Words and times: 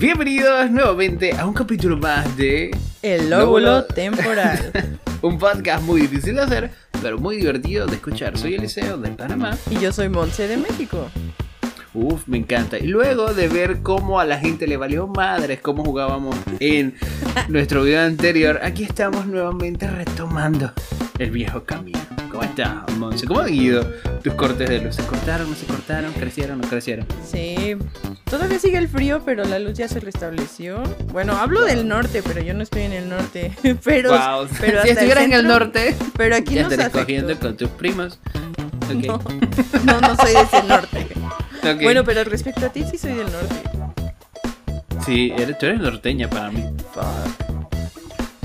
Bienvenidos 0.00 0.70
nuevamente 0.70 1.36
a 1.36 1.44
un 1.44 1.52
capítulo 1.52 1.94
más 1.98 2.34
de 2.34 2.70
El 3.02 3.28
lóbulo 3.28 3.84
temporal. 3.84 4.72
un 5.20 5.38
podcast 5.38 5.82
muy 5.84 6.00
difícil 6.00 6.36
de 6.36 6.40
hacer, 6.40 6.70
pero 7.02 7.18
muy 7.18 7.36
divertido 7.36 7.86
de 7.86 7.96
escuchar. 7.96 8.38
Soy 8.38 8.54
Eliseo 8.54 8.96
de 8.96 9.10
Panamá. 9.10 9.58
Y 9.70 9.78
yo 9.78 9.92
soy 9.92 10.08
Monse 10.08 10.48
de 10.48 10.56
México. 10.56 11.10
Uf, 11.92 12.26
me 12.26 12.38
encanta. 12.38 12.78
Y 12.78 12.86
luego 12.86 13.34
de 13.34 13.48
ver 13.48 13.82
cómo 13.82 14.20
a 14.20 14.24
la 14.24 14.38
gente 14.38 14.66
le 14.66 14.78
valió 14.78 15.06
madres 15.06 15.60
cómo 15.60 15.84
jugábamos 15.84 16.34
en 16.60 16.94
nuestro 17.48 17.82
video 17.82 18.00
anterior, 18.00 18.58
aquí 18.62 18.84
estamos 18.84 19.26
nuevamente 19.26 19.86
retomando 19.86 20.72
el 21.18 21.30
viejo 21.30 21.64
camino. 21.64 22.19
¿Cómo 22.40 22.48
estás, 22.52 22.96
Monse? 22.96 23.26
¿Cómo 23.26 23.40
han 23.40 23.52
ido 23.52 23.84
tus 24.24 24.32
cortes 24.32 24.66
de 24.66 24.80
luz? 24.80 24.96
¿Se 24.96 25.02
cortaron, 25.02 25.50
no 25.50 25.54
se 25.54 25.66
cortaron? 25.66 26.10
¿Crecieron, 26.14 26.58
no 26.58 26.66
crecieron? 26.68 27.04
Sí. 27.22 27.76
Todavía 28.24 28.58
sigue 28.58 28.78
el 28.78 28.88
frío, 28.88 29.20
pero 29.26 29.44
la 29.44 29.58
luz 29.58 29.74
ya 29.74 29.88
se 29.88 30.00
restableció. 30.00 30.82
Bueno, 31.12 31.36
hablo 31.36 31.62
del 31.66 31.86
norte, 31.86 32.22
pero 32.22 32.40
yo 32.40 32.54
no 32.54 32.62
estoy 32.62 32.82
en 32.84 32.92
el 32.94 33.10
norte. 33.10 33.52
Pero, 33.84 34.12
Wow. 34.12 34.48
pero 34.58 34.80
si 34.82 34.88
hasta 34.88 34.90
estuviera 34.92 35.22
en 35.22 35.34
el 35.34 35.46
norte, 35.46 35.94
Pero 36.16 36.34
aquí 36.34 36.54
ya 36.54 36.62
nos 36.62 36.72
afectó. 36.72 37.00
cogiendo 37.00 37.38
con 37.38 37.56
tus 37.58 37.68
primos. 37.68 38.18
No, 38.94 39.20
no, 39.84 40.00
no 40.00 40.16
soy 40.16 40.32
de 40.32 40.40
ese 40.40 40.62
norte. 40.66 41.06
Bueno, 41.82 42.04
pero 42.04 42.24
respecto 42.24 42.64
a 42.64 42.70
ti, 42.70 42.84
sí 42.90 42.96
soy 42.96 43.12
del 43.12 43.26
norte. 43.30 43.54
Sí, 45.04 45.30
eres, 45.36 45.58
tú 45.58 45.66
eres 45.66 45.78
norteña 45.78 46.30
para 46.30 46.50
mí. 46.50 46.64
Fuck. 46.94 47.76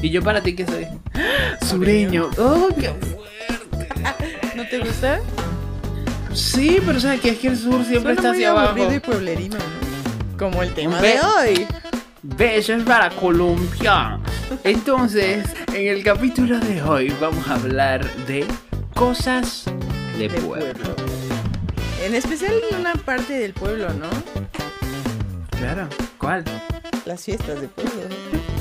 ¿Y 0.01 0.09
yo 0.09 0.21
para 0.21 0.41
ti 0.41 0.53
qué 0.53 0.65
soy? 0.65 0.85
Sureño. 1.65 2.29
Oh, 2.37 2.67
qué 2.77 2.89
¿No 4.55 4.67
te 4.67 4.79
gusta? 4.79 5.19
Sí, 6.33 6.79
pero 6.85 6.99
sabes 6.99 7.21
que 7.21 7.29
es 7.29 7.37
que 7.39 7.47
el 7.47 7.57
sur 7.57 7.83
siempre 7.85 8.13
Suena 8.13 8.15
está 8.15 8.27
muy 8.29 8.37
hacia 8.37 8.49
abajo. 8.51 8.67
aburrido 8.69 8.93
y 8.95 8.99
pueblerino, 8.99 9.57
¿no? 9.57 10.37
Como 10.37 10.63
el 10.63 10.73
tema 10.73 10.99
Ve- 10.99 11.13
de 11.13 11.21
hoy. 11.21 11.67
Besos 12.23 12.83
para 12.83 13.09
Colombia. 13.11 14.19
Entonces, 14.63 15.45
en 15.73 15.87
el 15.87 16.03
capítulo 16.03 16.59
de 16.59 16.81
hoy 16.81 17.15
vamos 17.21 17.47
a 17.47 17.53
hablar 17.55 18.03
de 18.25 18.45
cosas 18.95 19.65
de, 20.17 20.27
De 20.27 20.41
pueblo. 20.41 20.73
pueblo. 20.73 20.95
En 22.03 22.15
especial 22.15 22.53
en 22.71 22.79
una 22.79 22.93
parte 22.95 23.33
del 23.33 23.53
pueblo, 23.53 23.87
¿no? 23.93 24.09
Claro. 25.57 25.87
¿Cuál? 26.17 26.43
Las 27.05 27.23
fiestas 27.23 27.61
de 27.61 27.67
pueblo. 27.67 27.91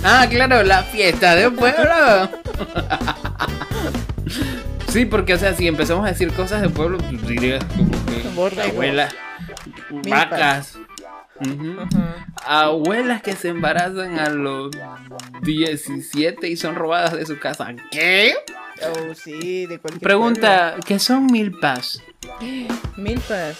Ah, 0.04 0.26
claro, 0.30 0.62
la 0.62 0.82
fiesta 0.82 1.34
de 1.34 1.50
pueblo. 1.50 2.28
sí, 4.94 5.04
porque, 5.06 5.34
o 5.34 5.38
sea, 5.38 5.52
si 5.54 5.66
empezamos 5.66 6.06
a 6.06 6.10
decir 6.10 6.32
cosas 6.32 6.62
de 6.62 6.68
pueblo, 6.68 6.98
pues 6.98 7.26
dirías 7.26 7.64
como 7.64 7.90
que 7.90 8.28
Borrego. 8.32 8.62
abuelas, 8.62 9.12
vacas. 10.08 10.78
Ajá. 11.40 12.26
Abuelas 12.46 13.20
que 13.20 13.32
se 13.32 13.48
embarazan 13.48 14.20
a 14.20 14.28
los 14.30 14.70
17 15.42 16.48
y 16.48 16.56
son 16.56 16.76
robadas 16.76 17.14
de 17.14 17.26
su 17.26 17.40
casa. 17.40 17.74
¿Qué? 17.90 18.34
Oh, 18.82 19.14
sí, 19.14 19.66
de 19.66 19.80
cualquier 19.80 20.00
Pregunta, 20.00 20.76
¿qué 20.86 21.00
son 21.00 21.26
milpas? 21.26 22.00
Milpas. 22.96 23.58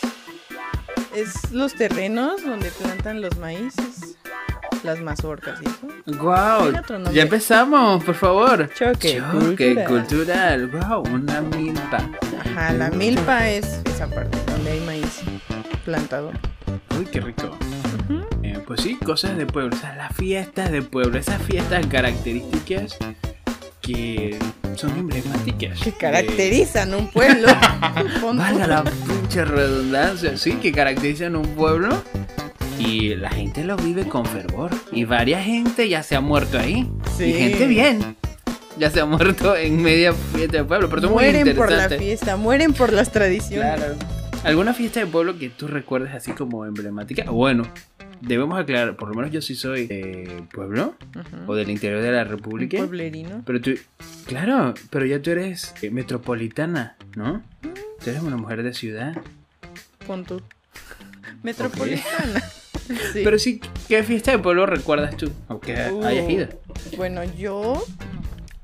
Es 1.16 1.50
los 1.50 1.74
terrenos 1.74 2.44
donde 2.44 2.70
plantan 2.70 3.20
los 3.20 3.36
maíces, 3.38 4.18
las 4.84 5.00
mazorcas 5.00 5.60
eso. 5.60 6.18
Wow, 6.18 6.72
ya 7.12 7.22
empezamos, 7.22 8.04
por 8.04 8.14
favor. 8.14 8.68
Choque 8.74 9.20
Choque 9.20 9.74
cultural. 9.74 9.86
cultural. 9.86 10.66
Wow, 10.68 11.02
una 11.12 11.40
milpa. 11.40 11.98
Ajá, 12.40 12.72
la 12.72 12.90
milpa 12.90 13.48
es 13.48 13.80
esa 13.84 14.06
parte 14.06 14.38
donde 14.46 14.72
hay 14.72 14.80
maíz 14.80 15.20
plantado. 15.84 16.32
Uy, 16.98 17.06
qué 17.06 17.20
rico. 17.20 17.56
Ujú. 18.08 18.20
Eh, 18.42 18.58
pues 18.66 18.82
sí, 18.82 18.96
cosas 18.96 19.36
de 19.36 19.46
pueblo, 19.46 19.74
o 19.74 19.78
sea, 19.78 19.96
las 19.96 20.14
fiestas 20.14 20.70
de 20.70 20.82
pueblo, 20.82 21.18
esas 21.18 21.42
fiestas 21.42 21.86
características 21.86 22.96
que 23.80 24.38
son 24.76 24.90
emblemáticas. 24.98 25.80
Que 25.80 25.92
caracterizan 25.92 26.94
un 26.94 27.08
pueblo. 27.10 27.48
Valga 28.34 28.66
la 28.66 28.84
pinche 28.84 29.44
redundancia, 29.44 30.36
sí, 30.36 30.52
que 30.54 30.72
caracterizan 30.72 31.36
un 31.36 31.46
pueblo 31.54 32.02
y 32.78 33.14
la 33.14 33.30
gente 33.30 33.64
lo 33.64 33.76
vive 33.76 34.08
con 34.08 34.24
fervor. 34.26 34.70
Y 34.92 35.04
varias 35.04 35.44
gente 35.44 35.88
ya 35.88 36.02
se 36.02 36.16
ha 36.16 36.20
muerto 36.20 36.58
ahí. 36.58 36.88
Sí. 37.16 37.24
Y 37.24 37.32
gente 37.34 37.66
bien. 37.66 38.16
Ya 38.78 38.90
se 38.90 39.00
ha 39.00 39.06
muerto 39.06 39.56
en 39.56 39.80
media 39.82 40.12
fiesta 40.12 40.58
de 40.58 40.64
pueblo, 40.64 40.88
pero 40.88 41.02
son 41.02 41.12
muy 41.12 41.22
mueren 41.24 41.56
por 41.56 41.70
la 41.70 41.88
fiesta, 41.88 42.36
mueren 42.36 42.72
por 42.72 42.92
las 42.92 43.12
tradiciones. 43.12 43.76
Claro. 43.76 43.94
¿Alguna 44.42 44.74
fiesta 44.74 45.00
de 45.00 45.06
pueblo 45.06 45.38
que 45.38 45.48
tú 45.48 45.68
recuerdes 45.68 46.12
así 46.12 46.32
como 46.32 46.66
emblemática? 46.66 47.30
Bueno, 47.30 47.66
debemos 48.20 48.58
aclarar, 48.58 48.96
por 48.96 49.08
lo 49.08 49.14
menos 49.14 49.30
yo 49.30 49.40
sí 49.40 49.54
soy 49.54 49.86
de 49.86 50.42
pueblo 50.52 50.96
o 51.46 51.54
del 51.54 51.70
interior 51.70 52.02
de 52.02 52.10
la 52.10 52.22
Un 52.22 52.28
República. 52.28 52.76
pueblerino. 52.78 53.42
Pero 53.46 53.60
tú, 53.60 53.70
claro, 54.26 54.74
pero 54.90 55.06
ya 55.06 55.22
tú 55.22 55.30
eres 55.30 55.72
metropolitana, 55.90 56.96
¿no? 57.14 57.42
Tú 58.02 58.10
eres 58.10 58.22
una 58.22 58.36
mujer 58.36 58.62
de 58.64 58.74
ciudad. 58.74 59.16
Pon 60.06 60.24
tú. 60.24 60.42
Metropolitana. 61.42 62.42
Sí. 63.12 63.20
Pero 63.24 63.38
sí, 63.38 63.60
¿qué 63.88 64.02
fiesta 64.02 64.30
de 64.32 64.38
pueblo 64.38 64.66
recuerdas 64.66 65.16
tú? 65.16 65.30
Aunque 65.48 65.74
Uh. 65.90 66.04
hayas 66.04 66.28
ido. 66.30 66.48
Bueno, 66.96 67.22
yo 67.36 67.84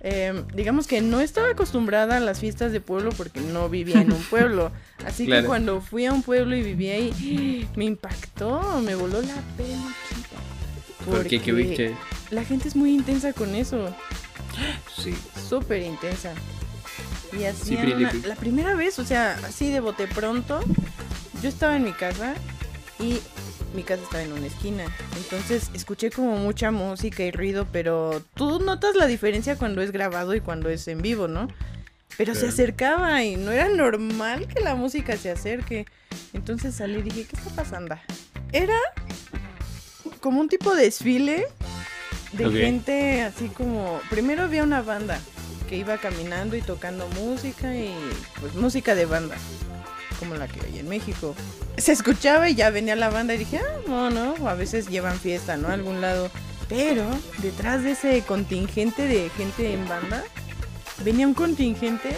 em, 0.00 0.46
digamos 0.54 0.86
que 0.86 1.00
no 1.00 1.20
estaba 1.20 1.50
acostumbrada 1.50 2.16
a 2.16 2.20
las 2.20 2.40
fiestas 2.40 2.72
de 2.72 2.80
pueblo 2.80 3.10
porque 3.16 3.40
no 3.40 3.68
vivía 3.68 4.00
en 4.00 4.12
un 4.12 4.22
pueblo. 4.30 4.72
Así 5.06 5.26
Claro. 5.26 5.42
que 5.42 5.48
cuando 5.48 5.80
fui 5.80 6.06
a 6.06 6.12
un 6.12 6.22
pueblo 6.22 6.54
y 6.56 6.62
viví 6.62 6.88
ahí, 6.90 7.68
me 7.76 7.84
impactó, 7.84 8.80
me 8.82 8.94
voló 8.94 9.20
la 9.22 9.34
peluquita. 9.56 10.38
¿Por 11.06 11.26
qué? 11.26 11.40
¿Qué 11.40 11.52
viste? 11.52 11.94
La 12.30 12.44
gente 12.44 12.68
es 12.68 12.76
muy 12.76 12.94
intensa 12.94 13.32
con 13.32 13.54
eso, 13.54 13.94
Sí. 15.02 15.14
súper 15.48 15.82
intensa. 15.82 16.32
Y 17.38 17.44
así 17.44 17.76
Prilipi. 17.76 18.22
la 18.26 18.34
primera 18.34 18.74
vez, 18.74 18.98
o 18.98 19.04
sea, 19.04 19.38
así 19.46 19.70
de 19.70 19.80
bote 19.80 20.06
pronto, 20.08 20.60
yo 21.42 21.48
estaba 21.48 21.76
en 21.76 21.84
mi 21.84 21.92
casa 21.92 22.34
y 22.98 23.18
mi 23.74 23.82
casa 23.82 24.02
estaba 24.02 24.22
en 24.22 24.32
una 24.32 24.46
esquina. 24.46 24.84
Entonces 25.16 25.70
escuché 25.74 26.10
como 26.10 26.36
mucha 26.36 26.70
música 26.70 27.22
y 27.22 27.30
ruido, 27.30 27.66
pero 27.72 28.22
tú 28.34 28.58
notas 28.60 28.96
la 28.96 29.06
diferencia 29.06 29.56
cuando 29.56 29.82
es 29.82 29.92
grabado 29.92 30.34
y 30.34 30.40
cuando 30.40 30.68
es 30.68 30.86
en 30.88 31.02
vivo, 31.02 31.28
¿no? 31.28 31.48
Pero 32.16 32.34
se 32.34 32.40
Claro. 32.40 32.52
acercaba 32.54 33.24
y 33.24 33.36
no 33.36 33.50
era 33.52 33.68
normal 33.68 34.46
que 34.48 34.60
la 34.60 34.74
música 34.74 35.16
se 35.16 35.30
acerque. 35.30 35.86
Entonces 36.32 36.74
salí 36.74 36.98
y 36.98 37.02
dije, 37.02 37.24
¿qué 37.24 37.36
está 37.36 37.50
pasando? 37.50 37.96
Era 38.52 38.76
como 40.20 40.40
un 40.40 40.48
tipo 40.48 40.74
de 40.74 40.84
desfile 40.84 41.46
de 42.32 42.46
Ok. 42.46 42.52
gente 42.54 43.22
así 43.22 43.48
como... 43.48 44.00
Primero 44.10 44.42
había 44.42 44.62
una 44.64 44.82
banda 44.82 45.18
que 45.68 45.76
iba 45.76 45.96
caminando 45.98 46.56
y 46.56 46.62
tocando 46.62 47.08
música 47.10 47.74
y 47.74 47.94
pues 48.40 48.54
música 48.54 48.94
de 48.94 49.06
banda, 49.06 49.36
como 50.20 50.36
la 50.36 50.46
que 50.46 50.64
hay 50.64 50.78
en 50.78 50.88
México. 50.88 51.34
Se 51.78 51.92
escuchaba 51.92 52.48
y 52.48 52.54
ya 52.54 52.70
venía 52.70 52.94
la 52.94 53.10
banda 53.10 53.34
y 53.34 53.38
dije, 53.38 53.58
ah, 53.58 53.80
no, 53.88 54.10
no, 54.10 54.48
a 54.48 54.54
veces 54.54 54.88
llevan 54.88 55.18
fiesta, 55.18 55.56
¿no? 55.56 55.68
A 55.68 55.72
algún 55.72 56.00
lado. 56.00 56.30
Pero 56.68 57.04
detrás 57.38 57.82
de 57.82 57.92
ese 57.92 58.22
contingente 58.22 59.08
de 59.08 59.28
gente 59.30 59.72
en 59.72 59.88
banda, 59.88 60.22
venía 61.04 61.26
un 61.26 61.34
contingente, 61.34 62.10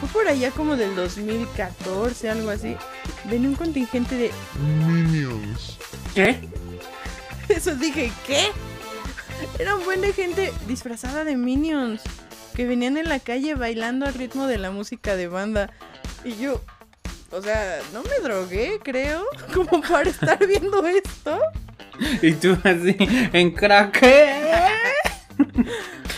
fue 0.00 0.08
por 0.10 0.28
allá 0.28 0.50
como 0.50 0.76
del 0.76 0.94
2014, 0.94 2.28
algo 2.28 2.50
así. 2.50 2.76
Venía 3.30 3.48
un 3.48 3.54
contingente 3.54 4.16
de... 4.16 4.30
¿Qué? 6.14 6.38
Eso 7.48 7.74
dije, 7.76 8.12
¿qué? 8.26 8.48
Era 9.58 9.76
un 9.76 9.84
buen 9.84 10.00
de 10.00 10.12
gente 10.12 10.52
disfrazada 10.66 11.24
de 11.24 11.36
minions 11.36 12.02
que 12.54 12.66
venían 12.66 12.96
en 12.96 13.08
la 13.08 13.18
calle 13.18 13.54
bailando 13.54 14.06
al 14.06 14.14
ritmo 14.14 14.46
de 14.46 14.58
la 14.58 14.70
música 14.70 15.16
de 15.16 15.28
banda. 15.28 15.72
Y 16.24 16.36
yo, 16.36 16.62
o 17.34 17.42
sea, 17.42 17.80
no 17.92 18.02
me 18.02 18.18
drogué, 18.22 18.80
creo, 18.82 19.24
como 19.54 19.80
para 19.82 20.10
estar 20.10 20.38
viendo 20.46 20.86
esto. 20.86 21.38
Y 22.22 22.32
tú 22.32 22.56
así, 22.64 22.96
en 23.32 23.52
crack. 23.52 24.02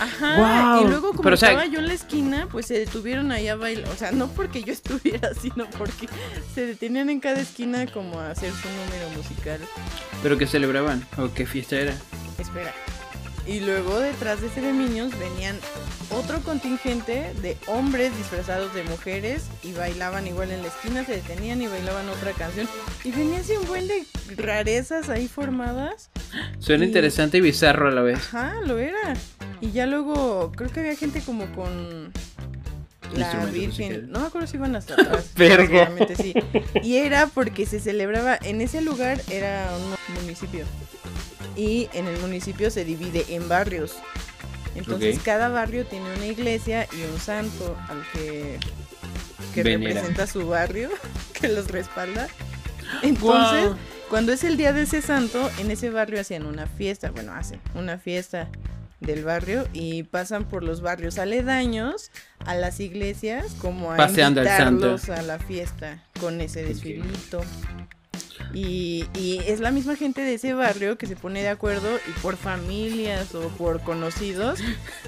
Ajá. 0.00 0.80
Y 0.82 0.88
luego 0.88 1.10
como 1.10 1.22
pero, 1.22 1.34
o 1.34 1.36
sea- 1.36 1.50
estaba 1.50 1.66
yo 1.66 1.78
en 1.78 1.88
la 1.88 1.94
esquina, 1.94 2.48
pues 2.50 2.66
se 2.66 2.78
detuvieron 2.78 3.32
ahí 3.32 3.48
a 3.48 3.56
bailar. 3.56 3.88
O 3.90 3.96
sea, 3.96 4.12
no 4.12 4.28
porque 4.28 4.62
yo 4.62 4.72
estuviera, 4.72 5.30
sino 5.40 5.68
porque 5.78 6.08
se 6.54 6.66
detenían 6.66 7.10
en 7.10 7.20
cada 7.20 7.40
esquina 7.40 7.86
como 7.86 8.20
a 8.20 8.30
hacer 8.30 8.52
su 8.52 8.68
número 8.68 9.10
musical. 9.16 9.60
¿Pero 10.22 10.36
qué 10.38 10.46
celebraban? 10.46 11.06
¿O 11.18 11.32
qué 11.32 11.46
fiesta 11.46 11.76
era? 11.76 11.94
Espera. 12.38 12.74
Y 13.46 13.60
luego 13.60 14.00
detrás 14.00 14.40
de 14.40 14.48
ese 14.48 14.60
de 14.60 14.72
Minions 14.72 15.16
venían 15.18 15.56
otro 16.10 16.40
contingente 16.40 17.32
de 17.42 17.56
hombres 17.68 18.16
disfrazados 18.16 18.74
de 18.74 18.82
mujeres 18.84 19.44
y 19.62 19.72
bailaban 19.72 20.26
igual 20.26 20.50
en 20.50 20.62
la 20.62 20.68
esquina, 20.68 21.04
se 21.04 21.12
detenían 21.12 21.62
y 21.62 21.68
bailaban 21.68 22.08
otra 22.08 22.32
canción. 22.32 22.68
Y 23.04 23.12
venía 23.12 23.38
así 23.38 23.52
un 23.52 23.66
buen 23.66 23.86
de 23.86 24.04
rarezas 24.36 25.08
ahí 25.10 25.28
formadas. 25.28 26.10
Suena 26.58 26.84
Y- 26.84 26.88
interesante 26.88 27.38
y 27.38 27.40
bizarro 27.40 27.88
a 27.88 27.92
la 27.92 28.02
vez. 28.02 28.18
Ajá, 28.18 28.56
lo 28.64 28.78
era. 28.78 29.14
Y 29.60 29.70
ya 29.70 29.86
luego 29.86 30.50
creo 30.56 30.70
que 30.70 30.80
había 30.80 30.96
gente 30.96 31.20
como 31.20 31.46
con 31.54 32.12
la 33.14 33.46
Virgen. 33.46 34.10
No 34.10 34.20
me 34.20 34.26
acuerdo 34.26 34.48
si 34.48 34.56
iban 34.56 34.74
hasta 34.74 34.94
atrás. 35.00 35.30
Verga. 35.36 35.90
Sí. 36.16 36.34
Y 36.82 36.96
era 36.96 37.28
porque 37.28 37.64
se 37.64 37.78
celebraba 37.78 38.36
en 38.42 38.60
ese 38.60 38.80
lugar, 38.80 39.20
era 39.30 39.70
un 39.76 40.20
municipio. 40.22 40.64
Y 41.56 41.88
en 41.92 42.06
el 42.06 42.18
municipio 42.20 42.70
se 42.70 42.84
divide 42.84 43.24
en 43.28 43.48
barrios. 43.48 43.94
Entonces 44.74 45.16
Ok. 45.18 45.24
cada 45.24 45.48
barrio 45.48 45.86
tiene 45.86 46.12
una 46.14 46.26
iglesia 46.26 46.86
y 46.92 47.02
un 47.10 47.18
santo 47.18 47.76
al 47.88 48.02
que, 48.12 48.58
que 49.54 49.62
Venera. 49.62 49.94
representa 49.94 50.26
su 50.26 50.46
barrio, 50.48 50.90
que 51.40 51.48
los 51.48 51.68
respalda. 51.68 52.28
Entonces, 53.02 53.64
Guau. 53.64 53.76
cuando 54.10 54.32
es 54.32 54.44
el 54.44 54.56
día 54.56 54.72
de 54.72 54.82
ese 54.82 55.00
santo, 55.02 55.50
en 55.58 55.70
ese 55.70 55.90
barrio 55.90 56.20
hacían 56.20 56.44
una 56.46 56.66
fiesta, 56.66 57.10
bueno, 57.10 57.32
hacen 57.34 57.60
una 57.74 57.98
fiesta 57.98 58.48
del 59.00 59.24
barrio 59.24 59.66
y 59.74 60.04
pasan 60.04 60.44
por 60.46 60.62
los 60.62 60.80
barrios 60.80 61.18
aledaños 61.18 62.10
a 62.46 62.54
las 62.54 62.80
iglesias 62.80 63.54
como 63.60 63.92
a 63.92 63.96
Paseando 63.96 64.40
al 64.40 64.46
santo. 64.46 64.86
invitarlos 64.88 65.08
a 65.10 65.22
la 65.22 65.38
fiesta 65.38 66.02
con 66.20 66.40
ese 66.40 66.62
desfilito. 66.64 67.42
Y, 68.58 69.04
y 69.18 69.38
es 69.46 69.60
la 69.60 69.70
misma 69.70 69.96
gente 69.96 70.22
de 70.22 70.32
ese 70.34 70.54
barrio 70.54 70.96
que 70.96 71.06
se 71.06 71.14
pone 71.14 71.42
de 71.42 71.50
acuerdo 71.50 71.88
y 72.08 72.10
por 72.22 72.36
familias 72.38 73.34
o 73.34 73.48
por 73.50 73.82
conocidos 73.82 74.60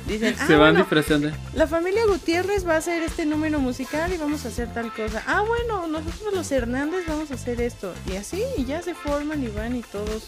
dicen, 0.06 0.35
ah, 0.39 0.47
Se 0.47 0.53
van 0.56 0.73
bueno, 0.75 0.79
disfrazando. 0.81 1.31
la 1.55 1.67
familia 1.67 2.05
Gutiérrez 2.06 2.67
va 2.69 2.75
a 2.75 2.77
hacer 2.77 3.03
este 3.03 3.25
número 3.25 3.59
musical 3.59 4.12
y 4.12 4.19
vamos 4.19 4.45
a 4.45 4.49
hacer 4.49 4.73
tal 4.75 4.93
cosa. 4.93 5.23
Ah, 5.27 5.43
bueno, 5.49 5.87
nosotros 5.87 6.35
los 6.35 6.53
Hernández 6.53 7.05
vamos 7.09 7.31
a 7.31 7.35
hacer 7.35 7.61
esto. 7.62 7.95
Y 8.12 8.17
así, 8.17 8.43
y 8.59 8.67
ya 8.67 8.83
se 8.83 8.95
forman 8.95 9.43
y 9.43 9.49
van 9.49 9.77
y 9.77 9.81
todos 9.83 10.25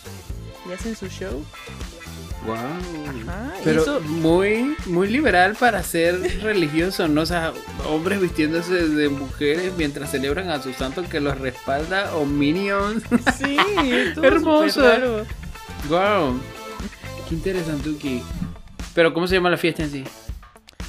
y 0.66 0.72
hacen 0.72 0.96
su 0.96 1.08
show. 1.08 1.44
Wow. 2.46 2.56
Ajá, 2.56 3.52
Pero 3.64 3.82
eso- 3.82 4.00
muy, 4.00 4.74
muy 4.86 5.08
liberal 5.08 5.56
para 5.58 5.82
ser 5.82 6.20
religioso, 6.42 7.06
¿no? 7.06 7.20
O 7.22 7.26
sea, 7.26 7.52
hombres 7.88 8.20
vistiéndose 8.20 8.88
de 8.88 9.08
mujeres 9.10 9.72
mientras 9.76 10.10
celebran 10.10 10.48
a 10.50 10.62
su 10.62 10.72
santo 10.72 11.02
que 11.08 11.20
los 11.20 11.38
respalda 11.38 12.16
o 12.16 12.24
minions. 12.24 13.02
Sí, 13.38 13.56
Hermoso. 14.22 14.82
wow. 15.88 16.40
Qué 17.28 17.34
interesante, 17.34 17.90
Uki. 17.90 18.22
Pero 18.94 19.12
¿cómo 19.14 19.26
se 19.28 19.34
llama 19.36 19.50
la 19.50 19.56
fiesta 19.58 19.82
en 19.84 19.90
sí? 19.90 20.04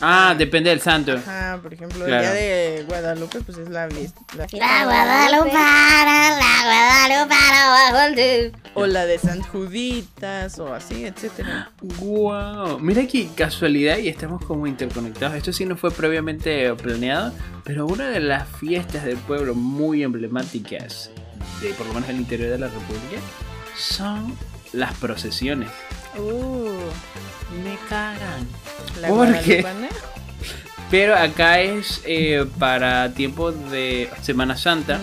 Ah, 0.01 0.35
depende 0.37 0.69
del 0.69 0.81
santo. 0.81 1.13
Ajá, 1.13 1.59
por 1.61 1.73
ejemplo, 1.73 2.05
Claro. 2.05 2.27
el 2.27 2.33
día 2.33 2.33
de 2.33 2.83
Guadalupe, 2.87 3.41
pues 3.41 3.57
es 3.57 3.69
la, 3.69 3.87
vis- 3.87 4.13
la 4.35 4.47
La 4.51 4.83
Guadalupana, 4.85 6.37
la 6.39 7.07
Guadalupana, 7.07 8.51
O 8.73 8.85
la 8.87 9.05
de 9.05 9.17
San 9.19 9.41
Juditas, 9.41 10.57
o 10.59 10.73
así, 10.73 11.05
etcétera. 11.05 11.71
Wow, 11.99 12.79
mira 12.79 13.05
qué 13.07 13.27
casualidad 13.35 13.97
y 13.97 14.07
estamos 14.09 14.43
como 14.45 14.65
interconectados. 14.67 15.35
Esto 15.35 15.53
sí 15.53 15.65
no 15.65 15.75
fue 15.75 15.91
previamente 15.91 16.73
planeado, 16.75 17.33
pero 17.63 17.85
una 17.85 18.09
de 18.09 18.19
las 18.21 18.47
fiestas 18.47 19.03
del 19.03 19.17
pueblo 19.17 19.53
muy 19.55 20.03
emblemáticas 20.03 21.09
de 21.61 21.69
por 21.73 21.85
lo 21.87 21.93
menos 21.93 22.09
el 22.09 22.17
interior 22.17 22.49
de 22.49 22.57
la 22.59 22.67
República 22.67 23.21
son 23.77 24.35
las 24.73 24.93
procesiones. 24.97 25.69
Uh, 26.17 26.69
Me 27.63 27.77
cagan. 27.89 28.47
la 29.01 29.07
¿Por 29.09 29.27
qué? 29.41 29.61
Guadalupana. 29.61 29.89
Pero 30.89 31.15
acá 31.15 31.61
es 31.61 32.01
eh, 32.05 32.45
para 32.59 33.13
tiempo 33.13 33.51
de 33.51 34.09
Semana 34.21 34.57
Santa. 34.57 34.99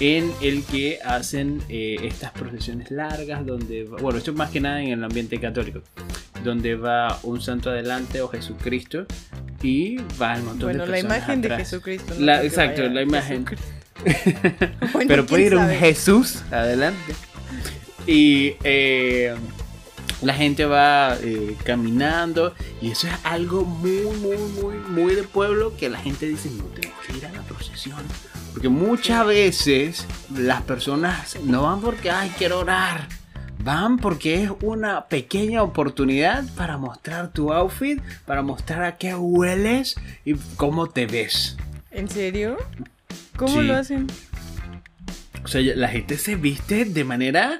en 0.00 0.32
el 0.42 0.64
que 0.64 0.98
hacen 1.04 1.62
eh, 1.68 1.96
estas 2.02 2.32
procesiones 2.32 2.90
largas 2.90 3.46
donde 3.46 3.84
va- 3.84 3.98
bueno 4.02 4.18
esto 4.18 4.32
es 4.32 4.36
más 4.36 4.50
que 4.50 4.60
nada 4.60 4.82
en 4.82 4.88
el 4.90 5.04
ambiente 5.04 5.38
católico 5.38 5.82
donde 6.42 6.74
va 6.74 7.20
un 7.22 7.40
santo 7.40 7.70
adelante 7.70 8.20
o 8.20 8.26
Jesucristo 8.28 9.06
y 9.62 9.98
va 10.20 10.34
el 10.34 10.42
montón 10.42 10.70
Bueno, 10.70 10.84
de 10.84 10.90
la 10.90 10.92
personas 10.96 11.16
imagen 11.18 11.42
de. 11.42 11.50
Jesucristo. 11.56 12.12
no 12.18 12.26
La- 12.26 12.32
porque 12.34 12.46
exacto, 12.48 12.82
vaya 12.82 12.94
la 12.94 13.02
imagen. 13.02 13.44
Bueno, 14.92 15.08
pero 15.08 15.26
puede 15.26 15.44
ir 15.44 15.54
un. 15.56 15.68
Jesús 15.70 16.42
adelante 16.50 17.14
y 18.06 18.54
eh, 18.64 19.34
la 20.24 20.34
gente 20.34 20.64
va 20.64 21.16
eh, 21.20 21.56
caminando 21.64 22.54
y 22.80 22.90
eso 22.90 23.06
es 23.06 23.14
algo 23.24 23.64
muy 23.64 24.02
muy 24.18 24.36
muy 24.62 24.76
muy 24.88 25.14
de 25.14 25.22
pueblo 25.24 25.76
que 25.76 25.88
la 25.88 25.98
gente 25.98 26.26
dice 26.26 26.50
no 26.50 26.64
tengo 26.64 26.94
que 27.06 27.16
ir 27.18 27.26
a 27.26 27.32
la 27.32 27.42
procesión 27.42 27.98
porque 28.52 28.68
muchas 28.68 29.26
veces 29.26 30.06
las 30.34 30.62
personas 30.62 31.36
no 31.44 31.62
van 31.64 31.80
porque 31.80 32.10
ay 32.10 32.32
quiero 32.38 32.60
orar 32.60 33.08
Van 33.62 33.96
porque 33.96 34.42
es 34.42 34.50
una 34.60 35.06
pequeña 35.06 35.62
oportunidad 35.62 36.44
para 36.54 36.76
mostrar 36.76 37.32
tu 37.32 37.50
outfit, 37.50 37.98
para 38.26 38.42
mostrar 38.42 38.82
a 38.84 38.96
qué 38.98 39.14
hueles 39.14 39.94
y 40.26 40.34
cómo 40.56 40.88
te 40.90 41.06
ves. 41.06 41.56
¿En 41.90 42.10
serio? 42.10 42.58
¿Cómo 43.36 43.62
Sí. 43.62 43.66
lo 43.66 43.76
hacen? 43.76 44.06
O 45.44 45.48
sea, 45.48 45.62
la 45.76 45.88
gente 45.88 46.18
se 46.18 46.36
viste 46.36 46.84
de 46.84 47.04
manera 47.04 47.56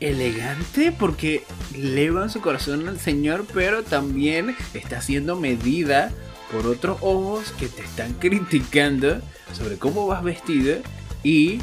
elegante 0.00 0.92
porque 0.92 1.44
elevan 1.74 2.30
su 2.30 2.40
corazón 2.40 2.88
al 2.88 2.98
Señor, 2.98 3.46
pero 3.52 3.82
también 3.82 4.56
está 4.74 5.00
siendo 5.00 5.36
medida 5.36 6.12
por 6.52 6.66
otros 6.66 6.98
ojos 7.00 7.52
que 7.58 7.68
te 7.68 7.82
están 7.82 8.12
criticando 8.20 9.20
sobre 9.52 9.76
cómo 9.76 10.06
vas 10.06 10.22
vestido 10.22 10.78
y 11.22 11.60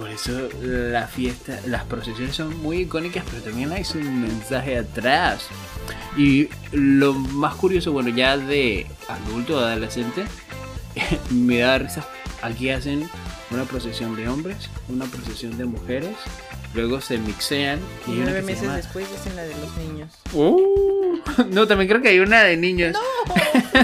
por 0.00 0.08
eso 0.08 0.48
la 0.62 1.06
fiesta, 1.06 1.60
las 1.66 1.84
procesiones 1.84 2.34
son 2.34 2.56
muy 2.62 2.78
icónicas, 2.78 3.22
pero 3.30 3.42
también 3.42 3.70
hay 3.70 3.84
un 3.94 4.22
mensaje 4.22 4.78
atrás. 4.78 5.46
Y 6.16 6.48
lo 6.72 7.12
más 7.12 7.54
curioso, 7.56 7.92
bueno, 7.92 8.08
ya 8.08 8.38
de 8.38 8.86
adulto 9.08 9.58
adolescente, 9.58 10.24
me 11.30 11.58
da 11.58 11.76
risa. 11.76 12.08
Aquí 12.40 12.70
hacen 12.70 13.10
una 13.50 13.64
procesión 13.64 14.16
de 14.16 14.26
hombres, 14.26 14.70
una 14.88 15.04
procesión 15.04 15.58
de 15.58 15.66
mujeres, 15.66 16.16
luego 16.74 17.00
se 17.00 17.18
mixean 17.18 17.78
Y 18.06 18.12
y 18.12 18.14
nueve 18.16 18.40
que 18.40 18.46
meses 18.46 18.62
llama- 18.62 18.76
después 18.76 19.06
hacen 19.18 19.36
la 19.36 19.42
de 19.42 19.54
los 19.56 19.76
niños. 19.76 20.12
Uh, 20.32 21.18
no, 21.50 21.66
también 21.66 21.88
creo 21.88 22.02
que 22.02 22.08
hay 22.08 22.20
una 22.20 22.42
de 22.42 22.56
niños. 22.56 22.96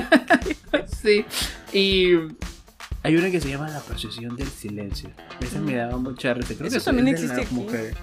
sí. 1.02 1.24
Y 1.72 2.12
hay 3.02 3.16
una 3.16 3.30
que 3.30 3.40
se 3.40 3.48
llama 3.50 3.68
la 3.68 3.80
procesión 3.80 4.36
del 4.36 4.48
silencio. 4.48 5.10
Esa 5.40 5.60
me 5.60 5.74
daba 5.76 5.96
mucha 5.98 6.34
risa. 6.34 6.54
Creo 6.54 6.68
Eso 6.68 6.78
que 6.78 6.84
también 6.84 7.08
existe 7.08 7.40
aquí. 7.42 7.54
mujeres. 7.54 7.94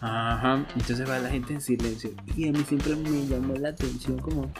Ajá. 0.00 0.66
Entonces 0.76 1.08
va 1.08 1.18
la 1.18 1.30
gente 1.30 1.54
en 1.54 1.60
silencio. 1.60 2.10
Y 2.36 2.48
a 2.48 2.52
mí 2.52 2.64
siempre 2.68 2.94
me 2.96 3.26
llamó 3.26 3.54
la 3.56 3.70
atención 3.70 4.18
como 4.18 4.52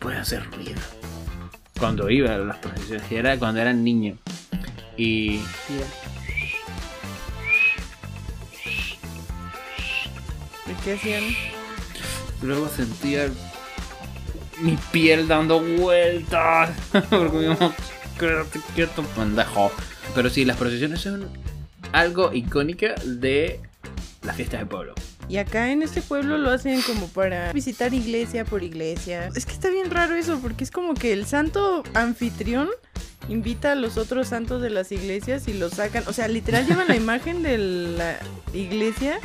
puede 0.00 0.16
hacer 0.18 0.44
ruido. 0.50 0.80
Cuando 1.78 2.08
iba 2.10 2.34
a 2.34 2.38
las 2.38 2.56
procesiones, 2.58 3.10
era 3.10 3.38
cuando 3.38 3.60
era 3.60 3.72
niño. 3.72 4.16
Y 4.96 5.40
qué 10.84 10.94
hacían? 10.94 11.24
Luego 12.42 12.68
sentía 12.68 13.28
mi 14.60 14.76
piel 14.90 15.28
dando 15.28 15.60
vueltas. 15.60 16.70
Porque 17.10 17.44
yo, 17.44 17.72
quédate 18.18 18.60
quieto, 18.74 19.02
pendejo. 19.16 19.70
Pero 20.14 20.30
sí, 20.30 20.44
las 20.44 20.56
procesiones 20.56 21.00
son 21.00 21.28
algo 21.92 22.32
icónica 22.32 22.94
de 23.04 23.60
las 24.22 24.36
fiestas 24.36 24.60
de 24.60 24.66
pueblo. 24.66 24.94
Y 25.28 25.36
acá 25.36 25.70
en 25.70 25.82
este 25.82 26.02
pueblo 26.02 26.36
lo 26.36 26.50
hacen 26.50 26.82
como 26.82 27.08
para 27.08 27.52
visitar 27.52 27.94
iglesia 27.94 28.44
por 28.44 28.62
iglesia. 28.62 29.28
Es 29.34 29.46
que 29.46 29.52
está 29.52 29.70
bien 29.70 29.90
raro 29.90 30.14
eso, 30.14 30.38
porque 30.40 30.64
es 30.64 30.70
como 30.70 30.94
que 30.94 31.12
el 31.12 31.26
santo 31.26 31.82
anfitrión 31.94 32.68
invita 33.28 33.72
a 33.72 33.74
los 33.76 33.98
otros 33.98 34.28
santos 34.28 34.60
de 34.62 34.70
las 34.70 34.90
iglesias 34.92 35.46
y 35.48 35.54
los 35.54 35.74
sacan. 35.74 36.04
O 36.06 36.12
sea, 36.12 36.28
literal 36.28 36.66
llevan 36.66 36.88
la 36.88 36.96
imagen 36.96 37.42
de 37.42 37.56
la 37.58 38.18
iglesia 38.52 39.20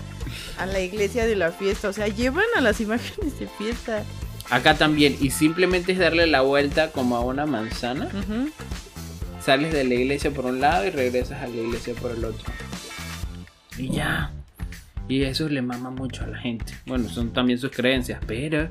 a 0.57 0.65
la 0.65 0.79
iglesia 0.79 1.25
de 1.25 1.36
la 1.36 1.51
fiesta. 1.51 1.89
O 1.89 1.93
sea, 1.93 2.07
llevan 2.07 2.46
a 2.55 2.62
las 2.62 2.81
imágenes 2.81 3.39
de 3.39 3.48
fiesta. 3.48 4.03
Acá 4.50 4.77
también, 4.77 5.15
y 5.19 5.31
simplemente 5.31 5.91
es 5.91 6.00
darle 6.00 6.25
la 6.27 6.41
vuelta 6.41 6.91
como 6.91 7.17
a 7.17 7.22
una 7.22 7.46
manzana. 7.46 8.10
Sales 9.43 9.74
de 9.74 9.84
la 9.84 9.96
iglesia 9.96 10.31
por 10.31 10.46
un 10.46 10.60
lado 10.60 10.86
y 10.86 10.89
regresas 10.89 11.41
a 11.41 11.48
la 11.48 11.55
iglesia 11.55 11.93
por 11.96 12.12
el 12.12 12.24
otro. 12.24 12.46
Y 13.77 13.91
ya. 13.91 14.31
Y 15.10 15.24
eso 15.24 15.48
le 15.48 15.62
mama 15.62 15.89
mucho 15.89 16.24
a 16.24 16.27
la 16.27 16.38
gente. 16.38 16.74
Bueno, 16.86 17.10
son 17.10 17.31
también 17.31 17.60
sus 17.60 17.72
creencias, 17.72 18.19
pero 18.25 18.67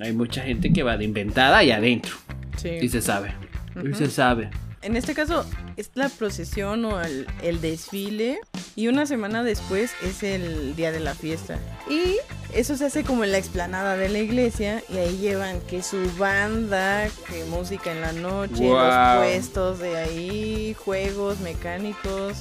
hay 0.00 0.12
mucha 0.12 0.42
gente 0.42 0.72
que 0.72 0.82
va 0.82 0.96
de 0.96 1.04
inventada 1.04 1.62
y 1.64 1.70
adentro. 1.70 2.14
Sí. 2.56 2.70
Y 2.80 2.88
se 2.88 3.00
sabe. 3.00 3.34
Y 3.82 3.94
se 3.94 4.10
sabe. 4.10 4.50
En 4.82 4.96
este 4.96 5.14
caso 5.14 5.44
es 5.76 5.90
la 5.94 6.08
procesión 6.08 6.84
o 6.86 7.00
el, 7.02 7.26
el 7.42 7.60
desfile 7.60 8.40
y 8.76 8.88
una 8.88 9.04
semana 9.06 9.42
después 9.42 9.92
es 10.02 10.22
el 10.22 10.74
día 10.76 10.92
de 10.92 11.00
la 11.00 11.14
fiesta. 11.14 11.58
Y 11.88 12.16
eso 12.54 12.76
se 12.76 12.86
hace 12.86 13.04
como 13.04 13.24
en 13.24 13.32
la 13.32 13.38
explanada 13.38 13.96
de 13.96 14.08
la 14.08 14.18
iglesia 14.18 14.82
y 14.88 14.98
ahí 14.98 15.16
llevan 15.18 15.60
que 15.62 15.82
su 15.82 15.98
banda, 16.18 17.08
que 17.28 17.44
música 17.44 17.92
en 17.92 18.00
la 18.00 18.12
noche, 18.12 18.62
Wow. 18.66 18.74
los 18.76 19.18
puestos 19.18 19.78
de 19.80 19.96
ahí, 19.98 20.74
juegos 20.78 21.40
mecánicos, 21.40 22.38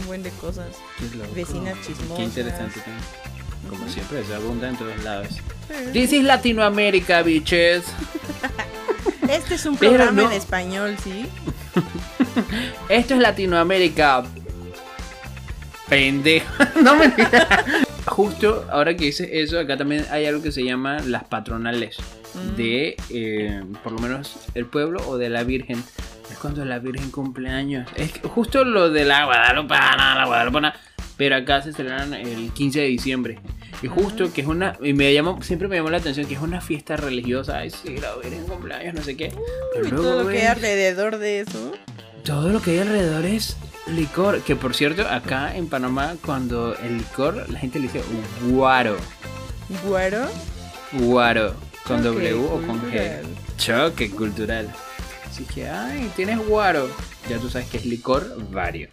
un 0.00 0.06
buen 0.06 0.22
de 0.22 0.30
cosas. 0.30 0.68
Vecinas 1.34 1.76
chismosas. 1.86 2.16
Qué 2.16 2.22
interesante 2.24 2.80
también. 2.80 3.04
Como 3.68 3.88
siempre, 3.88 4.24
se 4.24 4.34
abunda 4.34 4.68
en 4.68 4.76
todos 4.76 5.02
lados. 5.02 5.28
Sí. 5.28 5.90
This 5.92 6.12
is 6.12 6.24
Latinoamérica, 6.24 7.22
bitches. 7.22 7.84
Este 9.28 9.54
es 9.54 9.64
un 9.64 9.76
programa 9.78 10.12
no- 10.22 10.30
en 10.30 10.36
español, 10.36 10.96
¿sí? 11.02 11.26
Esto 12.90 13.14
es 13.14 13.20
Latinoamérica. 13.20 14.24
Pendejo. 15.88 16.46
no 16.82 16.96
me 16.96 17.12
justo 18.06 18.66
ahora 18.70 18.96
que 18.96 19.06
dices 19.06 19.28
eso, 19.32 19.58
acá 19.58 19.76
también 19.76 20.06
hay 20.10 20.26
algo 20.26 20.42
que 20.42 20.52
se 20.52 20.62
llama 20.64 20.98
las 21.00 21.24
patronales 21.24 21.96
Mm. 22.34 22.56
de 22.56 22.96
eh, 23.10 23.62
por 23.82 23.92
lo 23.92 23.98
menos 24.00 24.36
el 24.54 24.66
pueblo 24.66 25.00
o 25.08 25.18
de 25.18 25.28
la 25.30 25.44
Virgen. 25.44 25.82
Es 26.30 26.38
cuando 26.38 26.64
la 26.64 26.78
Virgen 26.78 27.10
cumple 27.10 27.48
años. 27.48 27.88
Es 27.96 28.12
que 28.12 28.26
justo 28.28 28.64
lo 28.64 28.90
de 28.90 29.04
la 29.04 29.24
Guadalupana, 29.26 30.14
la 30.16 30.26
Guadalupana. 30.26 30.74
Pero 31.16 31.36
acá 31.36 31.62
se 31.62 31.72
celebran 31.72 32.12
el 32.12 32.50
15 32.52 32.80
de 32.80 32.86
diciembre. 32.86 33.38
Y 33.82 33.86
justo 33.86 34.32
que 34.32 34.40
es 34.40 34.46
una. 34.48 34.76
Y 34.82 34.94
me 34.94 35.14
llamó, 35.14 35.40
siempre 35.42 35.68
me 35.68 35.76
llamó 35.76 35.90
la 35.90 35.98
atención 35.98 36.26
que 36.26 36.34
es 36.34 36.40
una 36.40 36.60
fiesta 36.60 36.96
religiosa. 36.96 37.58
Ay, 37.58 37.70
sí, 37.70 37.96
la 37.98 38.16
Virgen 38.16 38.44
cumple 38.46 38.74
años, 38.74 38.94
no 38.94 39.02
sé 39.02 39.16
qué. 39.16 39.32
Pero 39.74 39.88
luego 39.90 40.02
todo 40.02 40.22
lo 40.24 40.28
que 40.30 40.40
hay 40.40 40.46
alrededor 40.46 41.18
de 41.18 41.40
eso. 41.40 41.72
todo 42.24 42.48
lo 42.48 42.60
que 42.60 42.72
hay 42.72 42.78
alrededor 42.78 43.24
es 43.26 43.56
licor. 43.88 44.42
Que 44.42 44.56
por 44.56 44.74
cierto, 44.74 45.06
acá 45.08 45.56
en 45.56 45.68
Panamá, 45.68 46.14
cuando 46.24 46.76
el 46.78 46.98
licor, 46.98 47.48
la 47.50 47.58
gente 47.58 47.78
le 47.78 47.88
dice 47.88 48.02
guaro. 48.48 48.96
Guaro. 49.84 50.28
Guaro. 50.92 51.54
Con 51.86 52.02
Choque 52.02 52.32
W 52.32 52.34
o 52.34 52.66
con 52.66 52.80
G. 52.90 53.20
Choque 53.58 54.10
cultural. 54.10 54.72
Así 55.28 55.44
que, 55.44 55.68
ay, 55.68 56.10
tienes 56.16 56.38
guaro. 56.46 56.88
Ya 57.28 57.38
tú 57.38 57.50
sabes 57.50 57.68
que 57.68 57.76
es 57.78 57.86
licor 57.86 58.50
vario. 58.50 58.88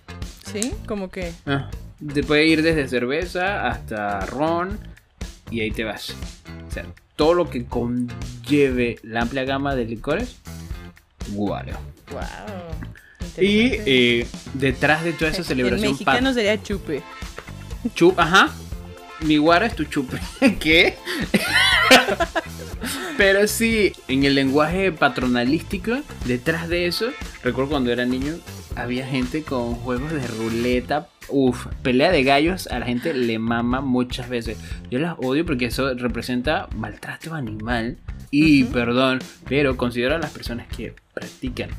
¿Sí? 0.51 0.73
Como 0.87 1.09
que. 1.09 1.31
Ah, 1.45 1.69
te 2.13 2.23
puede 2.23 2.47
ir 2.47 2.63
desde 2.63 2.87
cerveza 2.87 3.67
hasta 3.67 4.25
ron 4.25 4.79
y 5.49 5.61
ahí 5.61 5.71
te 5.71 5.83
vas. 5.83 6.15
O 6.67 6.71
sea, 6.71 6.85
todo 7.15 7.33
lo 7.33 7.49
que 7.49 7.65
conlleve 7.65 8.97
la 9.03 9.21
amplia 9.21 9.43
gama 9.43 9.75
de 9.75 9.85
licores, 9.85 10.37
guaro. 11.29 11.73
Wow. 12.11 12.21
Y 13.37 13.73
eh, 13.85 14.27
detrás 14.53 15.03
de 15.03 15.13
toda 15.13 15.31
esa 15.31 15.43
celebración 15.43 15.91
mexicano 15.91 16.33
sería 16.33 16.61
chupe. 16.61 17.01
Chup, 17.95 18.19
ajá. 18.19 18.51
Mi 19.21 19.37
guaro 19.37 19.65
es 19.65 19.75
tu 19.75 19.85
chupe. 19.85 20.17
¿Qué? 20.59 20.95
Pero 23.17 23.47
sí, 23.47 23.93
en 24.07 24.23
el 24.23 24.35
lenguaje 24.35 24.91
patronalístico, 24.91 25.99
detrás 26.25 26.67
de 26.69 26.87
eso, 26.87 27.11
recuerdo 27.43 27.71
cuando 27.71 27.91
era 27.91 28.05
niño, 28.05 28.33
había 28.75 29.05
gente 29.05 29.43
con 29.43 29.75
juegos 29.75 30.11
de 30.11 30.25
ruleta. 30.25 31.07
Uf, 31.29 31.67
pelea 31.83 32.11
de 32.11 32.23
gallos 32.23 32.67
a 32.67 32.79
la 32.79 32.85
gente 32.85 33.13
le 33.13 33.37
mama 33.37 33.81
muchas 33.81 34.27
veces. 34.27 34.57
Yo 34.89 34.99
las 34.99 35.15
odio 35.19 35.45
porque 35.45 35.65
eso 35.65 35.93
representa 35.93 36.67
maltrato 36.75 37.35
animal. 37.35 37.97
Y 38.31 38.63
perdón, 38.65 39.19
pero 39.47 39.77
considero 39.77 40.15
a 40.15 40.19
las 40.19 40.31
personas 40.31 40.67
que 40.67 40.95
practican 41.13 41.69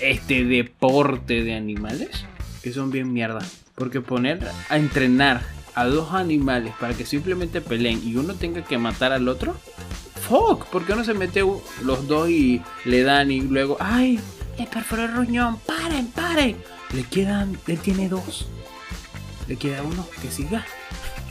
este 0.00 0.44
deporte 0.44 1.42
de 1.42 1.54
animales 1.54 2.24
que 2.62 2.72
son 2.72 2.90
bien 2.90 3.12
mierda. 3.12 3.40
Porque 3.74 4.00
poner 4.00 4.46
a 4.68 4.76
entrenar 4.76 5.40
a 5.74 5.86
dos 5.86 6.12
animales 6.12 6.74
para 6.78 6.94
que 6.94 7.06
simplemente 7.06 7.60
peleen 7.60 8.00
y 8.04 8.16
uno 8.16 8.34
tenga 8.34 8.62
que 8.62 8.78
matar 8.78 9.12
al 9.12 9.28
otro, 9.28 9.56
fuck, 10.28 10.66
¿por 10.66 10.84
qué 10.84 10.94
no 10.94 11.04
se 11.04 11.14
mete 11.14 11.42
los 11.82 12.06
dos 12.06 12.28
y 12.28 12.62
le 12.84 13.02
dan 13.02 13.30
y 13.30 13.40
luego, 13.40 13.76
ay, 13.80 14.20
le 14.58 14.66
perforó 14.66 15.04
el 15.04 15.14
ruñón, 15.14 15.58
paren, 15.60 16.08
paren? 16.08 16.56
Le 16.92 17.04
quedan, 17.04 17.58
él 17.66 17.78
tiene 17.78 18.08
dos. 18.08 18.48
Le 19.48 19.56
queda 19.56 19.82
uno 19.82 20.06
que 20.20 20.30
siga. 20.30 20.64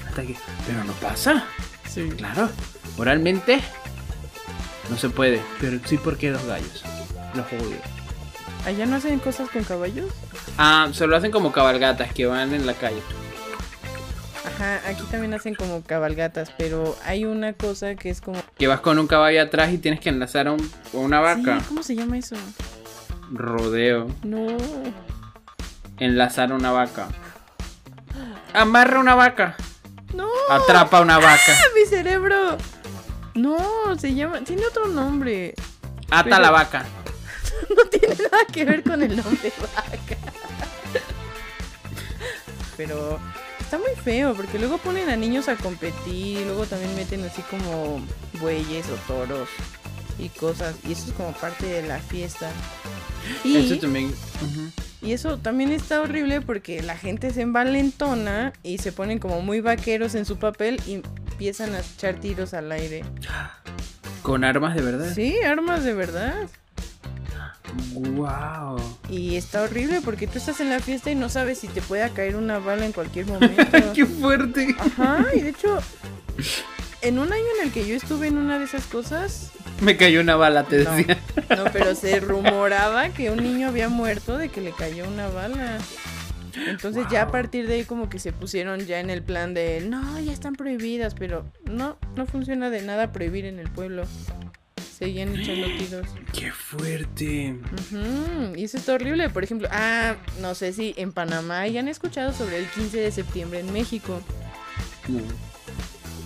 Hasta 0.08 0.24
que, 0.24 0.36
pero 0.66 0.84
no 0.84 0.94
pasa. 0.94 1.46
Sí. 1.88 2.10
Claro, 2.18 2.50
moralmente 2.98 3.60
no 4.90 4.98
se 4.98 5.10
puede, 5.10 5.42
pero 5.60 5.80
sí 5.86 5.98
porque 5.98 6.32
dos 6.32 6.46
gallos. 6.46 6.84
Los 7.36 7.46
odio. 7.48 7.99
¿Allá 8.66 8.86
no 8.86 8.98
hacen 8.98 9.20
cosas 9.20 9.50
con 9.50 9.64
caballos? 9.64 10.12
Ah, 10.58 10.90
se 10.94 11.08
lo 11.08 11.16
hacen 11.16 11.32
como 11.32 11.52
cabalgatas 11.52 12.14
que 12.14 12.26
van 12.26 12.54
en 12.54 12.66
la 12.66 12.74
calle. 12.74 13.02
Ajá, 14.46 14.82
aquí 14.88 15.04
también 15.10 15.34
hacen 15.34 15.56
como 15.56 15.82
cabalgatas, 15.84 16.52
pero 16.58 16.96
hay 17.06 17.26
una 17.26 17.54
cosa 17.54 17.96
que 17.96 18.10
es 18.10 18.22
como... 18.22 18.42
Que 18.58 18.68
vas 18.68 18.80
con 18.82 19.00
un 19.00 19.08
caballo 19.08 19.42
atrás 19.42 19.72
y 19.72 19.78
tienes 19.78 20.00
que 20.00 20.10
enlazar 20.10 20.48
a, 20.48 20.52
un- 20.54 20.72
a 20.94 20.98
una 20.98 21.20
vaca. 21.20 21.60
Sí, 21.60 21.66
¿Cómo 21.68 21.84
se 21.84 21.96
llama 21.96 22.18
eso? 22.18 22.36
Rodeo. 23.32 24.08
No. 24.24 24.48
Enlazar 25.98 26.52
una 26.54 26.72
vaca. 26.72 27.08
Amarra 28.54 29.00
una 29.00 29.16
vaca. 29.16 29.56
No. 30.14 30.28
Atrapa 30.50 31.02
una 31.02 31.18
vaca. 31.18 31.42
¡Ah, 31.54 31.64
mi 31.76 31.86
cerebro! 31.88 32.58
No, 33.36 33.58
se 33.98 34.14
llama... 34.14 34.42
Tiene 34.42 34.66
otro 34.66 34.88
nombre. 34.88 35.54
Ata 36.10 36.24
Pero- 36.24 36.40
la 36.40 36.52
vaca. 36.52 36.86
No 37.76 37.84
tiene 37.90 38.16
nada 38.16 38.46
que 38.52 38.66
ver 38.66 38.84
con 38.84 39.02
el 39.04 39.16
nombre 39.16 39.52
vaca. 39.60 40.18
Pero 42.78 43.20
está 43.60 43.78
muy 43.78 43.92
feo 44.04 44.34
porque 44.36 44.58
luego 44.58 44.78
ponen 44.78 45.10
a 45.10 45.16
niños 45.16 45.50
a 45.50 45.56
competir 45.56 46.40
y 46.40 46.46
luego 46.46 46.66
también 46.66 46.96
meten 46.96 47.24
así 47.26 47.42
como 47.44 48.02
bueyes 48.40 48.86
o 48.90 48.96
toros 49.12 49.50
y 50.18 50.30
cosas. 50.30 50.76
Y 50.88 50.94
eso 50.94 51.08
es 51.08 51.14
como 51.14 51.32
parte 51.34 51.66
de 51.66 51.88
la 51.88 52.00
fiesta. 52.00 52.50
Y 53.44 53.58
Eso 53.58 53.78
también. 53.80 54.14
y 55.02 55.12
eso 55.12 55.38
también 55.38 55.72
está 55.72 56.02
horrible 56.02 56.42
porque 56.42 56.82
la 56.82 56.98
gente 56.98 57.32
se 57.32 57.42
envalentona 57.42 58.54
y 58.64 58.78
se 58.78 58.92
ponen 58.92 59.20
como 59.20 59.42
muy 59.42 59.60
vaqueros 59.62 60.16
en 60.16 60.26
su 60.26 60.38
papel 60.38 60.82
y 60.88 60.96
empiezan 60.96 61.76
a 61.76 61.80
echar 61.82 62.16
tiros 62.16 62.54
al 62.54 62.72
aire. 62.72 63.04
Con 64.24 64.44
armas 64.44 64.76
de 64.76 64.82
verdad. 64.82 65.14
Sí, 65.14 65.38
armas 65.42 65.84
de 65.84 65.94
verdad. 65.94 66.50
Wow. 67.94 68.80
Y 69.10 69.36
está 69.36 69.64
horrible 69.64 70.02
porque 70.04 70.28
tú 70.28 70.38
estás 70.38 70.60
en 70.60 70.70
la 70.70 70.80
fiesta 70.80 71.12
y 71.12 71.16
no 71.16 71.30
sabes 71.30 71.60
si 71.60 71.68
te 71.68 71.82
puede 71.82 72.10
caer 72.12 72.36
una 72.36 72.60
bala 72.60 72.86
en 72.86 72.92
cualquier 72.92 73.26
momento. 73.28 73.94
Qué 73.94 74.06
fuerte. 74.06 74.76
Ajá, 74.80 75.26
y 75.36 75.42
de 75.42 75.50
hecho, 75.50 75.80
en 77.02 77.20
un 77.20 77.32
año 77.32 77.44
en 77.60 77.68
el 77.68 77.74
que 77.74 77.88
yo 77.88 77.96
estuve 77.96 78.28
en 78.28 78.38
una 78.38 78.60
de 78.60 78.66
esas 78.66 78.86
cosas, 78.86 79.52
Me 79.82 79.96
cayó 79.98 80.20
una 80.22 80.36
bala, 80.36 80.64
te 80.66 80.84
No. 80.84 80.92
decía. 80.92 81.18
no, 81.56 81.66
pero 81.72 81.96
se 81.96 82.20
rumoraba 82.20 83.10
que 83.10 83.30
un 83.32 83.42
niño 83.44 83.68
había 83.70 83.88
muerto 83.90 84.38
de 84.38 84.50
que 84.50 84.62
le 84.62 84.72
cayó 84.72 85.08
una 85.08 85.28
bala. 85.30 85.78
Entonces 86.68 87.06
ya 87.10 87.22
a 87.22 87.28
partir 87.32 87.68
de 87.68 87.76
ahí 87.76 87.84
como 87.86 88.10
que 88.10 88.20
se 88.20 88.34
pusieron 88.34 88.82
ya 88.86 89.00
en 89.00 89.10
el 89.10 89.22
plan 89.24 89.54
de, 89.54 89.82
no, 89.88 90.20
ya 90.20 90.34
están 90.34 90.56
prohibidas, 90.56 91.14
pero 91.14 91.46
no, 91.66 91.98
no 92.16 92.26
funciona 92.26 92.70
de 92.70 92.82
nada 92.82 93.12
prohibir 93.14 93.46
en 93.46 93.60
el 93.60 93.70
pueblo. 93.70 94.04
Seguían 95.00 95.34
echando 95.34 95.68
tiros. 95.78 96.08
Qué 96.34 96.52
fuerte. 96.52 97.56
Ujú, 97.74 98.56
Y 98.58 98.66
eso 98.66 98.78
está 98.78 98.94
horrible. 98.96 99.30
Por 99.30 99.46
ejemplo, 99.46 99.70
ah, 99.72 100.18
no 100.42 100.54
sé 100.56 100.74
si 100.74 100.94
en 100.98 101.14
Panamá 101.14 101.66
ya 101.68 101.80
han 101.80 101.88
escuchado 101.88 102.34
sobre 102.34 102.58
el 102.60 102.66
15 102.68 102.98
de 102.98 103.12
septiembre 103.12 103.62
en 103.62 103.72
México. 103.72 104.22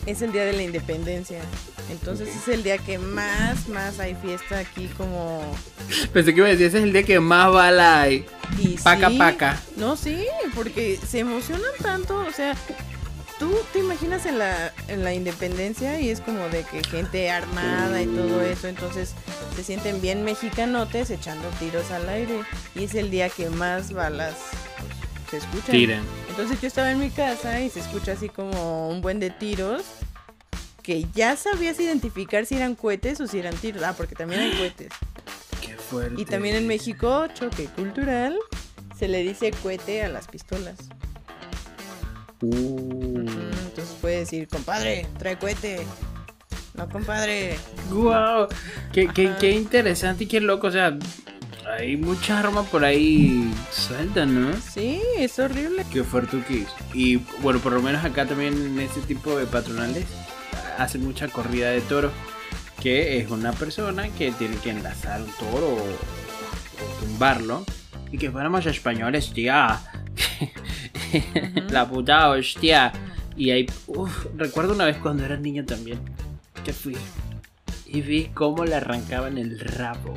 Es 0.07 0.21
el 0.23 0.31
día 0.31 0.43
de 0.45 0.53
la 0.53 0.63
independencia. 0.63 1.39
Entonces 1.91 2.29
es 2.35 2.47
el 2.47 2.63
día 2.63 2.77
que 2.79 2.97
más, 2.97 3.67
más 3.69 3.99
hay 3.99 4.15
fiesta 4.15 4.57
aquí 4.59 4.87
como... 4.97 5.55
Pensé 6.11 6.33
que 6.33 6.39
iba 6.39 6.47
a 6.47 6.51
decir, 6.51 6.67
ese 6.67 6.77
es 6.79 6.83
el 6.83 6.93
día 6.93 7.03
que 7.03 7.19
más 7.19 7.51
bala 7.53 8.01
hay. 8.01 8.25
Y 8.57 8.69
Paca, 8.77 9.09
sí, 9.09 9.17
paca. 9.17 9.61
No, 9.77 9.95
sí, 9.95 10.25
porque 10.55 10.97
se 10.97 11.19
emocionan 11.19 11.71
tanto. 11.81 12.17
O 12.17 12.31
sea, 12.31 12.55
tú 13.39 13.55
te 13.71 13.79
imaginas 13.79 14.25
en 14.25 14.39
la, 14.39 14.73
en 14.87 15.03
la 15.03 15.13
independencia 15.13 15.99
y 15.99 16.09
es 16.09 16.21
como 16.21 16.49
de 16.49 16.63
que 16.63 16.83
gente 16.83 17.29
armada 17.29 18.01
y 18.01 18.05
todo 18.07 18.41
eso. 18.41 18.67
Entonces 18.67 19.13
se 19.55 19.63
sienten 19.63 20.01
bien 20.01 20.23
mexicanotes 20.23 21.09
echando 21.09 21.47
tiros 21.59 21.91
al 21.91 22.07
aire. 22.09 22.41
Y 22.75 22.85
es 22.85 22.95
el 22.95 23.09
día 23.09 23.29
que 23.29 23.49
más 23.49 23.93
balas 23.93 24.35
pues, 24.79 24.93
se 25.29 25.37
escuchan. 25.37 25.71
Tiren. 25.71 26.03
Entonces 26.29 26.59
yo 26.61 26.67
estaba 26.67 26.91
en 26.91 26.99
mi 26.99 27.09
casa 27.09 27.61
y 27.61 27.69
se 27.69 27.79
escucha 27.79 28.13
así 28.13 28.29
como 28.29 28.89
un 28.89 29.01
buen 29.01 29.19
de 29.19 29.29
tiros. 29.29 29.83
Que 30.81 31.05
ya 31.13 31.37
sabías 31.37 31.79
identificar 31.79 32.45
si 32.45 32.55
eran 32.55 32.75
cohetes 32.75 33.21
o 33.21 33.27
si 33.27 33.39
eran 33.39 33.55
tiros. 33.55 33.83
Ah, 33.83 33.93
porque 33.95 34.15
también 34.15 34.41
hay 34.41 34.51
cohetes. 34.51 34.89
Qué 35.61 35.75
fuerte. 35.77 36.21
Y 36.21 36.25
también 36.25 36.55
en 36.55 36.67
México, 36.67 37.27
choque 37.33 37.65
cultural, 37.67 38.37
se 38.97 39.07
le 39.07 39.23
dice 39.23 39.51
cohete 39.51 40.03
a 40.03 40.09
las 40.09 40.27
pistolas. 40.27 40.75
Uh. 42.43 43.25
Entonces 43.67 43.95
puede 44.01 44.19
decir, 44.19 44.47
compadre, 44.47 45.07
trae 45.17 45.37
cohete. 45.37 45.85
No, 46.73 46.89
compadre. 46.89 47.57
Wow, 47.89 48.47
qué, 48.91 49.07
qué, 49.13 49.27
Ajá. 49.27 49.37
qué 49.37 49.51
interesante 49.51 50.25
y 50.25 50.27
qué 50.27 50.41
loco. 50.41 50.67
O 50.67 50.71
sea, 50.71 50.97
hay 51.77 51.95
mucha 51.97 52.39
arma 52.39 52.63
por 52.63 52.83
ahí 52.83 53.49
suelta, 53.71 54.25
¿no? 54.25 54.51
Sí, 54.59 55.01
es 55.17 55.39
horrible. 55.39 55.85
Qué 55.91 56.03
fuerte 56.03 56.43
Y 56.93 57.17
bueno, 57.41 57.59
por 57.59 57.73
lo 57.73 57.81
menos 57.81 58.03
acá 58.03 58.25
también 58.25 58.53
en 58.53 58.79
este 58.79 59.01
tipo 59.01 59.37
de 59.37 59.45
patronales 59.45 60.05
hacen 60.77 61.03
mucha 61.03 61.27
corrida 61.27 61.69
de 61.69 61.81
toro. 61.81 62.11
Que 62.81 63.19
es 63.19 63.29
una 63.29 63.53
persona 63.53 64.09
que 64.09 64.31
tiene 64.31 64.57
que 64.57 64.71
enlazar 64.71 65.21
un 65.21 65.31
toro 65.39 65.69
o, 65.69 65.77
o 65.77 66.99
tumbarlo. 66.99 67.63
Y 68.11 68.17
que 68.17 68.29
fuéramos 68.29 68.65
españoles, 68.65 69.31
tía. 69.31 69.79
La 71.69 71.87
puta 71.87 72.29
hostia. 72.29 72.91
Y 73.35 73.51
ahí, 73.51 73.65
uf, 73.87 74.25
recuerdo 74.37 74.73
una 74.73 74.85
vez 74.85 74.97
cuando 74.97 75.25
era 75.25 75.37
niño 75.37 75.65
también. 75.65 75.99
Que 76.63 76.73
fui. 76.73 76.95
Y 77.85 78.01
vi 78.01 78.25
cómo 78.33 78.65
le 78.65 78.75
arrancaban 78.75 79.37
el 79.37 79.59
rabo 79.59 80.15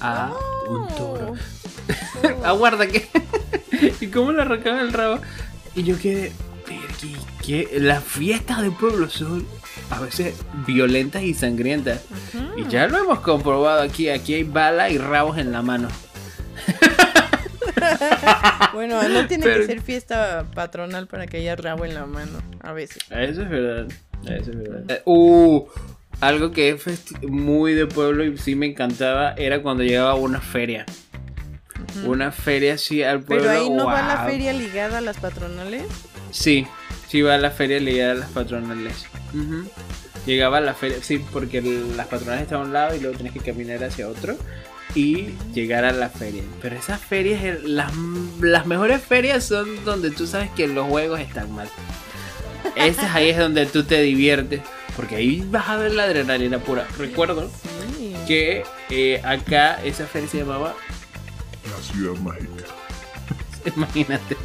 a 0.00 0.32
un 0.68 0.88
toro. 0.88 1.34
Aguarda 2.44 2.86
que. 2.86 3.06
y 4.00 4.06
cómo 4.08 4.32
le 4.32 4.42
arrancaban 4.42 4.80
el 4.80 4.92
rabo. 4.92 5.18
Y 5.74 5.82
yo 5.82 5.98
quedé. 5.98 6.32
"Vergui, 6.66 7.16
que 7.44 7.68
las 7.78 8.02
fiestas 8.02 8.62
de 8.62 8.70
pueblo 8.70 9.10
son 9.10 9.46
a 9.90 10.00
veces 10.00 10.34
violentas 10.66 11.22
y 11.22 11.34
sangrientas. 11.34 12.00
Y 12.56 12.66
ya 12.68 12.86
lo 12.86 12.98
hemos 12.98 13.20
comprobado 13.20 13.82
aquí. 13.82 14.08
Aquí 14.08 14.34
hay 14.34 14.44
bala 14.44 14.88
y 14.88 14.96
rabos 14.96 15.36
en 15.36 15.52
la 15.52 15.60
mano. 15.60 15.88
Bueno, 18.72 19.02
no 19.08 19.26
tiene 19.26 19.44
Pero- 19.44 19.60
que 19.60 19.66
ser 19.66 19.80
fiesta 19.82 20.46
patronal 20.54 21.06
para 21.06 21.26
que 21.26 21.38
haya 21.38 21.54
rabo 21.56 21.84
en 21.84 21.94
la 21.94 22.06
mano. 22.06 22.42
A 22.60 22.72
veces. 22.72 22.98
Eso 23.10 23.42
es 23.42 23.48
verdad. 23.48 23.86
Eso 24.24 24.50
es 24.50 24.56
verdad. 24.58 24.82
Eh, 24.90 25.02
uh, 25.04 25.64
algo 26.20 26.50
que 26.52 26.70
es 26.70 26.84
festi- 26.86 27.20
muy 27.28 27.74
de 27.74 27.86
pueblo 27.86 28.24
y 28.24 28.36
sí 28.38 28.54
me 28.56 28.66
encantaba 28.66 29.32
era 29.36 29.62
cuando 29.62 29.82
llegaba 29.84 30.14
una 30.14 30.40
feria. 30.40 30.86
Una 32.06 32.32
feria 32.32 32.74
así 32.74 33.02
al 33.02 33.22
pueblo. 33.22 33.44
Pero 33.46 33.58
ahí 33.60 33.70
no 33.70 33.86
va 33.86 34.02
la 34.02 34.16
wow. 34.22 34.26
feria 34.30 34.52
ligada 34.52 34.98
a 34.98 35.00
las 35.00 35.18
patronales. 35.18 35.84
Sí, 36.30 36.66
sí 37.08 37.22
va 37.22 37.34
a 37.34 37.38
la 37.38 37.50
feria 37.50 37.78
ligada 37.78 38.12
a 38.12 38.16
las 38.16 38.30
patronales. 38.30 39.06
Llegaba 40.26 40.58
a 40.58 40.60
la 40.60 40.74
feria, 40.74 40.96
sí, 41.02 41.22
porque 41.32 41.58
el- 41.58 41.96
las 41.96 42.06
patronales 42.08 42.42
estaban 42.44 42.64
a 42.64 42.66
un 42.68 42.72
lado 42.72 42.96
y 42.96 43.00
luego 43.00 43.16
tenés 43.16 43.32
que 43.32 43.40
caminar 43.40 43.84
hacia 43.84 44.08
otro 44.08 44.36
y 44.94 45.30
llegar 45.52 45.84
a 45.84 45.92
la 45.92 46.08
feria. 46.08 46.42
Pero 46.62 46.76
esas 46.76 47.00
ferias, 47.00 47.42
er- 47.42 47.62
las, 47.64 47.92
las 48.40 48.66
mejores 48.66 49.02
ferias 49.02 49.44
son 49.44 49.84
donde 49.84 50.10
tú 50.10 50.26
sabes 50.26 50.50
que 50.50 50.66
los 50.68 50.86
juegos 50.88 51.20
están 51.20 51.50
mal. 51.52 51.68
Esas 52.76 53.14
ahí 53.14 53.30
es 53.30 53.38
donde 53.38 53.66
tú 53.66 53.84
te 53.84 54.00
diviertes, 54.02 54.60
porque 54.96 55.16
ahí 55.16 55.46
vas 55.50 55.68
a 55.68 55.76
ver 55.76 55.92
la 55.92 56.04
adrenalina 56.04 56.58
pura. 56.58 56.86
Recuerdo 56.98 57.50
Sí. 57.98 58.14
que 58.26 58.64
eh, 58.90 59.20
acá 59.24 59.80
esa 59.84 60.06
feria 60.06 60.28
se 60.28 60.38
llamaba, 60.38 60.74
La 61.64 61.82
ciudad 61.92 62.18
mágica. 62.20 62.64
imagínate, 63.76 64.36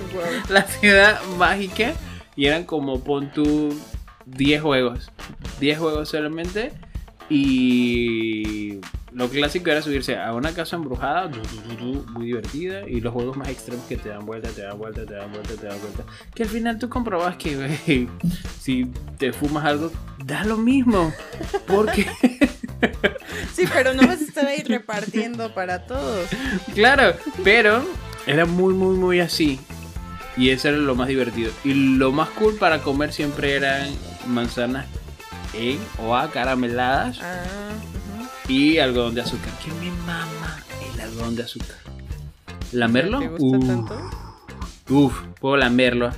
la 0.49 0.63
ciudad 0.63 1.21
mágica 1.37 1.93
y 2.35 2.45
eran 2.45 2.63
como 2.63 3.03
pon 3.03 3.31
tú 3.31 3.77
10 4.25 4.61
juegos. 4.61 5.11
10 5.59 5.77
juegos 5.79 6.09
solamente 6.09 6.71
y 7.29 8.79
lo 9.11 9.29
clásico 9.29 9.69
era 9.69 9.81
subirse 9.81 10.17
a 10.17 10.33
una 10.33 10.53
casa 10.53 10.75
embrujada, 10.75 11.29
muy 12.13 12.25
divertida 12.27 12.87
y 12.87 13.01
los 13.01 13.13
juegos 13.13 13.37
más 13.37 13.49
extremos 13.49 13.85
que 13.87 13.97
te 13.97 14.09
dan 14.09 14.25
vuelta, 14.25 14.49
te 14.49 14.61
dan 14.61 14.77
vuelta, 14.77 15.05
te 15.05 15.13
dan 15.13 15.31
vuelta, 15.31 15.53
te 15.55 15.67
dan 15.67 15.79
vuelta. 15.79 16.03
Que 16.33 16.43
al 16.43 16.49
final 16.49 16.77
tú 16.77 16.89
comprobas 16.89 17.35
que 17.37 17.55
güey, 17.55 18.07
si 18.59 18.85
te 19.17 19.33
fumas 19.33 19.65
algo 19.65 19.91
da 20.25 20.43
lo 20.43 20.57
mismo. 20.57 21.13
Porque 21.67 22.05
Sí, 23.53 23.65
pero 23.73 23.93
no 23.93 24.07
vas 24.07 24.21
a 24.21 24.23
estar 24.23 24.45
ahí 24.45 24.63
repartiendo 24.63 25.53
para 25.53 25.85
todos. 25.85 26.29
Claro, 26.73 27.13
pero 27.43 27.83
era 28.25 28.45
muy, 28.45 28.73
muy, 28.73 28.95
muy 28.95 29.19
así. 29.19 29.59
Y 30.37 30.51
eso 30.51 30.69
era 30.69 30.77
lo 30.77 30.95
más 30.95 31.07
divertido. 31.07 31.51
Y 31.63 31.73
lo 31.97 32.11
más 32.11 32.29
cool 32.29 32.55
para 32.55 32.79
comer 32.79 33.11
siempre 33.11 33.55
eran 33.55 33.89
manzanas 34.27 34.85
en 35.53 35.79
o 35.97 36.15
a 36.15 36.29
carameladas 36.31 37.19
Ah, 37.21 37.43
ujú. 37.81 37.88
Y 38.49 38.79
algodón 38.79 39.15
de 39.15 39.21
azúcar. 39.21 39.53
¿Qué 39.63 39.71
me 39.73 39.91
mama 40.05 40.61
el 40.93 40.99
algodón 40.99 41.35
de 41.35 41.43
azúcar? 41.43 41.77
¿Lamerlo? 42.71 43.19
¿Te 43.19 43.27
gusta 43.27 43.57
Uf, 43.57 43.67
tanto? 43.67 44.09
Uf, 44.89 45.21
puedo 45.39 45.55
lamerlo. 45.55 46.09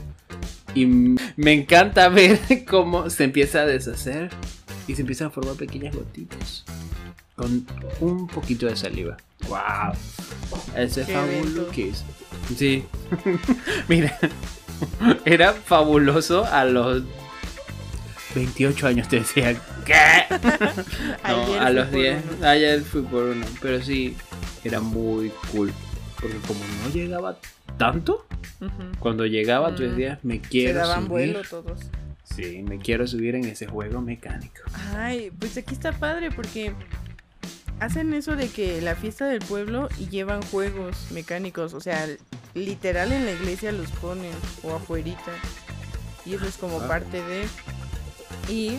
Y 0.74 0.86
me 0.86 1.54
encanta 1.54 2.08
ver 2.10 2.40
cómo 2.68 3.10
se 3.10 3.26
empieza 3.26 3.62
a 3.62 3.66
deshacer 3.66 4.30
y 4.88 4.96
se 4.96 5.02
empiezan 5.02 5.28
a 5.28 5.30
formar 5.32 5.56
pequeñas 5.56 5.94
gotitas 5.94 6.64
con 7.36 7.68
un 8.00 8.28
poquito 8.28 8.66
de 8.66 8.78
saliva. 8.78 9.18
¡Wow! 9.50 9.94
Ese 10.78 11.04
fabuloso 11.04 11.70
que 11.72 11.90
es. 11.90 12.06
Sí. 12.58 12.86
Mira, 13.90 14.18
era 15.26 15.54
fabuloso 15.54 16.46
a 16.46 16.64
los 16.64 17.04
28 18.36 18.88
años 18.88 19.08
te 19.08 19.18
decían. 19.20 19.58
¿Qué? 19.86 19.94
No, 21.28 21.54
a 21.62 21.70
los 21.70 21.88
por 21.88 22.00
10. 22.00 22.24
uno. 22.40 22.48
Ayer 22.48 22.82
fui 22.82 23.02
por 23.04 23.24
uno. 23.24 23.46
Pero 23.62 23.82
sí, 23.82 24.16
era 24.64 24.80
muy 24.80 25.32
cool. 25.52 25.72
Porque 26.20 26.38
como 26.48 26.60
no 26.84 26.90
llegaba 26.94 27.38
tanto, 27.78 28.26
cuando 29.00 29.26
llegaba 29.26 29.76
tú 29.76 29.84
Mm. 29.84 29.90
decías, 29.90 30.20
me 30.24 30.36
Se 30.36 30.42
quiero 30.42 30.80
daban 30.80 31.00
subir. 31.08 31.10
vuelo 31.10 31.42
todos. 31.50 31.80
Sí, 32.24 32.64
me 32.68 32.78
quiero 32.78 33.08
subir 33.08 33.36
en 33.36 33.46
ese 33.46 33.66
juego 33.68 34.02
mecánico. 34.02 34.62
Ay, 34.96 35.32
pues 35.38 35.58
aquí 35.58 35.74
está 35.74 35.92
padre 35.92 36.30
porque 36.32 36.74
hacen 37.80 38.14
eso 38.14 38.36
de 38.36 38.48
que 38.50 38.80
la 38.82 38.96
fiesta 38.96 39.26
del 39.28 39.40
pueblo 39.40 39.90
y 40.00 40.08
llevan 40.08 40.42
juegos 40.44 41.08
mecánicos, 41.12 41.74
o 41.74 41.82
sea, 41.82 42.08
literal 42.54 43.12
en 43.12 43.26
la 43.26 43.32
iglesia 43.32 43.72
los 43.72 43.90
ponen 43.92 44.32
o 44.64 44.76
afuerita. 44.76 45.32
Y 46.26 46.36
eso 46.36 46.46
es 46.46 46.56
como 46.58 46.80
Ah. 46.82 46.88
parte 46.88 47.22
de 47.24 47.46
y 48.50 48.78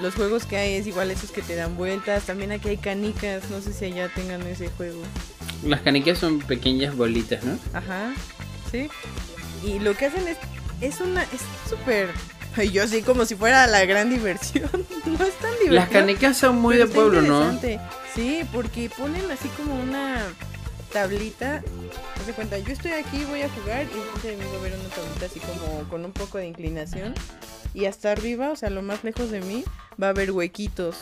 los 0.00 0.14
juegos 0.14 0.44
que 0.44 0.56
hay 0.56 0.74
es 0.74 0.86
igual 0.86 1.10
esos 1.10 1.30
que 1.30 1.42
te 1.42 1.54
dan 1.54 1.76
vueltas, 1.76 2.24
también 2.24 2.52
aquí 2.52 2.68
hay 2.68 2.76
canicas, 2.76 3.48
no 3.50 3.60
sé 3.60 3.72
si 3.72 3.86
allá 3.86 4.08
tengan 4.14 4.42
ese 4.42 4.68
juego. 4.70 5.00
Las 5.64 5.80
canicas 5.82 6.18
son 6.18 6.40
pequeñas 6.40 6.96
bolitas, 6.96 7.44
¿no? 7.44 7.58
Ajá, 7.72 8.12
sí. 8.70 8.88
Y 9.64 9.78
lo 9.78 9.96
que 9.96 10.06
hacen 10.06 10.26
es, 10.26 10.36
es 10.80 11.00
una, 11.00 11.22
es 11.22 11.40
súper, 11.68 12.10
yo 12.72 12.82
así 12.82 13.02
como 13.02 13.24
si 13.24 13.34
fuera 13.34 13.66
la 13.66 13.84
gran 13.84 14.10
diversión, 14.10 14.68
no 15.06 15.24
es 15.24 15.34
tan 15.34 15.52
divertido. 15.52 15.74
Las 15.74 15.88
canicas 15.88 16.36
son 16.36 16.60
muy 16.60 16.76
de 16.76 16.86
pueblo, 16.86 17.22
¿no? 17.22 17.58
Sí, 18.14 18.40
porque 18.52 18.90
ponen 18.90 19.30
así 19.30 19.48
como 19.56 19.74
una 19.80 20.22
tablita, 20.92 21.62
haz 22.20 22.26
de 22.26 22.32
cuenta, 22.32 22.58
yo 22.58 22.72
estoy 22.72 22.92
aquí, 22.92 23.24
voy 23.24 23.42
a 23.42 23.48
jugar 23.48 23.82
y 23.82 23.98
enfrente 23.98 24.28
de 24.28 24.36
mí 24.36 24.44
va 24.50 24.56
a 24.56 24.60
haber 24.60 24.72
una 24.74 24.88
tablita 24.88 25.26
así 25.26 25.40
como 25.40 25.88
con 25.88 26.04
un 26.04 26.12
poco 26.12 26.38
de 26.38 26.46
inclinación 26.46 27.14
y 27.74 27.84
hasta 27.86 28.12
arriba, 28.12 28.50
o 28.50 28.56
sea, 28.56 28.70
lo 28.70 28.80
más 28.82 29.04
lejos 29.04 29.30
de 29.30 29.40
mí, 29.40 29.64
va 30.02 30.06
a 30.06 30.10
haber 30.10 30.30
huequitos 30.30 30.96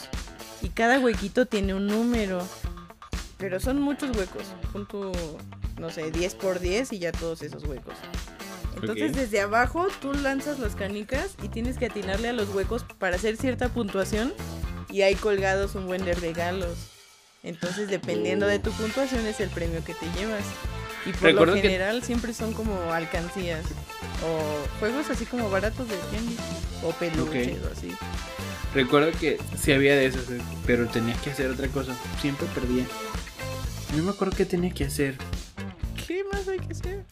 y 0.63 0.71
cada 0.71 0.99
huequito 0.99 1.47
tiene 1.47 1.75
un 1.75 1.87
número. 1.87 2.43
Pero 3.39 3.61
son 3.61 3.81
muchos 3.81 4.17
huecos. 4.17 4.45
Punto, 4.73 5.13
no 5.79 5.91
sé, 5.91 6.11
10 6.11 6.35
por 6.37 6.61
10 6.61 6.93
y 6.93 6.99
ya 7.01 7.13
todos 7.13 7.43
esos 7.43 7.65
huecos. 7.65 7.95
Entonces 8.77 9.15
desde 9.15 9.41
abajo 9.41 9.87
tú 10.01 10.15
lanzas 10.15 10.59
las 10.59 10.75
canicas 10.77 11.35
y 11.43 11.49
tienes 11.49 11.77
que 11.77 11.87
atinarle 11.87 12.29
a 12.29 12.33
los 12.33 12.49
huecos 12.55 12.85
para 12.99 13.17
hacer 13.17 13.37
cierta 13.37 13.69
puntuación 13.69 14.33
y 14.89 15.03
hay 15.03 15.15
colgados 15.15 15.75
un 15.75 15.87
buen 15.87 16.05
de 16.05 16.15
regalos. 16.15 16.77
Entonces 17.43 17.89
dependiendo 17.89 18.47
de 18.47 18.59
tu 18.61 18.71
puntuación 18.73 19.27
es 19.27 19.41
el 19.41 19.51
premio 19.51 19.85
que 19.85 19.95
te 19.95 20.07
llevas. 20.19 20.45
Y 21.05 21.13
por 21.13 21.33
lo 21.35 21.53
que- 21.55 21.63
general 21.63 22.03
siempre 22.03 22.33
son 22.33 22.55
como 22.55 22.81
alcancías 22.93 23.65
o 24.25 24.79
juegos 24.81 25.11
así 25.11 25.25
como 25.27 25.51
baratos 25.51 25.89
de 25.89 25.97
tianguis 26.11 26.39
o 26.85 26.91
peluches 26.93 27.59
o 27.69 27.73
así. 27.73 27.93
Recuerdo 28.75 29.11
que 29.19 29.39
sí 29.61 29.73
había 29.73 29.95
de 29.97 30.07
esos, 30.07 30.25
pero 30.67 30.87
tenías 30.87 31.21
que 31.21 31.31
hacer 31.31 31.51
otra 31.51 31.69
cosa. 31.69 31.95
Siempre 32.21 32.47
perdía. 32.55 32.85
No 33.97 34.03
me 34.05 34.11
acuerdo 34.11 34.35
qué 34.37 34.47
tenías 34.47 34.73
que 34.75 34.85
hacer. 34.85 35.17
¿Qué 36.07 36.25
más 36.33 36.49
hay 36.49 36.59
que 36.59 36.73
hacer? 36.73 37.05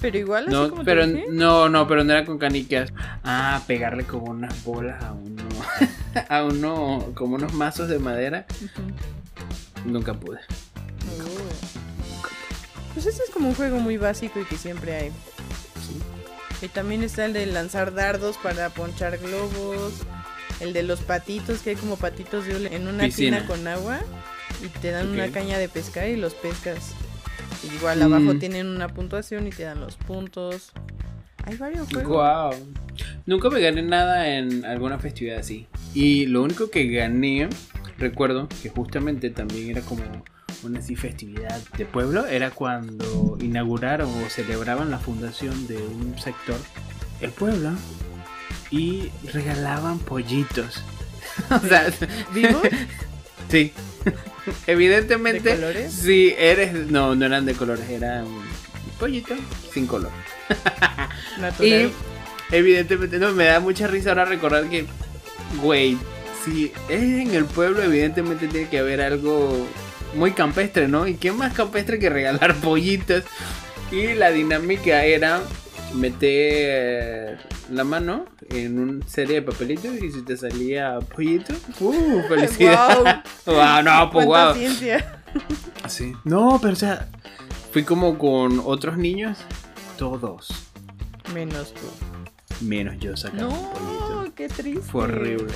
Pero 0.00 0.18
igual 0.18 0.44
así 0.46 0.52
No, 0.52 0.70
te 0.72 0.84
pero 0.84 1.06
dije. 1.06 1.26
no, 1.30 1.68
no, 1.68 1.86
pero 1.86 2.02
no 2.04 2.12
era 2.12 2.24
con 2.24 2.38
canicas. 2.38 2.92
Ah, 3.22 3.62
pegarle 3.66 4.04
como 4.04 4.30
unas 4.30 4.64
bolas 4.64 5.00
a 5.04 5.12
uno, 5.12 5.42
a 6.28 6.42
uno, 6.44 7.12
como 7.14 7.36
unos 7.36 7.52
mazos 7.52 7.88
de 7.88 7.98
madera. 7.98 8.46
Ujú. 8.56 9.88
Nunca 9.90 10.14
pude. 10.14 10.40
Pues 12.94 13.06
ese 13.06 13.22
es 13.22 13.30
como 13.30 13.48
un 13.48 13.54
juego 13.54 13.78
muy 13.78 13.96
básico 13.96 14.40
y 14.40 14.44
que 14.44 14.56
siempre 14.56 14.94
hay. 14.96 15.12
Y 16.62 16.68
también 16.68 17.02
está 17.02 17.24
el 17.24 17.32
de 17.32 17.46
lanzar 17.46 17.94
dardos 17.94 18.36
para 18.38 18.68
ponchar 18.70 19.18
globos. 19.18 19.94
El 20.60 20.72
de 20.74 20.82
los 20.82 21.00
patitos, 21.00 21.60
que 21.62 21.70
hay 21.70 21.76
como 21.76 21.96
patitos 21.96 22.44
de 22.46 22.66
en 22.76 22.86
una 22.86 23.04
Piscina. 23.04 23.38
tina 23.38 23.48
con 23.48 23.66
agua. 23.66 24.00
Y 24.62 24.68
te 24.80 24.90
dan 24.90 25.08
una 25.08 25.30
caña 25.30 25.56
de 25.58 25.68
pescar 25.70 26.08
y 26.08 26.16
los 26.16 26.34
pescas. 26.34 26.92
Igual 27.76 28.00
Mm. 28.00 28.02
abajo 28.02 28.34
tienen 28.38 28.66
una 28.66 28.88
puntuación 28.88 29.46
y 29.46 29.50
te 29.50 29.62
dan 29.62 29.80
los 29.80 29.96
puntos. 29.96 30.72
Hay 31.44 31.56
varios 31.56 31.88
juegos. 31.88 32.10
Wow. 32.52 32.74
Nunca 33.24 33.48
me 33.48 33.60
gané 33.60 33.80
nada 33.82 34.28
en 34.36 34.66
alguna 34.66 34.98
festividad 34.98 35.38
así. 35.38 35.66
Y 35.94 36.26
lo 36.26 36.42
único 36.42 36.70
que 36.70 36.86
gané, 36.88 37.48
recuerdo 37.98 38.48
que 38.62 38.68
justamente 38.68 39.30
también 39.30 39.70
era 39.70 39.80
como 39.80 40.02
una 40.62 40.80
así 40.80 40.96
festividad 40.96 41.60
de 41.76 41.86
pueblo, 41.86 42.26
era 42.26 42.50
cuando 42.50 43.36
inauguraron 43.40 44.10
o 44.22 44.28
celebraban 44.28 44.90
la 44.90 44.98
fundación 44.98 45.66
de 45.66 45.76
un 45.78 46.18
sector, 46.18 46.56
el 47.20 47.30
pueblo, 47.30 47.72
y 48.70 49.10
regalaban 49.32 49.98
pollitos. 49.98 50.82
o 51.50 51.66
sea, 51.66 51.86
¿Vivos? 52.32 52.62
sí. 53.50 53.72
Evidentemente, 54.66 55.50
¿De 55.50 55.56
colores? 55.56 55.92
si 55.92 56.34
eres. 56.38 56.90
No, 56.90 57.14
no 57.14 57.26
eran 57.26 57.44
de 57.44 57.54
colores, 57.54 57.88
eran 57.88 58.26
pollito 58.98 59.34
sin 59.72 59.86
color. 59.86 60.10
Y 61.36 61.40
Natural. 61.40 61.90
evidentemente, 62.50 63.18
no, 63.18 63.32
me 63.32 63.44
da 63.44 63.60
mucha 63.60 63.86
risa 63.86 64.10
ahora 64.10 64.24
recordar 64.26 64.68
que, 64.68 64.84
güey, 65.62 65.96
si 66.44 66.72
es 66.88 67.00
en 67.02 67.34
el 67.34 67.44
pueblo, 67.44 67.82
evidentemente 67.82 68.48
tiene 68.48 68.68
que 68.68 68.78
haber 68.78 69.00
algo 69.00 69.66
muy 70.14 70.32
campestre, 70.32 70.88
¿no? 70.88 71.06
¿Y 71.06 71.14
qué 71.14 71.32
más 71.32 71.52
campestre 71.54 71.98
que 71.98 72.10
regalar 72.10 72.54
pollitos? 72.60 73.24
Y 73.92 74.14
la 74.14 74.30
dinámica 74.30 75.04
era 75.04 75.40
meter 75.94 77.38
la 77.70 77.84
mano 77.84 78.24
en 78.50 78.78
una 78.78 79.06
serie 79.08 79.36
de 79.36 79.42
papelitos 79.42 79.94
y 80.02 80.10
si 80.12 80.22
te 80.22 80.36
salía 80.36 80.98
pollito, 81.00 81.54
¡uh! 81.80 82.22
¡Felicidad! 82.28 83.22
¡Wow! 83.46 83.82
no, 83.84 84.10
pues 84.10 84.26
wow. 84.26 84.54
ciencia. 84.54 85.22
Sí. 85.88 86.12
No, 86.24 86.58
pero 86.60 86.72
o 86.74 86.76
sea, 86.76 87.08
fui 87.72 87.84
como 87.84 88.18
con 88.18 88.60
otros 88.64 88.96
niños, 88.96 89.38
todos, 89.98 90.48
Menos 91.34 91.72
tú. 91.74 92.64
menos 92.64 92.98
yo 92.98 93.16
sacando 93.16 93.48
un 93.48 93.54
No, 93.62 93.70
pollito. 93.72 94.34
qué 94.34 94.48
triste. 94.48 94.82
Fue 94.82 95.04
horrible. 95.04 95.52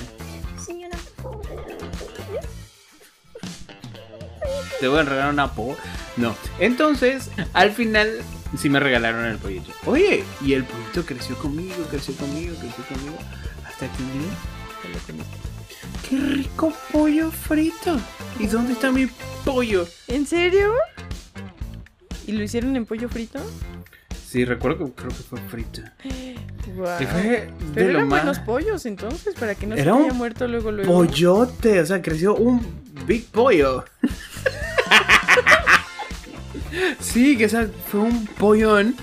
Te 4.85 4.89
voy 4.89 4.99
a 4.99 5.03
regalar 5.05 5.33
una 5.33 5.51
po. 5.51 5.75
No. 6.19 6.37
Entonces, 6.59 7.31
al 7.55 7.71
final, 7.71 8.21
sí 8.55 8.69
me 8.69 8.81
regalaron 8.81 9.25
el 9.25 9.39
pollito. 9.39 9.71
Oye, 9.87 10.25
y 10.45 10.53
el 10.53 10.65
pollito 10.65 11.07
creció 11.07 11.39
conmigo, 11.39 11.75
creció 11.91 12.15
conmigo, 12.17 12.55
creció 12.61 12.85
conmigo. 12.85 13.17
Hasta 13.67 13.87
que 13.87 14.03
un. 14.03 14.29
¡Qué 16.07 16.19
rico 16.19 16.71
pollo 16.93 17.31
frito! 17.31 17.99
¿Y 18.39 18.47
dónde 18.47 18.75
está 18.75 18.93
mi 18.93 19.09
pollo? 19.43 19.89
¿En 20.07 20.27
serio? 20.27 20.75
¿Y 22.27 22.33
lo 22.33 22.43
hicieron 22.43 22.77
en 22.77 22.85
pollo 22.85 23.09
frito? 23.09 23.41
Sí, 24.29 24.45
recuerdo 24.45 24.85
que 24.85 24.93
creo 24.93 25.09
que 25.09 25.15
fue 25.15 25.39
frito. 25.49 25.81
Fue 26.77 27.23
de 27.23 27.51
Pero 27.73 27.91
eran 27.91 28.11
buenos 28.11 28.39
pollos 28.41 28.85
entonces, 28.85 29.35
para 29.35 29.55
que 29.55 29.67
no 29.67 29.77
se 29.77 29.81
Era 29.81 29.97
haya 29.97 30.13
muerto 30.13 30.47
luego 30.47 30.71
luego. 30.71 30.93
Pollote, 30.93 31.81
o 31.81 31.87
sea, 31.87 32.03
creció 32.03 32.35
un 32.35 32.61
big 33.07 33.25
pollo. 33.29 33.87
Sí, 37.13 37.37
que 37.37 37.45
esa 37.45 37.67
fue 37.91 38.01
un 38.01 38.27
pollón. 38.27 38.97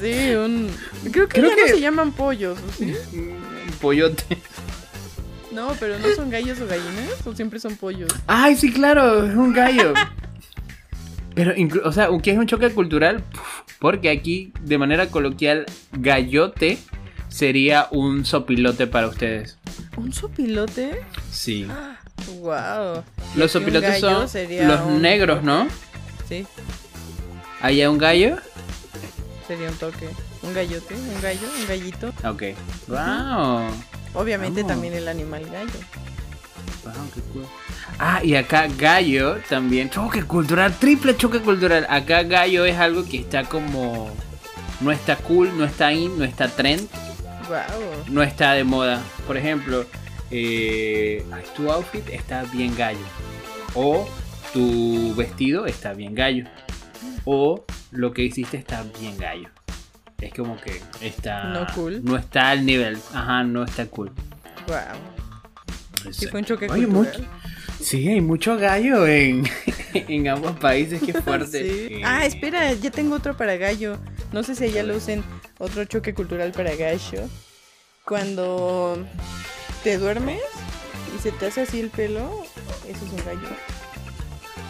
Sí, 0.00 0.34
un... 0.34 0.70
Creo 1.12 1.28
que 1.28 1.40
Creo 1.40 1.50
ya 1.50 1.56
que- 1.56 1.62
no 1.62 1.68
se 1.68 1.80
llaman 1.80 2.12
pollos, 2.12 2.58
¿o 2.58 2.72
sí? 2.72 2.94
Un 3.14 3.72
pollote. 3.80 4.38
No, 5.52 5.74
pero 5.78 5.98
no 5.98 6.08
son 6.14 6.30
gallos 6.30 6.60
o 6.60 6.66
gallinas, 6.66 7.26
o 7.26 7.34
siempre 7.34 7.60
son 7.60 7.76
pollos. 7.76 8.10
Ay, 8.26 8.56
sí, 8.56 8.72
claro, 8.72 9.26
es 9.26 9.34
un 9.36 9.52
gallo. 9.52 9.92
Pero, 11.34 11.52
o 11.84 11.92
sea, 11.92 12.08
¿qué 12.22 12.30
es 12.32 12.38
un 12.38 12.46
choque 12.46 12.70
cultural? 12.70 13.22
Porque 13.78 14.10
aquí, 14.10 14.52
de 14.62 14.78
manera 14.78 15.08
coloquial, 15.08 15.66
gallote 15.92 16.78
sería 17.28 17.86
un 17.90 18.24
sopilote 18.24 18.86
para 18.86 19.08
ustedes. 19.08 19.58
¿Un 19.96 20.12
sopilote? 20.12 21.00
Sí. 21.30 21.66
Wow. 22.40 23.02
Los 23.36 23.50
sopilotes 23.52 24.00
son 24.00 24.22
los 24.22 24.80
un... 24.82 25.02
negros, 25.02 25.42
¿no? 25.42 25.66
Sí, 26.28 26.46
Allá 27.60 27.90
un 27.90 27.98
gallo. 27.98 28.36
sería 29.46 29.68
un 29.68 29.76
toque. 29.76 30.08
Un 30.42 30.52
gallote, 30.54 30.94
un 30.94 31.20
gallo, 31.22 31.48
un 31.60 31.66
gallito. 31.68 32.08
Ok. 32.24 32.42
Wow. 32.88 33.70
Obviamente 34.14 34.62
Vamos. 34.62 34.74
también 34.74 34.94
el 34.94 35.06
animal 35.08 35.44
gallo. 35.44 35.70
Wow, 36.84 36.92
qué 37.14 37.20
cool. 37.32 37.46
Ah, 37.98 38.20
y 38.24 38.34
acá 38.34 38.66
gallo 38.76 39.36
también. 39.48 39.88
Choque 39.90 40.24
cultural, 40.24 40.74
triple 40.78 41.16
choque 41.16 41.40
cultural. 41.40 41.86
Acá 41.88 42.24
gallo 42.24 42.64
es 42.64 42.76
algo 42.78 43.04
que 43.04 43.18
está 43.18 43.44
como. 43.44 44.10
No 44.80 44.90
está 44.90 45.14
cool, 45.16 45.56
no 45.56 45.64
está 45.64 45.92
in, 45.92 46.18
no 46.18 46.24
está 46.24 46.48
trend, 46.48 46.88
Wow. 47.48 48.04
no 48.08 48.22
está 48.24 48.52
de 48.54 48.64
moda. 48.64 49.00
Por 49.28 49.36
ejemplo, 49.36 49.84
eh, 50.32 51.24
tu 51.54 51.70
outfit 51.70 52.08
está 52.10 52.42
bien 52.44 52.74
gallo. 52.76 53.04
O 53.74 54.08
tu 54.52 55.14
vestido 55.14 55.66
está 55.66 55.92
bien 55.92 56.14
gallo. 56.14 56.44
O 57.24 57.64
lo 57.90 58.12
que 58.12 58.22
hiciste 58.22 58.56
está 58.56 58.82
bien 59.00 59.16
gallo. 59.18 59.48
Es 60.20 60.32
como 60.34 60.56
que 60.60 60.80
está. 61.00 61.44
No 61.44 61.66
cool. 61.74 62.02
No 62.04 62.16
está 62.16 62.50
al 62.50 62.64
nivel. 62.64 62.98
Ajá, 63.14 63.42
no 63.44 63.64
está 63.64 63.86
cool. 63.86 64.10
Wow. 64.66 66.12
Sí, 66.12 66.26
fue 66.28 66.40
un 66.40 66.46
choque 66.46 66.66
Oye, 66.70 66.86
cultural. 66.86 67.18
mucho- 67.20 67.30
Sí, 67.80 68.08
hay 68.08 68.20
mucho 68.20 68.56
gallo 68.56 69.06
en, 69.08 69.44
en 69.94 70.28
ambos 70.28 70.56
países, 70.58 71.02
qué 71.04 71.12
fuerte. 71.22 71.60
Sí. 71.88 71.94
Eh, 71.96 72.02
Ah, 72.04 72.24
espera, 72.24 72.72
ya 72.74 72.90
tengo 72.90 73.16
otro 73.16 73.36
para 73.36 73.56
gallo. 73.56 73.98
No 74.32 74.42
sé 74.44 74.54
si 74.54 74.64
allá 74.64 74.82
lo 74.84 74.96
usen 74.96 75.22
otro 75.58 75.84
choque 75.84 76.14
cultural 76.14 76.52
para 76.52 76.74
gallo. 76.76 77.28
Cuando 78.04 79.04
te 79.82 79.98
duermes 79.98 80.40
y 81.16 81.20
se 81.20 81.32
te 81.32 81.46
hace 81.46 81.62
así 81.62 81.80
el 81.80 81.90
pelo, 81.90 82.44
eso 82.88 83.04
es 83.04 83.12
un 83.12 83.24
gallo. 83.24 83.48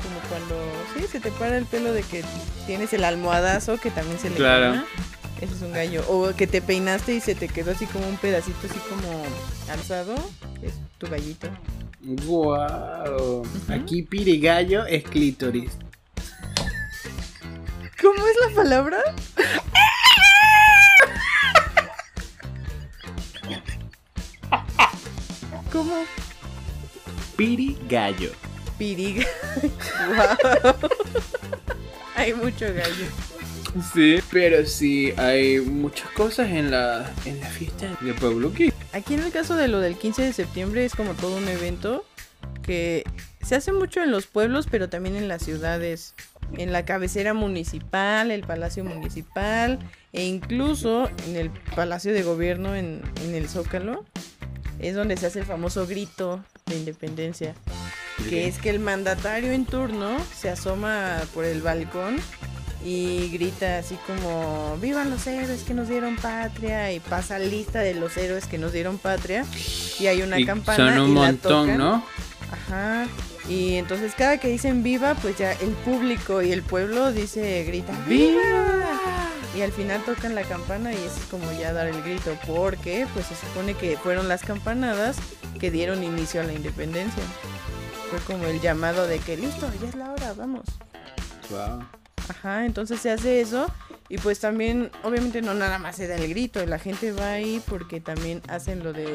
Como 0.02 0.20
cuando, 0.28 0.56
sí, 0.94 1.06
se 1.10 1.20
te 1.20 1.30
para 1.32 1.56
el 1.56 1.66
pelo 1.66 1.92
de 1.92 2.02
que 2.02 2.24
tienes 2.66 2.92
el 2.92 3.04
almohadazo 3.04 3.78
que 3.78 3.90
también 3.90 4.18
se 4.18 4.30
le 4.30 4.36
Claro. 4.36 4.82
Eso 5.40 5.56
es 5.56 5.62
un 5.62 5.72
gallo. 5.72 6.04
O 6.08 6.34
que 6.36 6.46
te 6.46 6.62
peinaste 6.62 7.14
y 7.14 7.20
se 7.20 7.34
te 7.34 7.48
quedó 7.48 7.72
así 7.72 7.86
como 7.86 8.08
un 8.08 8.16
pedacito 8.16 8.58
así 8.68 8.78
como 8.88 9.24
alzado. 9.68 10.14
Es 10.62 10.74
tu 10.98 11.08
gallito. 11.08 11.48
Guau. 12.00 13.42
Aquí 13.68 14.02
pirigallo 14.02 14.86
es 14.86 15.02
clítoris. 15.02 15.72
¿Cómo 18.00 18.26
es 18.26 18.36
la 18.48 18.54
palabra? 18.54 18.98
¿Cómo? 25.72 26.04
Pirigallo. 27.36 28.30
Piriga. 28.78 29.26
Wow. 30.08 30.74
Hay 32.14 32.34
mucho 32.34 32.66
gallo. 32.66 33.06
Sí, 33.94 34.18
pero 34.30 34.66
sí, 34.66 35.14
hay 35.16 35.60
muchas 35.60 36.10
cosas 36.10 36.50
en 36.50 36.70
la, 36.70 37.10
en 37.24 37.40
la 37.40 37.46
fiesta 37.48 37.96
de 38.02 38.12
pueblo 38.12 38.48
aquí. 38.48 38.70
Aquí 38.92 39.14
en 39.14 39.20
el 39.20 39.32
caso 39.32 39.56
de 39.56 39.66
lo 39.68 39.80
del 39.80 39.96
15 39.96 40.22
de 40.22 40.32
septiembre 40.34 40.84
es 40.84 40.94
como 40.94 41.14
todo 41.14 41.38
un 41.38 41.48
evento 41.48 42.04
que 42.62 43.04
se 43.40 43.54
hace 43.54 43.72
mucho 43.72 44.02
en 44.02 44.10
los 44.10 44.26
pueblos, 44.26 44.66
pero 44.70 44.90
también 44.90 45.16
en 45.16 45.26
las 45.26 45.42
ciudades. 45.42 46.14
En 46.58 46.70
la 46.70 46.84
cabecera 46.84 47.32
municipal, 47.32 48.30
el 48.30 48.42
palacio 48.42 48.84
municipal 48.84 49.78
e 50.12 50.24
incluso 50.26 51.08
en 51.26 51.36
el 51.36 51.50
palacio 51.74 52.12
de 52.12 52.22
gobierno 52.22 52.76
en, 52.76 53.00
en 53.24 53.34
el 53.34 53.48
Zócalo. 53.48 54.04
Es 54.82 54.94
donde 54.94 55.16
se 55.16 55.26
hace 55.26 55.38
el 55.38 55.46
famoso 55.46 55.86
grito 55.86 56.44
de 56.66 56.76
independencia. 56.76 57.54
Que 58.28 58.46
es 58.46 58.58
que 58.58 58.68
el 58.70 58.78
mandatario 58.78 59.52
en 59.52 59.64
turno 59.64 60.16
se 60.36 60.50
asoma 60.50 61.20
por 61.32 61.44
el 61.44 61.62
balcón 61.62 62.16
y 62.84 63.28
grita 63.32 63.78
así 63.78 63.96
como 64.06 64.76
vivan 64.80 65.08
los 65.08 65.26
héroes 65.26 65.62
que 65.62 65.72
nos 65.72 65.88
dieron 65.88 66.16
patria 66.16 66.92
y 66.92 67.00
pasa 67.00 67.38
lista 67.38 67.78
de 67.80 67.94
los 67.94 68.16
héroes 68.16 68.46
que 68.46 68.58
nos 68.58 68.72
dieron 68.72 68.98
patria 68.98 69.44
y 70.00 70.08
hay 70.08 70.22
una 70.22 70.38
Y 70.40 70.44
campana 70.44 70.96
son 70.96 71.04
un 71.04 71.10
y 71.10 71.14
la 71.14 71.26
montón, 71.26 71.66
tocan. 71.66 71.78
¿no? 71.78 72.04
Ajá. 72.50 73.06
Y 73.48 73.74
entonces 73.74 74.12
cada 74.16 74.38
que 74.38 74.48
dicen 74.48 74.82
viva, 74.82 75.14
pues 75.14 75.38
ya 75.38 75.52
el 75.52 75.70
público 75.70 76.42
y 76.42 76.52
el 76.52 76.62
pueblo 76.62 77.12
dice 77.12 77.64
grita 77.64 77.92
viva. 78.08 79.31
Y 79.56 79.60
al 79.60 79.72
final 79.72 80.02
tocan 80.04 80.34
la 80.34 80.42
campana 80.42 80.92
y 80.92 80.96
eso 80.96 81.16
es 81.20 81.26
como 81.30 81.50
ya 81.52 81.72
dar 81.72 81.86
el 81.86 82.02
grito, 82.02 82.36
porque 82.46 83.06
pues 83.12 83.26
se 83.26 83.34
supone 83.34 83.74
que 83.74 83.96
fueron 83.98 84.28
las 84.28 84.42
campanadas 84.42 85.16
que 85.60 85.70
dieron 85.70 86.02
inicio 86.02 86.40
a 86.40 86.44
la 86.44 86.52
independencia. 86.52 87.22
Fue 88.10 88.18
como 88.20 88.46
el 88.46 88.60
llamado 88.60 89.06
de 89.06 89.18
que 89.18 89.36
listo, 89.36 89.70
ya 89.80 89.88
es 89.88 89.94
la 89.94 90.10
hora, 90.12 90.32
vamos. 90.34 90.64
Wow. 91.50 91.86
Ajá, 92.28 92.64
entonces 92.64 93.00
se 93.00 93.10
hace 93.10 93.40
eso 93.40 93.66
y 94.08 94.18
pues 94.18 94.40
también 94.40 94.90
obviamente 95.02 95.42
no 95.42 95.54
nada 95.54 95.78
más 95.78 95.96
se 95.96 96.06
da 96.06 96.16
el 96.16 96.28
grito, 96.28 96.64
la 96.66 96.78
gente 96.78 97.12
va 97.12 97.32
ahí 97.32 97.62
porque 97.66 98.00
también 98.00 98.42
hacen 98.48 98.82
lo 98.82 98.92
de 98.92 99.14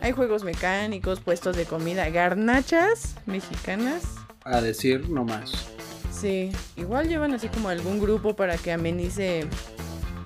hay 0.00 0.12
juegos 0.12 0.44
mecánicos, 0.44 1.20
puestos 1.20 1.56
de 1.56 1.64
comida, 1.64 2.08
garnachas 2.08 3.16
mexicanas. 3.26 4.04
A 4.44 4.60
decir 4.60 5.08
nomás. 5.10 5.68
Sí, 6.12 6.50
igual 6.76 7.08
llevan 7.08 7.32
así 7.34 7.48
como 7.48 7.68
algún 7.68 8.00
grupo 8.00 8.34
para 8.34 8.56
que 8.56 8.72
amenice 8.72 9.46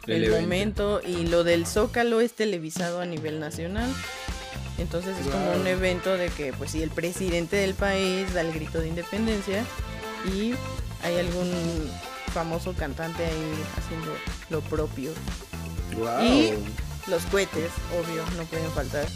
El 0.06 0.30
momento 0.30 1.00
y 1.06 1.26
lo 1.26 1.44
del 1.44 1.66
Zócalo 1.66 2.20
es 2.20 2.32
televisado 2.34 3.00
a 3.00 3.06
nivel 3.06 3.40
nacional. 3.40 3.88
Entonces 4.78 5.16
es 5.18 5.26
como 5.26 5.52
un 5.52 5.66
evento 5.66 6.16
de 6.16 6.28
que 6.30 6.52
pues 6.54 6.70
si 6.72 6.82
el 6.82 6.90
presidente 6.90 7.56
del 7.56 7.74
país 7.74 8.32
da 8.34 8.40
el 8.40 8.52
grito 8.52 8.80
de 8.80 8.88
independencia 8.88 9.64
y 10.34 10.54
hay 11.04 11.18
algún 11.18 11.50
famoso 12.32 12.72
cantante 12.72 13.24
ahí 13.24 13.52
haciendo 13.76 14.12
lo 14.50 14.60
propio. 14.62 15.10
Wow. 15.98 16.22
Y- 16.22 16.52
Los 17.08 17.24
cohetes, 17.26 17.70
obvio, 17.92 18.22
no 18.38 18.44
pueden 18.44 18.70
faltar. 18.70 19.06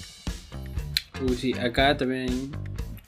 Uy, 1.23 1.37
sí, 1.37 1.53
acá 1.55 1.97
también 1.97 2.29
hay 2.29 2.51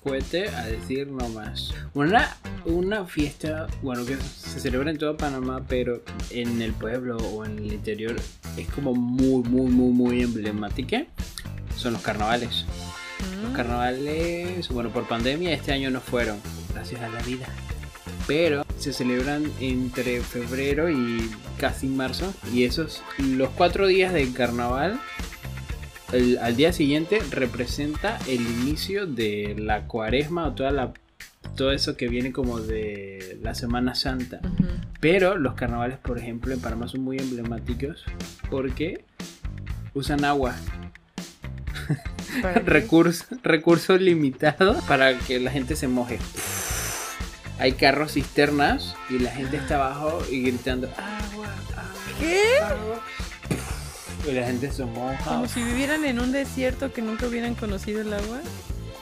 cohete 0.02 0.48
a 0.50 0.66
decir 0.66 1.08
nomás. 1.08 1.74
Una, 1.94 2.36
una 2.68 3.04
fiesta, 3.06 3.66
bueno, 3.82 4.04
que 4.06 4.16
se 4.16 4.60
celebra 4.60 4.90
en 4.90 4.98
todo 4.98 5.16
Panamá, 5.16 5.64
pero 5.68 6.02
en 6.30 6.60
el 6.62 6.72
pueblo 6.72 7.16
o 7.16 7.44
en 7.44 7.58
el 7.58 7.72
interior 7.72 8.16
es 8.56 8.68
como 8.68 8.94
muy, 8.94 9.42
muy, 9.48 9.70
muy, 9.70 9.92
muy 9.92 10.22
emblemática. 10.22 11.04
Son 11.76 11.92
los 11.92 12.02
carnavales. 12.02 12.64
Los 13.42 13.50
Mm, 13.52 13.54
carnavales, 13.54 14.68
bueno, 14.68 14.90
por 14.90 15.06
pandemia 15.08 15.52
este 15.52 15.72
año 15.72 15.90
no 15.90 16.00
fueron, 16.00 16.38
gracias 16.72 17.00
a 17.02 17.08
la 17.08 17.20
vida. 17.22 17.46
Pero 18.26 18.64
se 18.76 18.92
se 18.92 19.04
celebran 19.04 19.50
entre 19.60 20.20
febrero 20.20 20.88
y 20.90 21.30
casi 21.58 21.86
marzo. 21.88 22.32
Y 22.54 22.64
esos, 22.64 23.02
los 23.18 23.48
cuatro 23.50 23.86
días 23.86 24.12
del 24.12 24.32
carnaval, 24.32 25.00
el- 26.12 26.38
al 26.38 26.56
día 26.56 26.72
siguiente 26.72 27.20
representa 27.30 28.18
el 28.28 28.40
inicio 28.40 29.06
de 29.06 29.54
la 29.58 29.86
cuaresma 29.86 30.46
o 30.46 30.52
toda 30.52 30.70
la, 30.70 30.92
todo 31.56 31.72
eso 31.72 31.96
que 31.96 32.08
viene 32.08 32.32
como 32.32 32.60
de 32.60 33.38
la 33.42 33.54
Semana 33.54 33.94
Santa. 33.94 34.40
Pero 35.00 35.36
los 35.36 35.54
carnavales, 35.54 35.98
por 35.98 36.18
ejemplo, 36.18 36.52
en 36.52 36.60
Panamá 36.60 36.88
son 36.88 37.02
muy 37.02 37.18
emblemáticos 37.18 38.04
porque 38.50 39.04
usan 39.94 40.24
agua. 40.24 40.54
Recurso, 42.66 43.24
recurso 43.42 43.96
limitado 43.96 44.80
para 44.86 45.18
que 45.18 45.40
la 45.40 45.50
gente 45.50 45.76
se 45.76 45.88
moje. 45.88 46.18
Hay 47.58 47.72
carros 47.72 48.12
cisternas 48.12 48.94
y 49.10 49.18
la 49.18 49.30
gente 49.30 49.56
está 49.56 49.76
abajo 49.76 50.22
y 50.30 50.42
gritando 50.42 50.88
agua, 50.96 51.46
agua, 51.46 51.92
¿Qué? 52.20 52.58
agua. 52.62 53.02
Y 54.28 54.32
la 54.32 54.46
gente 54.46 54.70
se 54.70 54.84
moja. 54.84 55.24
Como 55.24 55.48
si 55.48 55.62
vivieran 55.64 56.04
en 56.04 56.20
un 56.20 56.30
desierto 56.30 56.92
que 56.92 57.02
nunca 57.02 57.26
hubieran 57.26 57.54
conocido 57.54 58.02
el 58.02 58.12
agua. 58.12 58.40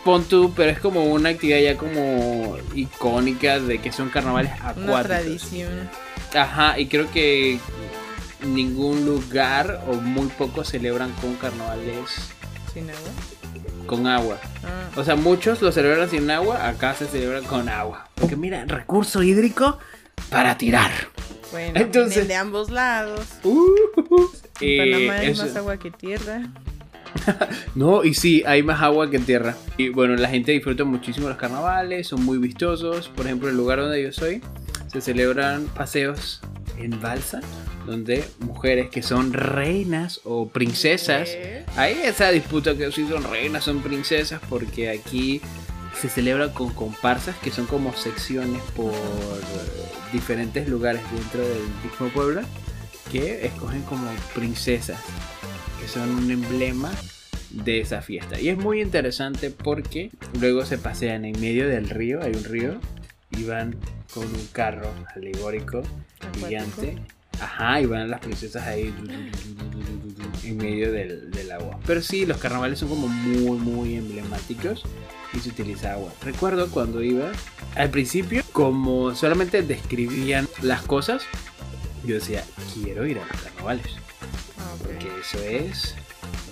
Pon 0.06 0.22
tú, 0.24 0.52
pero 0.54 0.70
es 0.70 0.78
como 0.78 1.02
una 1.04 1.30
actividad 1.30 1.58
ya 1.58 1.76
como 1.76 2.56
icónica 2.76 3.58
de 3.58 3.78
que 3.80 3.90
son 3.90 4.08
carnavales 4.08 4.52
acuáticos. 4.52 4.84
Una 4.84 5.02
tradición. 5.02 5.90
Ajá, 6.32 6.78
y 6.78 6.86
creo 6.86 7.10
que 7.10 7.58
ningún 8.44 9.04
lugar 9.04 9.82
o 9.88 9.94
muy 9.94 10.28
pocos 10.28 10.68
celebran 10.68 11.10
con 11.20 11.34
carnavales 11.34 11.96
Sin 12.72 12.88
agua. 12.88 13.10
con 13.88 14.06
agua. 14.06 14.38
Ah. 14.64 14.90
O 14.94 15.02
sea, 15.02 15.16
muchos 15.16 15.60
lo 15.60 15.72
celebran 15.72 16.08
sin 16.08 16.30
agua, 16.30 16.68
acá 16.68 16.94
se 16.94 17.08
celebran 17.08 17.42
con 17.42 17.68
agua. 17.68 18.08
Porque 18.14 18.36
mira, 18.36 18.64
recurso 18.64 19.24
hídrico 19.24 19.76
para 20.30 20.56
tirar. 20.56 20.92
Bueno, 21.50 21.80
Entonces- 21.80 22.28
de 22.28 22.34
ambos 22.36 22.70
lados. 22.70 23.26
Uh, 23.42 23.66
En 24.60 24.68
eh, 24.70 24.78
Panamá 25.06 25.20
hay 25.20 25.30
eso- 25.30 25.46
más 25.46 25.56
agua 25.56 25.76
que 25.78 25.90
tierra. 25.90 26.42
No, 27.74 28.04
y 28.04 28.14
sí, 28.14 28.42
hay 28.46 28.62
más 28.62 28.80
agua 28.82 29.10
que 29.10 29.18
tierra. 29.18 29.56
Y 29.76 29.90
bueno, 29.90 30.16
la 30.16 30.28
gente 30.28 30.52
disfruta 30.52 30.84
muchísimo 30.84 31.28
los 31.28 31.36
carnavales, 31.36 32.08
son 32.08 32.24
muy 32.24 32.38
vistosos. 32.38 33.08
Por 33.08 33.26
ejemplo, 33.26 33.48
el 33.48 33.56
lugar 33.56 33.80
donde 33.80 34.02
yo 34.02 34.12
soy, 34.12 34.42
se 34.90 35.00
celebran 35.00 35.66
paseos 35.66 36.40
en 36.78 37.00
balsa, 37.00 37.40
donde 37.86 38.24
mujeres 38.40 38.90
que 38.90 39.02
son 39.02 39.32
reinas 39.32 40.20
o 40.24 40.48
princesas, 40.48 41.30
hay 41.76 41.94
esa 42.04 42.30
disputa 42.30 42.76
que 42.76 42.90
si 42.92 43.06
son 43.06 43.24
reinas, 43.24 43.64
son 43.64 43.80
princesas, 43.80 44.40
porque 44.48 44.90
aquí 44.90 45.40
se 46.00 46.08
celebra 46.08 46.52
con 46.52 46.72
comparsas 46.72 47.36
que 47.36 47.50
son 47.50 47.66
como 47.66 47.94
secciones 47.94 48.60
por 48.74 48.92
eh, 48.92 48.96
diferentes 50.12 50.68
lugares 50.68 51.00
dentro 51.10 51.40
del 51.40 51.62
mismo 51.82 52.08
pueblo 52.08 52.42
que 53.10 53.46
escogen 53.46 53.82
como 53.82 54.10
princesas 54.34 54.98
que 55.86 55.92
son 55.92 56.10
un 56.10 56.30
emblema 56.32 56.90
de 57.50 57.80
esa 57.80 58.02
fiesta 58.02 58.40
y 58.40 58.48
es 58.48 58.58
muy 58.58 58.80
interesante 58.80 59.52
porque 59.52 60.10
luego 60.40 60.64
se 60.66 60.78
pasean 60.78 61.24
en 61.24 61.40
medio 61.40 61.68
del 61.68 61.88
río 61.88 62.20
hay 62.22 62.32
un 62.34 62.42
río 62.42 62.80
y 63.30 63.44
van 63.44 63.76
con 64.12 64.24
un 64.24 64.46
carro 64.50 64.92
alegórico 65.14 65.84
Acuático. 66.18 66.46
gigante 66.48 66.98
ajá 67.40 67.80
y 67.80 67.86
van 67.86 68.10
las 68.10 68.18
princesas 68.18 68.66
ahí 68.66 68.92
en 70.42 70.56
medio 70.56 70.90
del, 70.90 71.30
del 71.30 71.52
agua 71.52 71.78
pero 71.86 72.02
sí 72.02 72.26
los 72.26 72.38
carnavales 72.38 72.80
son 72.80 72.88
como 72.88 73.06
muy 73.06 73.56
muy 73.56 73.94
emblemáticos 73.94 74.82
y 75.34 75.40
se 75.40 75.50
utiliza 75.50 75.92
agua. 75.92 76.12
Recuerdo 76.22 76.68
cuando 76.70 77.02
iba 77.02 77.30
al 77.74 77.90
principio, 77.90 78.42
como 78.52 79.14
solamente 79.14 79.60
describían 79.60 80.48
las 80.62 80.82
cosas, 80.82 81.24
yo 82.06 82.14
decía, 82.14 82.42
quiero 82.72 83.06
ir 83.06 83.18
a 83.18 83.26
los 83.26 83.42
carnavales. 83.42 84.05
Porque 84.82 85.08
eso 85.20 85.38
es 85.38 85.94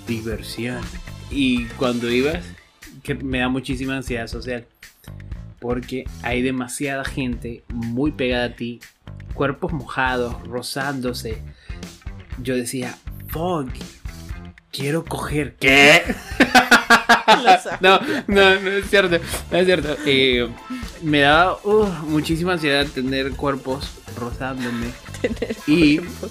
diversión. 0.06 0.80
Y 1.30 1.64
cuando 1.76 2.10
ibas, 2.10 2.44
que 3.02 3.14
me 3.14 3.38
da 3.38 3.48
muchísima 3.48 3.96
ansiedad 3.96 4.26
social, 4.26 4.66
porque 5.60 6.04
hay 6.22 6.42
demasiada 6.42 7.04
gente 7.04 7.64
muy 7.68 8.12
pegada 8.12 8.46
a 8.46 8.56
ti, 8.56 8.80
cuerpos 9.34 9.72
mojados, 9.72 10.36
rozándose. 10.46 11.42
Yo 12.42 12.56
decía, 12.56 12.96
fuck, 13.28 13.68
quiero 14.70 15.04
coger. 15.04 15.54
¿Qué? 15.56 16.02
No, 17.80 18.00
no, 18.26 18.60
no 18.60 18.70
es 18.70 18.88
cierto, 18.88 19.18
no 19.50 19.58
es 19.58 19.66
cierto. 19.66 19.96
Eh, 20.06 20.48
me 21.02 21.20
daba 21.20 21.58
uh, 21.64 21.86
muchísima 22.06 22.54
ansiedad 22.54 22.86
tener 22.86 23.32
cuerpos 23.32 23.90
rozándome. 24.18 24.88
Tener 25.20 25.56
Y 25.66 25.98
cuerpos. 25.98 26.30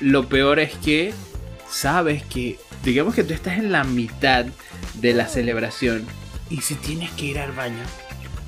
Lo 0.00 0.28
peor 0.28 0.58
es 0.58 0.74
que 0.74 1.14
sabes 1.68 2.22
que, 2.24 2.58
digamos 2.84 3.14
que 3.14 3.24
tú 3.24 3.34
estás 3.34 3.58
en 3.58 3.72
la 3.72 3.84
mitad 3.84 4.46
de 4.94 5.12
la 5.12 5.26
celebración 5.26 6.06
y 6.50 6.60
si 6.60 6.74
tienes 6.76 7.10
que 7.12 7.26
ir 7.26 7.38
al 7.38 7.52
baño, 7.52 7.82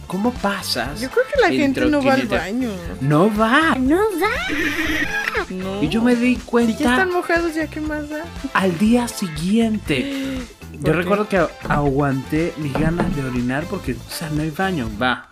¿cómo 0.06 0.32
pasas? 0.32 1.00
Yo 1.00 1.10
creo 1.10 1.24
que 1.26 1.40
la 1.40 1.48
gente 1.48 1.84
no 1.86 2.02
va 2.02 2.14
al 2.14 2.26
baño. 2.26 2.70
No 3.00 3.34
va. 3.34 3.74
No 3.76 4.00
va. 4.20 5.44
No. 5.50 5.82
Y 5.82 5.88
yo 5.88 6.02
me 6.02 6.14
di 6.14 6.34
Si 6.34 6.40
ya 6.40 6.46
cuenta 6.46 6.72
están 6.72 7.12
mojados, 7.12 7.54
¿ya 7.54 7.66
qué 7.66 7.80
más 7.80 8.08
da? 8.08 8.24
al 8.54 8.76
día 8.78 9.08
siguiente. 9.08 10.38
Yo 10.80 10.92
recuerdo 10.92 11.28
que 11.28 11.44
aguanté 11.68 12.52
mis 12.58 12.72
ganas 12.72 13.16
de 13.16 13.24
orinar 13.24 13.64
porque, 13.68 13.94
o 13.94 14.10
sea, 14.10 14.30
no 14.30 14.42
hay 14.42 14.50
baño, 14.50 14.88
va. 15.00 15.28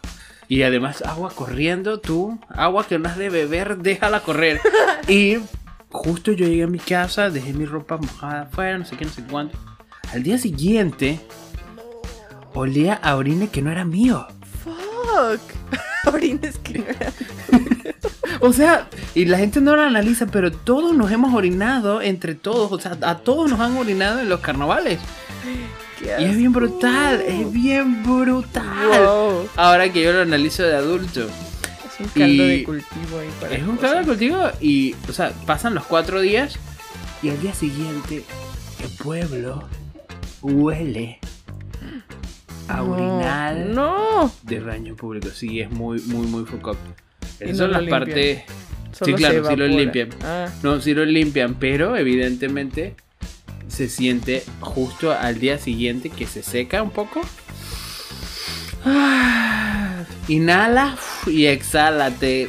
Y 0.48 0.62
además 0.62 1.02
agua 1.02 1.30
corriendo, 1.32 2.00
tú, 2.00 2.40
agua 2.48 2.84
que 2.84 2.98
no 2.98 3.08
has 3.08 3.16
de 3.16 3.30
beber, 3.30 3.76
déjala 3.78 4.20
correr. 4.20 4.60
y 5.08 5.38
justo 5.90 6.32
yo 6.32 6.46
llegué 6.46 6.64
a 6.64 6.68
mi 6.68 6.78
casa, 6.78 7.30
dejé 7.30 7.52
mi 7.52 7.64
ropa 7.64 7.96
mojada 7.96 8.42
afuera, 8.42 8.78
no 8.78 8.84
sé 8.84 8.96
qué, 8.96 9.04
no 9.04 9.12
sé 9.12 9.22
cuánto. 9.24 9.58
Al 10.12 10.22
día 10.22 10.38
siguiente, 10.38 11.20
olía 12.54 12.94
a 12.94 13.16
orine 13.16 13.48
que 13.48 13.62
no 13.62 13.70
era 13.70 13.84
mío. 13.84 14.26
Fuck. 14.64 16.12
Orines 16.14 16.58
que 16.58 16.78
no 16.78 16.84
eran. 16.86 17.12
O 18.40 18.52
sea, 18.52 18.88
y 19.14 19.24
la 19.24 19.38
gente 19.38 19.60
no 19.60 19.76
lo 19.76 19.82
analiza, 19.82 20.26
pero 20.26 20.52
todos 20.52 20.94
nos 20.94 21.10
hemos 21.10 21.34
orinado 21.34 22.02
entre 22.02 22.34
todos. 22.34 22.72
O 22.72 22.80
sea, 22.80 22.96
a 23.02 23.18
todos 23.18 23.50
nos 23.50 23.60
han 23.60 23.76
orinado 23.76 24.20
en 24.20 24.28
los 24.28 24.40
carnavales. 24.40 24.98
Y 26.00 26.24
es 26.24 26.36
bien 26.36 26.52
brutal, 26.52 27.20
es 27.22 27.50
bien 27.50 28.02
brutal. 28.02 28.64
Wow. 28.88 29.48
Ahora 29.56 29.90
que 29.90 30.02
yo 30.02 30.12
lo 30.12 30.22
analizo 30.22 30.62
de 30.62 30.76
adulto. 30.76 31.26
Es 31.98 32.00
un 32.00 32.08
caldo 32.08 32.44
Y- 32.44 32.48
de 32.58 32.64
cultivo 32.64 33.18
ahí 33.20 33.28
para 33.40 33.54
Es 33.54 33.62
un 33.62 33.76
caldo 33.78 33.98
de 34.00 34.04
cultivo 34.04 34.50
y, 34.60 34.94
o 35.08 35.12
sea, 35.12 35.32
pasan 35.46 35.74
los 35.74 35.84
cuatro 35.84 36.20
días 36.20 36.58
y 37.22 37.30
al 37.30 37.40
día 37.40 37.54
siguiente 37.54 38.22
el 38.82 38.90
pueblo 39.02 39.66
huele 40.42 41.18
a 42.68 42.76
No, 42.78 42.84
urinal 42.84 43.74
No. 43.74 44.32
de 44.42 44.60
baño 44.60 44.94
público. 44.96 45.28
Sí, 45.34 45.60
es 45.60 45.70
muy, 45.70 46.00
muy, 46.02 46.26
muy 46.26 46.44
foco. 46.44 46.76
Esas 47.40 47.56
no 47.58 47.64
son 47.64 47.72
las 47.72 47.84
partes... 47.84 48.42
Solo 48.92 49.16
sí, 49.18 49.22
claro, 49.22 49.46
sí 49.46 49.56
lo 49.56 49.66
limpian. 49.66 50.08
Ah, 50.22 50.48
No, 50.62 50.80
sí 50.80 50.94
lo 50.94 51.04
limpian, 51.04 51.54
pero 51.56 51.96
evidentemente 51.96 52.94
se 53.68 53.88
siente 53.90 54.42
justo 54.60 55.12
al 55.12 55.38
día 55.38 55.58
siguiente 55.58 56.08
que 56.08 56.26
se 56.26 56.42
seca 56.42 56.82
un 56.82 56.90
poco. 56.90 57.20
Ah, 58.84 59.65
Inhala 60.28 60.96
y 61.26 61.46
exhala, 61.46 62.10
te, 62.10 62.48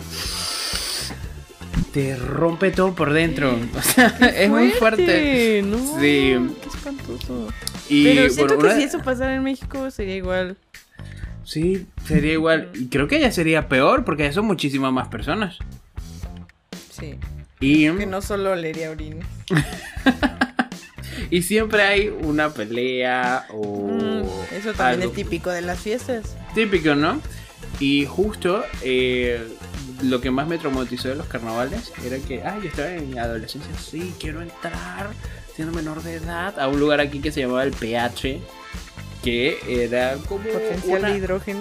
te 1.93 2.15
rompe 2.15 2.71
todo 2.71 2.93
por 2.95 3.13
dentro. 3.13 3.57
O 3.75 3.81
sea, 3.81 4.07
es 4.35 4.49
muy 4.49 4.71
fuerte. 4.71 5.61
No, 5.63 5.77
Sí. 5.99 6.35
Qué 6.61 6.67
espantoso. 6.67 7.47
Y 7.89 8.03
Pero 8.03 8.29
siento 8.29 8.57
que 8.59 8.75
si 8.75 8.83
eso 8.83 8.99
pasara 9.01 9.35
en 9.35 9.43
México 9.43 9.89
sería 9.91 10.15
igual. 10.15 10.57
Sí, 11.43 11.85
sería 12.05 12.33
igual. 12.33 12.69
Y 12.73 12.87
creo 12.87 13.07
que 13.07 13.19
ya 13.21 13.31
sería 13.31 13.69
peor 13.69 14.03
porque 14.03 14.23
ya 14.23 14.33
son 14.33 14.45
muchísimas 14.45 14.91
más 14.91 15.07
personas. 15.07 15.57
Sí. 16.91 17.15
Y, 17.59 17.89
Que 17.89 18.05
no 18.05 18.21
solo 18.21 18.51
olería 18.51 18.91
orines. 18.91 19.25
y 21.31 21.41
siempre 21.43 21.83
hay 21.83 22.09
una 22.09 22.49
pelea 22.49 23.45
o. 23.49 23.87
Mm, 23.87 24.23
eso 24.53 24.73
también 24.73 25.01
algo. 25.01 25.11
es 25.11 25.13
típico 25.13 25.49
de 25.49 25.61
las 25.61 25.79
fiestas. 25.79 26.35
Típico, 26.53 26.95
¿no? 26.95 27.21
Y 27.79 28.05
justo 28.05 28.63
eh, 28.81 29.47
lo 30.01 30.19
que 30.21 30.31
más 30.31 30.47
me 30.47 30.57
traumatizó 30.57 31.09
de 31.09 31.15
los 31.15 31.27
carnavales 31.27 31.91
era 32.03 32.17
que, 32.19 32.43
ay, 32.43 32.61
yo 32.63 32.69
estaba 32.69 32.89
en 32.91 33.09
mi 33.11 33.17
adolescencia, 33.19 33.71
sí, 33.79 34.13
quiero 34.19 34.41
entrar 34.41 35.09
siendo 35.55 35.73
menor 35.75 36.01
de 36.03 36.15
edad 36.15 36.59
a 36.59 36.67
un 36.67 36.79
lugar 36.79 36.99
aquí 37.01 37.19
que 37.19 37.31
se 37.31 37.41
llamaba 37.41 37.63
el 37.63 37.71
PH, 37.71 38.39
que 39.23 39.57
era 39.67 40.15
como 40.27 40.43
Potencial 40.43 40.99
una- 40.99 41.09
de 41.09 41.17
hidrógeno. 41.17 41.59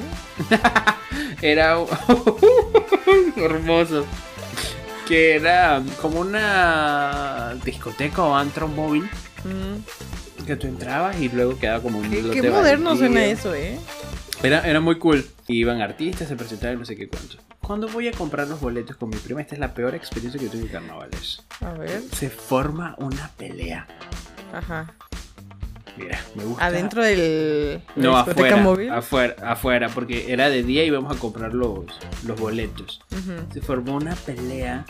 era 1.43 1.77
hermoso, 3.37 4.05
que 5.09 5.37
era 5.37 5.83
como 6.01 6.21
una 6.21 7.55
discoteca 7.65 8.23
o 8.23 8.35
antro 8.35 8.69
móvil 8.69 9.09
Mm. 9.45 10.45
que 10.45 10.57
tú 10.57 10.67
entrabas 10.67 11.21
y 11.21 11.29
luego 11.29 11.57
quedaba 11.57 11.81
como 11.81 11.99
un 11.99 12.11
Qué, 12.11 12.41
qué 12.41 12.51
moderno 12.51 12.97
suena 12.97 13.25
eso, 13.27 13.55
¿eh? 13.55 13.79
Era, 14.47 14.61
era 14.61 14.81
muy 14.81 14.99
cool. 14.99 15.25
Iban 15.49 15.81
artistas, 15.81 16.29
se 16.29 16.37
presentaban 16.37 16.79
no 16.79 16.85
sé 16.85 16.97
qué 16.97 17.09
cuánto. 17.09 17.37
Cuando 17.61 17.89
voy 17.89 18.07
a 18.07 18.13
comprar 18.13 18.47
los 18.47 18.61
boletos 18.61 18.97
con 18.97 19.09
mi 19.09 19.17
prima, 19.17 19.41
esta 19.41 19.55
es 19.55 19.61
la 19.61 19.75
peor 19.75 19.95
experiencia 19.97 20.41
que 20.41 20.49
tuve 20.49 20.63
en 20.63 20.69
carnavales. 20.69 21.43
A 21.61 21.73
ver. 21.73 22.01
Se 22.13 22.31
forma 22.31 22.95
una 22.99 23.33
pelea. 23.37 23.89
Ajá. 24.53 24.95
Mira, 25.97 26.21
me 26.37 26.45
gusta. 26.45 26.65
Adentro 26.65 27.03
del. 27.03 27.83
No, 27.97 28.17
afuera, 28.17 28.57
móvil. 28.59 28.91
afuera, 28.91 29.35
afuera, 29.43 29.89
porque 29.89 30.33
era 30.33 30.49
de 30.49 30.63
día 30.63 30.85
y 30.85 30.89
íbamos 30.89 31.17
a 31.17 31.19
comprar 31.19 31.55
los, 31.55 31.87
los 32.25 32.39
boletos. 32.39 33.01
Se 33.53 33.61
formó 33.61 33.97
una 33.97 34.15
pelea 34.15 34.85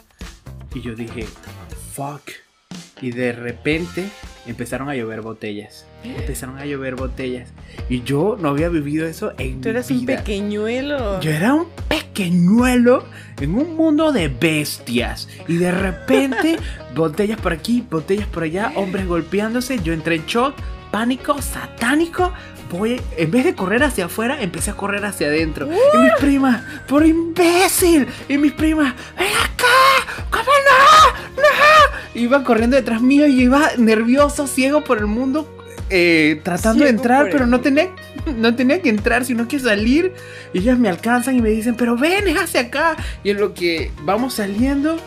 y 0.75 0.83
yo 0.83 0.95
dije, 0.95 1.27
fuck. 1.95 2.31
Y 3.01 3.11
de 3.11 3.33
repente 3.33 4.09
empezaron 4.47 4.89
a 4.89 4.95
llover 4.95 5.21
botellas. 5.21 5.87
Empezaron 6.03 6.59
a 6.59 6.65
llover 6.65 6.95
botellas. 6.95 7.51
Y 7.91 8.03
yo 8.03 8.39
no 8.41 8.49
había 8.49 8.69
vivido 8.69 9.07
eso 9.07 9.33
en 9.39 9.61
Tú 9.61 9.69
mi 9.69 9.75
eras 9.75 9.91
un 9.91 10.07
pequeñuelo. 10.07 11.21
Yo 11.21 11.31
era 11.31 11.53
un 11.55 11.67
pequeñuelo 11.89 13.05
en 13.39 13.55
un 13.55 13.77
mundo 13.77 14.13
de 14.13 14.29
bestias. 14.29 15.29
Y 15.47 15.57
de 15.57 15.73
repente, 15.73 16.57
botellas 16.95 17.39
por 17.39 17.53
aquí, 17.53 17.85
botellas 17.89 18.27
por 18.29 18.45
allá, 18.45 18.73
hombres 18.77 19.07
golpeándose. 19.07 19.79
Yo 19.83 19.93
entré 19.93 20.17
en 20.17 20.27
shock, 20.27 20.55
pánico, 20.91 21.41
satánico. 21.43 22.33
Voy, 22.71 23.01
en 23.17 23.31
vez 23.31 23.45
de 23.45 23.55
correr 23.55 23.83
hacia 23.85 24.07
afuera, 24.07 24.41
empecé 24.43 24.71
a 24.71 24.75
correr 24.75 25.05
hacia 25.05 25.29
adentro. 25.29 25.67
Y 25.67 25.99
mis 25.99 26.13
primas, 26.19 26.63
por 26.89 27.07
imbécil. 27.07 28.07
Y 28.29 28.39
mis 28.39 28.53
primas, 28.53 28.95
ven 29.17 29.29
acá, 29.29 30.25
¿cómo 30.31 30.45
no? 30.45 31.43
¡No! 31.43 32.21
Iba 32.21 32.43
corriendo 32.45 32.77
detrás 32.77 33.01
mío 33.03 33.27
y 33.27 33.43
iba 33.43 33.71
nervioso, 33.79 34.47
ciego 34.47 34.83
por 34.85 34.99
el 34.99 35.07
mundo. 35.07 35.53
eh, 35.91 36.41
tratando 36.43 36.83
de 36.85 36.91
entrar, 36.91 37.29
pero 37.31 37.47
no 37.47 37.61
tenía, 37.61 37.91
no 38.37 38.57
tenía 38.57 38.83
que 38.83 38.89
entrar, 38.89 39.25
sino 39.25 39.47
que 39.47 39.61
salir. 39.61 40.13
Y 40.53 40.59
ellas 40.59 40.79
me 40.79 40.89
alcanzan 40.89 41.37
y 41.37 41.43
me 41.43 41.51
dicen, 41.51 41.77
pero 41.77 41.97
ven, 41.97 42.27
es 42.27 42.37
hacia 42.37 42.63
acá. 42.63 42.97
Y 43.23 43.31
en 43.31 43.39
lo 43.39 43.55
que 43.55 43.93
vamos 44.03 44.35
saliendo, 44.35 44.99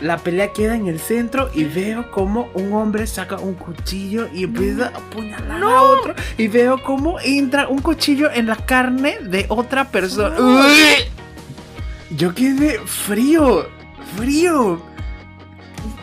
la 0.00 0.18
pelea 0.18 0.52
queda 0.52 0.76
en 0.76 0.88
el 0.88 1.00
centro 1.00 1.48
y 1.54 1.64
veo 1.64 2.10
como 2.10 2.50
un 2.54 2.74
hombre 2.74 3.06
saca 3.06 3.36
un 3.36 3.54
cuchillo 3.54 4.28
y 4.32 4.44
empieza 4.44 4.88
a 4.88 4.98
apuñalar 4.98 5.62
a 5.62 5.82
otro. 5.82 6.14
Y 6.36 6.48
veo 6.48 6.82
cómo 6.82 7.18
entra 7.20 7.68
un 7.68 7.78
cuchillo 7.80 8.30
en 8.30 8.46
la 8.46 8.56
carne 8.56 9.18
de 9.22 9.46
otra 9.48 9.88
persona. 9.88 10.36
Yo 12.10 12.34
quedé 12.34 12.78
frío, 12.80 13.68
frío. 14.16 14.82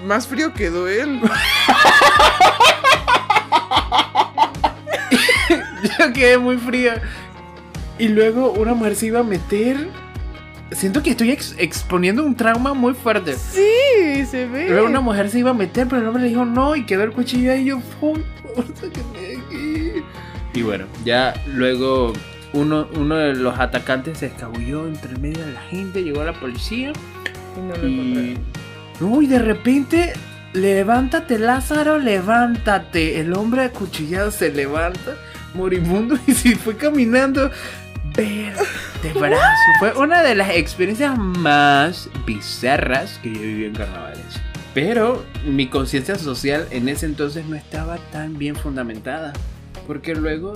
Más 0.05 0.27
frío 0.27 0.53
quedó 0.53 0.87
él. 0.87 1.21
Yo 5.99 6.13
quedé 6.13 6.37
muy 6.37 6.57
fría. 6.57 7.01
Y 7.99 8.07
luego 8.09 8.51
una 8.51 8.73
mujer 8.73 8.95
se 8.95 9.05
iba 9.07 9.19
a 9.19 9.23
meter. 9.23 9.89
Siento 10.75 11.01
que 11.03 11.11
estoy 11.11 11.31
ex- 11.31 11.55
exponiendo 11.57 12.23
un 12.23 12.35
trauma 12.35 12.73
muy 12.73 12.93
fuerte. 12.93 13.35
Sí, 13.35 14.25
se 14.25 14.45
ve. 14.47 14.69
Luego 14.69 14.87
una 14.87 15.01
mujer 15.01 15.29
se 15.29 15.39
iba 15.39 15.51
a 15.51 15.53
meter, 15.53 15.87
pero 15.87 16.01
el 16.01 16.07
hombre 16.07 16.23
le 16.23 16.29
dijo 16.29 16.45
no 16.45 16.75
y 16.75 16.85
quedó 16.85 17.03
el 17.03 17.11
cuchillo 17.11 17.51
ahí. 17.51 17.61
Y 17.61 17.65
yo, 17.65 17.79
por 17.99 18.19
favor, 18.19 18.65
sáquenme 18.75 19.37
aquí. 19.45 20.03
Y 20.53 20.61
bueno, 20.61 20.85
ya 21.03 21.33
luego 21.47 22.13
uno, 22.53 22.87
uno 22.95 23.15
de 23.15 23.33
los 23.33 23.59
atacantes 23.59 24.19
se 24.19 24.27
escabulló 24.27 24.87
entre 24.87 25.17
medio 25.17 25.45
de 25.45 25.51
la 25.53 25.61
gente, 25.61 26.03
llegó 26.03 26.23
la 26.23 26.33
policía 26.33 26.93
Y 27.57 27.61
no 27.61 27.75
lo 27.75 27.87
y. 27.87 28.37
No, 28.99 29.21
y 29.21 29.27
de 29.27 29.39
repente, 29.39 30.13
levántate, 30.53 31.39
Lázaro, 31.39 31.97
levántate. 31.97 33.19
El 33.19 33.33
hombre 33.33 33.63
acuchillado 33.63 34.29
se 34.31 34.51
levanta, 34.51 35.15
moribundo, 35.55 36.15
y 36.27 36.33
se 36.33 36.55
fue 36.55 36.77
caminando. 36.77 37.49
Verde 38.15 38.53
brazo. 39.19 39.41
Fue 39.79 39.93
una 39.93 40.21
de 40.21 40.35
las 40.35 40.51
experiencias 40.51 41.17
más 41.17 42.09
bizarras 42.25 43.19
que 43.23 43.33
yo 43.33 43.39
viví 43.41 43.65
en 43.65 43.73
carnavales. 43.73 44.23
Pero 44.73 45.23
mi 45.45 45.67
conciencia 45.67 46.15
social 46.17 46.67
en 46.71 46.89
ese 46.89 47.05
entonces 47.05 47.45
no 47.45 47.55
estaba 47.55 47.97
tan 48.11 48.37
bien 48.37 48.55
fundamentada. 48.55 49.33
Porque 49.87 50.15
luego 50.15 50.53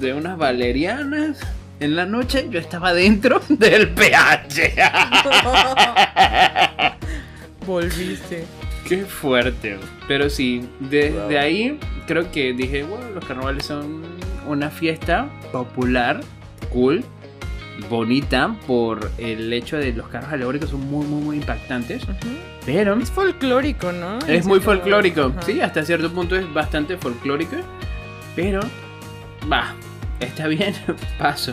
de 0.00 0.14
unas 0.14 0.38
valerianas, 0.38 1.38
en 1.80 1.96
la 1.96 2.06
noche 2.06 2.46
yo 2.50 2.58
estaba 2.58 2.92
dentro 2.94 3.40
del 3.48 3.90
PH. 3.90 4.74
Volviste. 7.66 8.44
Qué 8.88 9.04
fuerte. 9.04 9.78
Pero 10.08 10.30
sí, 10.30 10.68
desde 10.80 11.20
Wow. 11.20 11.38
ahí 11.38 11.78
creo 12.06 12.30
que 12.32 12.52
dije, 12.52 12.82
bueno, 12.82 13.08
los 13.10 13.24
carnavales 13.24 13.66
son 13.66 14.02
una 14.46 14.70
fiesta 14.70 15.28
popular, 15.52 16.20
cool, 16.72 17.04
bonita, 17.88 18.56
por 18.66 19.10
el 19.18 19.52
hecho 19.52 19.76
de 19.76 19.92
los 19.92 20.08
carros 20.08 20.32
alegóricos 20.32 20.70
son 20.70 20.80
muy, 20.90 21.06
muy, 21.06 21.22
muy 21.22 21.36
impactantes. 21.36 22.02
Pero 22.66 22.94
Es 23.00 23.10
folclórico, 23.10 23.92
¿no? 23.92 24.18
Es 24.26 24.46
muy 24.46 24.60
folclórico. 24.60 25.32
Sí, 25.44 25.60
hasta 25.60 25.84
cierto 25.84 26.10
punto 26.12 26.36
es 26.36 26.52
bastante 26.52 26.96
folclórico. 26.96 27.56
Pero, 28.36 28.60
va, 29.50 29.74
está 30.20 30.46
bien, 30.46 30.74
paso. 31.18 31.52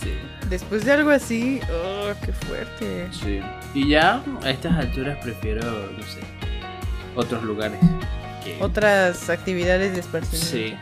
Sí. 0.00 0.14
Después 0.48 0.84
de 0.84 0.92
algo 0.92 1.10
así, 1.10 1.60
oh, 1.72 2.12
qué 2.24 2.32
fuerte. 2.32 3.08
Sí. 3.12 3.40
Y 3.74 3.88
ya 3.90 4.22
a 4.42 4.50
estas 4.50 4.74
alturas 4.76 5.18
prefiero, 5.22 5.62
no 5.96 6.02
sé, 6.02 6.20
otros 7.14 7.42
lugares. 7.44 7.78
Que, 8.44 8.56
Otras 8.60 9.28
actividades 9.28 9.92
de 9.92 10.00
esparcimiento. 10.00 10.46
sí, 10.46 10.74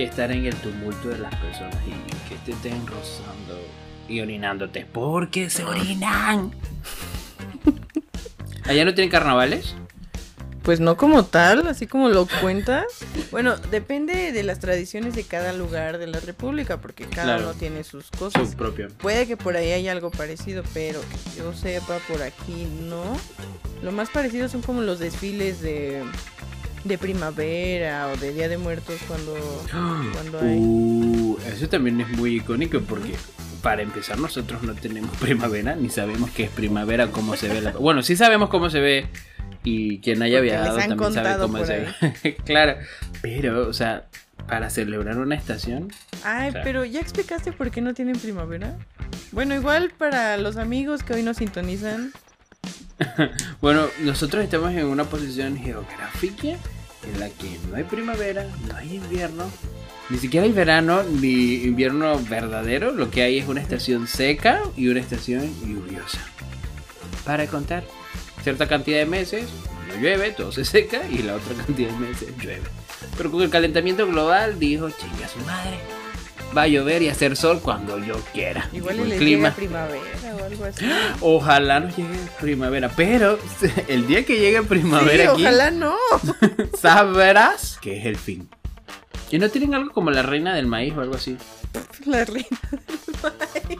que 0.00 0.06
estar 0.06 0.32
en 0.32 0.46
el 0.46 0.54
tumulto 0.56 1.10
de 1.10 1.18
las 1.18 1.34
personas 1.34 1.76
y 1.86 2.28
que 2.30 2.34
te 2.46 2.52
estén 2.52 2.86
rozando 2.86 3.60
y 4.08 4.20
orinándote. 4.22 4.86
Porque 4.90 5.50
se 5.50 5.62
orinan. 5.62 6.52
¿Allá 8.66 8.86
no 8.86 8.94
tienen 8.94 9.10
carnavales? 9.10 9.74
Pues 10.62 10.80
no 10.80 10.96
como 10.96 11.26
tal, 11.26 11.66
así 11.68 11.86
como 11.86 12.08
lo 12.08 12.26
cuentas. 12.40 12.84
Bueno, 13.30 13.58
depende 13.70 14.32
de 14.32 14.42
las 14.42 14.58
tradiciones 14.58 15.14
de 15.14 15.24
cada 15.24 15.52
lugar 15.52 15.98
de 15.98 16.06
la 16.06 16.20
República, 16.20 16.78
porque 16.80 17.04
cada 17.04 17.36
Claro. 17.36 17.50
uno 17.50 17.54
tiene 17.58 17.84
sus 17.84 18.10
cosas. 18.10 18.52
Su 18.52 18.56
propio. 18.56 18.88
Puede 18.98 19.26
que 19.26 19.36
por 19.36 19.54
ahí 19.58 19.72
haya 19.72 19.92
algo 19.92 20.10
parecido, 20.10 20.62
pero 20.72 21.00
que 21.02 21.38
yo 21.38 21.52
sepa 21.52 21.98
por 22.08 22.22
aquí 22.22 22.66
no. 22.88 23.02
Lo 23.82 23.92
más 23.92 24.08
parecido 24.08 24.48
son 24.48 24.62
como 24.62 24.80
los 24.80 24.98
desfiles 24.98 25.60
de, 25.60 26.02
de 26.84 26.98
primavera 26.98 28.08
o 28.08 28.16
de 28.16 28.32
Día 28.32 28.48
de 28.48 28.58
Muertos 28.58 29.00
cuando, 29.06 29.34
cuando 30.12 30.40
hay. 30.40 30.56
Uh, 30.58 31.38
eso 31.52 31.68
también 31.68 32.00
es 32.00 32.08
muy 32.10 32.36
icónico 32.36 32.80
porque 32.80 33.14
para 33.62 33.82
empezar 33.82 34.18
nosotros 34.18 34.62
no 34.62 34.74
tenemos 34.74 35.16
primavera 35.20 35.76
ni 35.76 35.90
sabemos 35.90 36.30
qué 36.30 36.44
es 36.44 36.50
primavera, 36.50 37.08
cómo 37.08 37.36
se 37.36 37.48
ve 37.48 37.60
la... 37.60 37.70
Bueno, 37.78 38.02
sí 38.02 38.16
sabemos 38.16 38.48
cómo 38.48 38.70
se 38.70 38.80
ve 38.80 39.06
y 39.62 39.98
quien 40.00 40.22
haya 40.22 40.38
Porque 40.38 40.50
viajado 40.50 40.78
también 40.78 41.12
sabe 41.12 41.38
cómo 41.40 41.64
se 41.64 41.92
ve. 42.20 42.36
claro, 42.44 42.76
pero, 43.20 43.68
o 43.68 43.72
sea, 43.72 44.06
para 44.48 44.70
celebrar 44.70 45.18
una 45.18 45.34
estación, 45.34 45.92
Ay, 46.24 46.48
o 46.48 46.52
sea. 46.52 46.62
pero 46.62 46.84
¿ya 46.84 47.00
explicaste 47.00 47.52
por 47.52 47.70
qué 47.70 47.82
no 47.82 47.92
tienen 47.92 48.18
primavera? 48.18 48.76
Bueno, 49.32 49.54
igual 49.54 49.92
para 49.96 50.36
los 50.38 50.56
amigos 50.56 51.02
que 51.02 51.12
hoy 51.12 51.22
nos 51.22 51.36
sintonizan, 51.36 52.12
bueno, 53.60 53.86
nosotros 54.00 54.44
estamos 54.44 54.72
en 54.72 54.86
una 54.86 55.04
posición 55.04 55.56
geográfica 55.56 56.48
en 56.48 57.20
la 57.20 57.28
que 57.30 57.58
no 57.68 57.76
hay 57.76 57.84
primavera, 57.84 58.46
no 58.68 58.76
hay 58.76 58.96
invierno, 58.96 59.50
ni 60.10 60.18
siquiera 60.18 60.44
hay 60.44 60.52
verano 60.52 61.02
ni 61.02 61.62
invierno 61.62 62.18
verdadero, 62.28 62.92
lo 62.92 63.10
que 63.10 63.22
hay 63.22 63.38
es 63.38 63.48
una 63.48 63.60
estación 63.60 64.06
seca 64.06 64.62
y 64.76 64.88
una 64.88 65.00
estación 65.00 65.50
lluviosa. 65.64 66.20
Para 67.24 67.46
contar, 67.46 67.84
cierta 68.42 68.66
cantidad 68.66 68.98
de 68.98 69.06
meses 69.06 69.48
no 69.88 70.00
llueve, 70.00 70.32
todo 70.32 70.52
se 70.52 70.64
seca 70.64 71.02
y 71.08 71.18
la 71.18 71.36
otra 71.36 71.54
cantidad 71.66 71.90
de 71.90 71.98
meses 71.98 72.28
llueve. 72.38 72.62
Pero 73.16 73.30
con 73.30 73.42
el 73.42 73.50
calentamiento 73.50 74.06
global 74.06 74.58
dijo, 74.58 74.90
chinga 74.90 75.28
su 75.28 75.38
madre, 75.40 75.78
va 76.56 76.62
a 76.62 76.66
llover 76.66 77.02
y 77.02 77.08
hacer 77.08 77.36
sol 77.36 77.60
cuando 77.62 77.98
yo 77.98 78.14
quiera. 78.32 78.68
igual 78.72 78.98
el 79.00 79.08
les 79.10 79.18
clima. 79.18 79.48
llega 79.48 79.56
primavera 79.56 80.36
o 80.40 80.44
algo 80.44 80.64
así. 80.64 80.84
Ojalá 81.20 81.80
nos 81.80 81.96
llegue 81.96 82.18
primavera, 82.40 82.88
pero 82.96 83.38
el 83.88 84.06
día 84.06 84.24
que 84.24 84.38
llegue 84.38 84.62
primavera 84.62 85.24
sí, 85.24 85.30
aquí, 85.30 85.42
ojalá 85.42 85.70
no. 85.70 85.96
sabrás 86.80 87.78
que 87.80 87.98
es 87.98 88.06
el 88.06 88.16
fin. 88.16 88.48
¿Y 89.30 89.38
no 89.38 89.48
tienen 89.48 89.74
algo 89.74 89.92
como 89.92 90.10
la 90.10 90.22
reina 90.22 90.54
del 90.54 90.66
maíz 90.66 90.94
o 90.96 91.00
algo 91.00 91.14
así? 91.14 91.36
La 92.04 92.24
reina 92.24 92.58
del 92.70 93.16
maíz. 93.22 93.78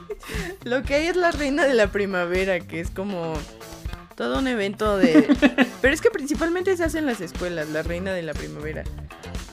Lo 0.63 0.83
que 0.83 0.95
hay 0.95 1.07
es 1.07 1.15
la 1.17 1.31
reina 1.31 1.65
de 1.65 1.73
la 1.73 1.87
primavera, 1.91 2.59
que 2.61 2.79
es 2.79 2.89
como 2.89 3.33
todo 4.15 4.39
un 4.39 4.47
evento 4.47 4.97
de... 4.97 5.27
Pero 5.81 5.93
es 5.93 5.99
que 5.99 6.09
principalmente 6.11 6.77
se 6.77 6.83
hace 6.85 6.99
en 6.99 7.05
las 7.07 7.19
escuelas, 7.19 7.67
la 7.69 7.81
reina 7.83 8.13
de 8.13 8.21
la 8.21 8.33
primavera. 8.33 8.83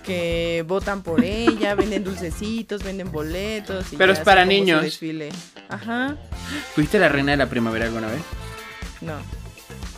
Que 0.08 0.64
votan 0.66 1.02
por 1.02 1.22
ella, 1.22 1.74
venden 1.74 2.02
dulcecitos, 2.02 2.82
venden 2.82 3.12
boletos. 3.12 3.92
y 3.92 3.96
Pero 3.96 4.14
es 4.14 4.20
para 4.20 4.46
niños. 4.46 4.80
desfile. 4.82 5.28
Ajá, 5.68 6.16
¿Fuiste 6.74 6.98
la 6.98 7.10
reina 7.10 7.32
de 7.32 7.36
la 7.36 7.50
primavera 7.50 7.84
alguna 7.84 8.06
vez? 8.08 8.22
no. 9.02 9.16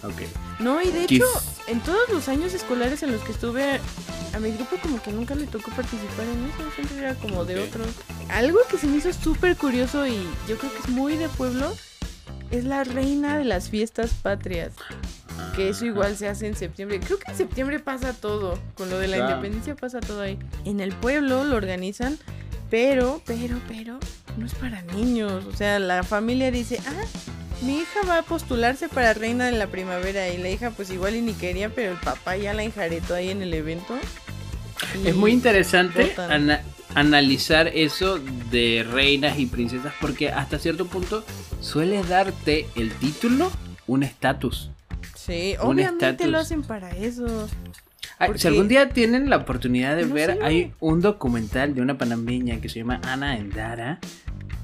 Ok. 0.03 0.23
No, 0.59 0.83
y 0.83 0.91
de 0.91 1.05
hecho, 1.05 1.25
en 1.69 1.79
todos 1.81 2.09
los 2.11 2.29
años 2.29 2.55
escolares 2.55 3.03
en 3.05 3.13
los 3.13 3.21
que 3.23 3.33
estuve, 3.33 3.79
a 4.35 4.39
mi 4.41 4.51
grupo 4.51 4.77
como 4.83 5.01
que 5.01 5.13
nunca 5.13 5.35
le 5.37 5.47
tocó 5.47 5.71
participar 5.71 6.25
en 6.25 6.47
eso, 6.47 6.75
siempre 6.75 6.99
era 6.99 7.15
como 7.15 7.45
de 7.45 7.61
otros. 7.61 7.87
Algo 8.31 8.59
que 8.71 8.79
se 8.79 8.87
me 8.89 8.97
hizo 8.97 9.13
súper 9.13 9.57
curioso 9.57 10.07
y 10.09 10.17
yo 10.49 10.57
creo 10.59 10.73
que 10.73 10.79
es 10.79 10.89
muy 10.89 11.17
de 11.19 11.29
pueblo 11.29 11.73
es 12.51 12.65
la 12.65 12.83
reina 12.83 13.39
de 13.39 13.45
las 13.45 13.69
fiestas 13.69 14.11
patrias. 14.23 14.73
Que 15.57 15.71
eso 15.71 15.85
igual 15.85 16.17
se 16.17 16.29
hace 16.29 16.47
en 16.47 16.57
septiembre. 16.57 17.01
Creo 17.01 17.19
que 17.19 17.31
en 17.31 17.37
septiembre 17.37 17.79
pasa 17.81 18.13
todo. 18.13 18.59
Con 18.75 18.89
lo 18.91 18.99
de 18.99 19.09
la 19.09 19.17
Claro. 19.17 19.31
independencia 19.37 19.75
pasa 19.75 20.01
todo 20.01 20.23
ahí. 20.23 20.39
En 20.65 20.81
el 20.81 20.93
pueblo 20.93 21.45
lo 21.45 21.57
organizan, 21.57 22.19
pero, 22.71 23.21
pero, 23.27 23.59
pero, 23.69 23.99
no 24.37 24.47
es 24.47 24.55
para 24.55 24.83
niños. 24.83 25.45
O 25.47 25.53
sea, 25.57 25.79
la 25.79 26.03
familia 26.05 26.51
dice, 26.51 26.81
ah, 26.87 27.05
mi 27.63 27.79
hija 27.81 28.01
va 28.09 28.19
a 28.19 28.23
postularse 28.23 28.89
para 28.89 29.13
reina 29.13 29.47
de 29.47 29.53
la 29.53 29.67
primavera. 29.67 30.29
Y 30.29 30.39
la 30.39 30.49
hija 30.51 30.71
pues 30.71 30.91
igual 30.91 31.17
y 31.17 31.21
ni 31.21 31.33
quería, 31.35 31.69
pero 31.69 31.93
el 31.93 31.99
papá 31.99 32.37
ya 32.37 32.55
la 32.55 32.63
enjaretó 32.63 33.15
ahí 33.15 33.31
en 33.31 33.43
el 33.43 33.53
evento. 33.53 33.99
Es 35.05 35.15
muy 35.15 35.33
interesante 35.33 36.15
ana- 36.17 36.63
analizar 36.95 37.69
eso 37.69 38.19
de 38.51 38.87
reinas 38.91 39.39
y 39.39 39.47
princesas 39.47 39.93
porque 40.01 40.31
hasta 40.31 40.59
cierto 40.59 40.87
punto 40.87 41.23
suele 41.61 42.03
darte 42.03 42.67
el 42.77 42.93
título 42.95 43.51
un 43.87 44.05
estatus. 44.05 44.71
Sí, 45.31 45.55
un 45.63 45.69
obviamente 45.77 46.27
lo 46.27 46.39
hacen 46.39 46.63
para 46.63 46.91
eso. 46.91 47.49
Porque- 48.19 48.39
Si 48.39 48.49
algún 48.49 48.69
día 48.69 48.91
tienen 48.91 49.31
la 49.31 49.37
oportunidad 49.39 49.97
de 49.97 50.07
No 50.07 50.15
ver, 50.15 50.37
sé. 50.37 50.39
hay 50.45 50.73
un 50.81 51.01
documental 51.01 51.75
de 51.75 51.81
una 51.83 51.97
panameña 51.97 52.61
que 52.61 52.69
se 52.69 52.81
llama 52.81 53.01
Ana 53.05 53.37
Endara 53.39 53.99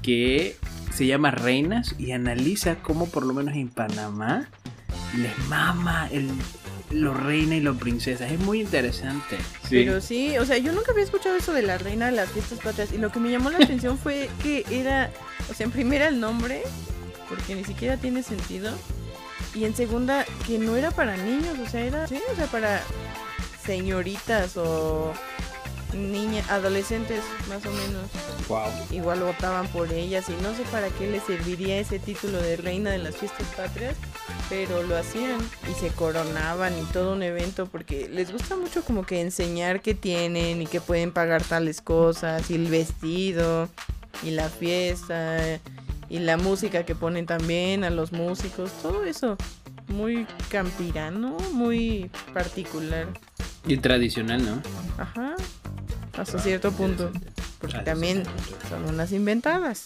que 0.03 0.55
se 0.93 1.05
llama 1.05 1.31
Reinas 1.31 1.95
y 1.97 2.11
analiza 2.11 2.75
cómo 2.75 3.07
por 3.09 3.25
lo 3.25 3.33
menos 3.33 3.55
en 3.55 3.67
Panamá 3.69 4.47
les 5.17 5.37
mama 5.49 6.07
el, 6.11 6.29
lo 6.91 7.13
reina 7.13 7.55
y 7.55 7.59
lo 7.59 7.75
princesa. 7.75 8.27
Es 8.27 8.39
muy 8.39 8.61
interesante. 8.61 9.37
Pero 9.69 9.99
sí, 10.01 10.37
o 10.37 10.45
sea, 10.45 10.57
yo 10.57 10.71
nunca 10.71 10.91
había 10.91 11.03
escuchado 11.03 11.35
eso 11.35 11.51
de 11.53 11.61
la 11.63 11.77
reina 11.77 12.05
de 12.05 12.13
las 12.13 12.29
fiestas 12.31 12.59
patrias. 12.59 12.93
Y 12.93 12.97
lo 12.99 13.11
que 13.11 13.19
me 13.19 13.29
llamó 13.31 13.49
la 13.49 13.57
atención 13.63 13.97
fue 13.97 14.29
que 14.41 14.63
era, 14.71 15.09
o 15.51 15.53
sea, 15.53 15.65
en 15.65 15.71
primera 15.71 16.07
el 16.07 16.19
nombre, 16.19 16.61
porque 17.27 17.55
ni 17.55 17.63
siquiera 17.65 17.97
tiene 17.97 18.23
sentido. 18.23 18.71
Y 19.57 19.65
en 19.65 19.75
segunda, 19.75 20.23
que 20.45 20.59
no 20.59 20.75
era 20.75 20.91
para 20.91 21.17
niños, 21.17 21.57
o 21.57 21.67
sea, 21.67 21.81
era, 21.81 22.07
sí, 22.07 22.21
o 22.31 22.35
sea, 22.35 22.45
para 22.45 22.79
señoritas 23.65 24.55
o 24.55 25.11
niñas, 25.95 26.47
adolescentes, 26.51 27.23
más 27.49 27.65
o 27.65 27.71
menos. 27.71 28.03
Wow. 28.47 28.69
Igual 28.91 29.21
votaban 29.21 29.67
por 29.69 29.91
ellas 29.91 30.29
y 30.29 30.43
no 30.43 30.53
sé 30.53 30.61
para 30.71 30.89
qué 30.89 31.09
les 31.09 31.23
serviría 31.23 31.79
ese 31.79 31.97
título 31.97 32.39
de 32.39 32.57
reina 32.57 32.91
de 32.91 32.99
las 32.99 33.17
fiestas 33.17 33.47
patrias, 33.55 33.95
pero 34.47 34.83
lo 34.83 34.95
hacían 34.95 35.39
y 35.71 35.73
se 35.79 35.87
coronaban 35.89 36.77
y 36.77 36.83
todo 36.93 37.13
un 37.13 37.23
evento 37.23 37.65
porque 37.65 38.07
les 38.09 38.31
gusta 38.31 38.55
mucho 38.57 38.83
como 38.83 39.07
que 39.07 39.21
enseñar 39.21 39.81
que 39.81 39.95
tienen 39.95 40.61
y 40.61 40.67
que 40.67 40.81
pueden 40.81 41.11
pagar 41.11 41.41
tales 41.43 41.81
cosas 41.81 42.51
y 42.51 42.55
el 42.55 42.67
vestido 42.67 43.69
y 44.21 44.31
la 44.31 44.49
fiesta 44.49 45.59
y 46.09 46.19
la 46.19 46.37
música 46.37 46.85
que 46.85 46.95
ponen 46.95 47.25
también 47.25 47.83
a 47.83 47.89
los 47.89 48.11
músicos, 48.11 48.71
todo 48.81 49.03
eso 49.03 49.37
muy 49.87 50.27
campirano, 50.49 51.37
muy 51.53 52.09
particular. 52.33 53.07
Y 53.65 53.77
tradicional, 53.77 54.43
¿no? 54.45 54.61
Ajá. 54.97 55.35
Hasta 56.17 56.39
cierto 56.39 56.71
punto. 56.71 57.11
Porque 57.59 57.77
Hasta 57.77 57.91
también 57.91 58.23
son 58.69 58.85
unas 58.85 59.11
inventadas. 59.11 59.85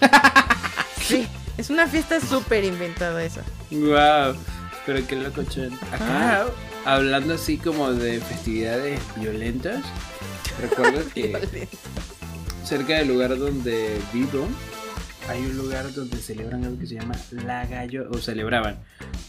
sí, 1.00 1.26
es 1.56 1.70
una 1.70 1.86
fiesta 1.86 2.20
súper 2.20 2.64
inventada 2.64 3.22
esa. 3.24 3.42
Wow, 3.70 4.36
pero 4.86 5.06
qué 5.06 5.16
loco, 5.16 5.42
Chen. 5.44 5.72
Acá, 5.92 6.46
hablando 6.84 7.34
así 7.34 7.56
como 7.56 7.92
de 7.92 8.20
festividades 8.20 9.00
violentas, 9.16 9.84
recuerdo 10.60 11.02
que 11.14 11.68
cerca 12.64 12.94
del 12.94 13.08
lugar 13.08 13.38
donde 13.38 14.00
vivo, 14.12 14.48
hay 15.28 15.40
un 15.42 15.56
lugar 15.56 15.92
donde 15.92 16.16
celebran 16.18 16.64
algo 16.64 16.78
que 16.78 16.86
se 16.86 16.94
llama 16.96 17.14
La 17.30 17.66
Gallota, 17.66 18.10
o 18.10 18.18
celebraban 18.20 18.76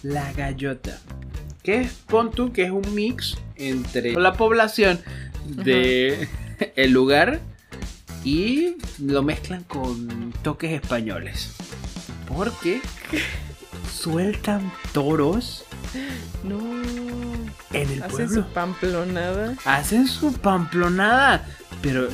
La 0.04 0.32
Gallota. 0.34 0.98
Que 1.64 1.82
es, 1.82 1.92
pon 2.08 2.32
tú, 2.32 2.52
que 2.54 2.64
es 2.64 2.72
un 2.72 2.94
mix 2.94 3.38
entre 3.56 4.14
la 4.14 4.34
población 4.34 5.00
de 5.48 6.28
el 6.76 6.92
lugar 6.92 7.40
y 8.24 8.76
lo 9.00 9.24
mezclan 9.24 9.64
con 9.64 10.32
toques 10.44 10.72
españoles. 10.72 11.54
Porque 12.28 12.82
sueltan 13.92 14.72
toros 14.94 15.64
No. 16.44 16.60
en 17.74 17.90
el 17.92 18.04
Hacen 18.04 18.10
pueblo. 18.28 18.36
su 18.44 18.44
pamplonada. 18.54 19.56
Hacen 19.66 20.08
su 20.08 20.34
pamplonada. 20.34 21.48
Pero 21.82 22.08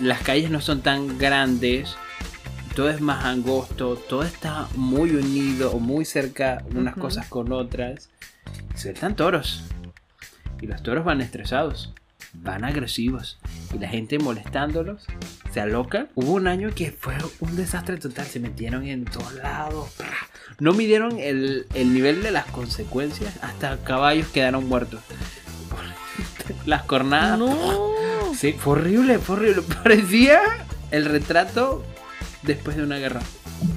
las 0.00 0.20
calles 0.22 0.50
no 0.50 0.60
son 0.60 0.80
tan 0.80 1.18
grandes. 1.18 1.96
Todo 2.74 2.88
es 2.88 3.02
más 3.02 3.24
angosto. 3.24 3.96
Todo 3.96 4.22
está 4.22 4.66
muy 4.76 5.10
unido 5.10 5.72
o 5.72 5.78
muy 5.78 6.06
cerca 6.06 6.64
unas 6.74 6.96
cosas 6.96 7.26
con 7.26 7.52
otras. 7.52 8.08
Sueltan 8.74 9.14
toros. 9.14 9.64
Y 10.60 10.66
los 10.66 10.82
toros 10.82 11.04
van 11.04 11.20
estresados. 11.20 11.92
Van 12.32 12.64
agresivos. 12.64 13.38
Y 13.74 13.78
la 13.78 13.88
gente 13.88 14.18
molestándolos. 14.18 15.04
Se 15.52 15.60
aloca. 15.60 16.06
Hubo 16.14 16.32
un 16.32 16.46
año 16.46 16.70
que 16.74 16.92
fue 16.92 17.14
un 17.40 17.56
desastre 17.56 17.98
total. 17.98 18.24
Se 18.24 18.40
metieron 18.40 18.86
en 18.86 19.04
todos 19.04 19.34
lados. 19.34 19.90
No 20.58 20.72
midieron 20.72 21.18
el, 21.18 21.66
el 21.74 21.92
nivel 21.92 22.22
de 22.22 22.30
las 22.30 22.46
consecuencias. 22.46 23.34
Hasta 23.42 23.84
caballos 23.84 24.28
quedaron 24.28 24.66
muertos. 24.66 25.02
Las 26.66 26.84
cornadas. 26.84 27.38
No. 27.38 28.34
Sí, 28.34 28.54
fue 28.54 28.74
horrible, 28.74 29.18
fue 29.18 29.36
horrible. 29.36 29.62
Parecía 29.82 30.40
el 30.90 31.04
retrato 31.04 31.84
después 32.42 32.76
de 32.76 32.82
una 32.82 32.98
guerra. 32.98 33.20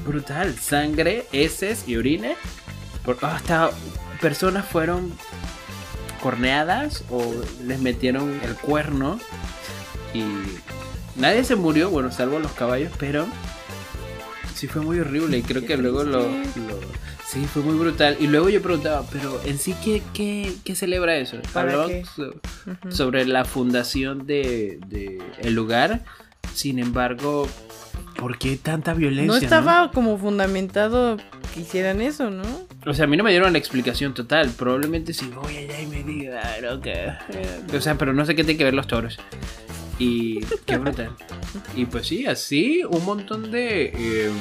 Brutal. 0.06 0.56
Sangre, 0.60 1.26
heces 1.32 1.88
y 1.88 1.98
orines. 1.98 2.38
Por- 3.04 3.18
hasta 3.24 3.72
personas 4.22 4.66
fueron 4.66 5.14
corneadas 6.22 7.04
o 7.10 7.34
les 7.64 7.80
metieron 7.80 8.40
el 8.44 8.56
cuerno. 8.56 9.20
Y 10.14 10.24
nadie 11.20 11.44
se 11.44 11.56
murió, 11.56 11.90
bueno, 11.90 12.12
salvo 12.12 12.40
los 12.40 12.52
caballos, 12.54 12.92
pero 12.98 13.28
sí 14.56 14.68
fue 14.68 14.82
muy 14.82 15.00
horrible. 15.00 15.38
Y 15.38 15.42
creo 15.44 15.66
que 15.66 15.78
luego 15.78 16.04
lo, 16.04 16.28
Sí, 17.28 17.44
fue 17.52 17.64
muy 17.64 17.76
brutal. 17.76 18.18
Y 18.20 18.28
luego 18.28 18.50
yo 18.50 18.62
preguntaba, 18.62 19.04
pero 19.12 19.42
en 19.46 19.58
sí, 19.58 19.76
¿qué, 19.84 20.02
qué, 20.14 20.54
qué 20.64 20.76
celebra 20.76 21.18
eso? 21.18 21.38
¿Para 21.54 21.74
Hablaban 21.74 22.04
sobre 22.90 23.26
la 23.26 23.46
fundación 23.46 24.26
de, 24.28 24.80
de 24.88 25.22
el 25.40 25.54
lugar. 25.54 26.04
Sin 26.54 26.80
embargo, 26.80 27.48
¿por 28.16 28.38
qué 28.38 28.58
tanta 28.58 28.94
violencia? 28.94 29.28
No 29.28 29.36
estaba 29.36 29.92
como 29.92 30.18
fundamentado 30.18 31.18
que 31.54 31.62
hicieran 31.62 32.02
eso, 32.02 32.30
¿no? 32.30 32.44
O 32.86 32.94
sea, 32.94 33.06
a 33.06 33.08
mí 33.08 33.18
no 33.18 33.24
me 33.24 33.32
dieron 33.32 33.54
la 33.54 33.60
explicación 33.60 34.14
total. 34.14 34.52
Probablemente 34.52 35.14
si 35.14 35.28
voy 35.28 35.58
allá 35.58 35.82
y 35.82 35.88
me 35.88 36.04
digan 36.04 36.82
que... 36.82 37.12
O 37.76 37.82
sea, 37.82 37.98
pero 37.98 38.14
no 38.14 38.26
sé 38.26 38.36
qué 38.36 38.44
tiene 38.44 38.58
que 38.58 38.64
ver 38.64 38.74
los 38.74 38.88
toros. 38.88 39.18
Y 39.98 40.42
qué 40.66 40.78
brutal. 40.78 41.12
Y 41.76 41.86
pues 41.86 42.08
sí, 42.08 42.26
así 42.26 42.84
un 42.90 43.06
montón 43.06 43.50
de 43.50 43.94
eh, 43.96 44.32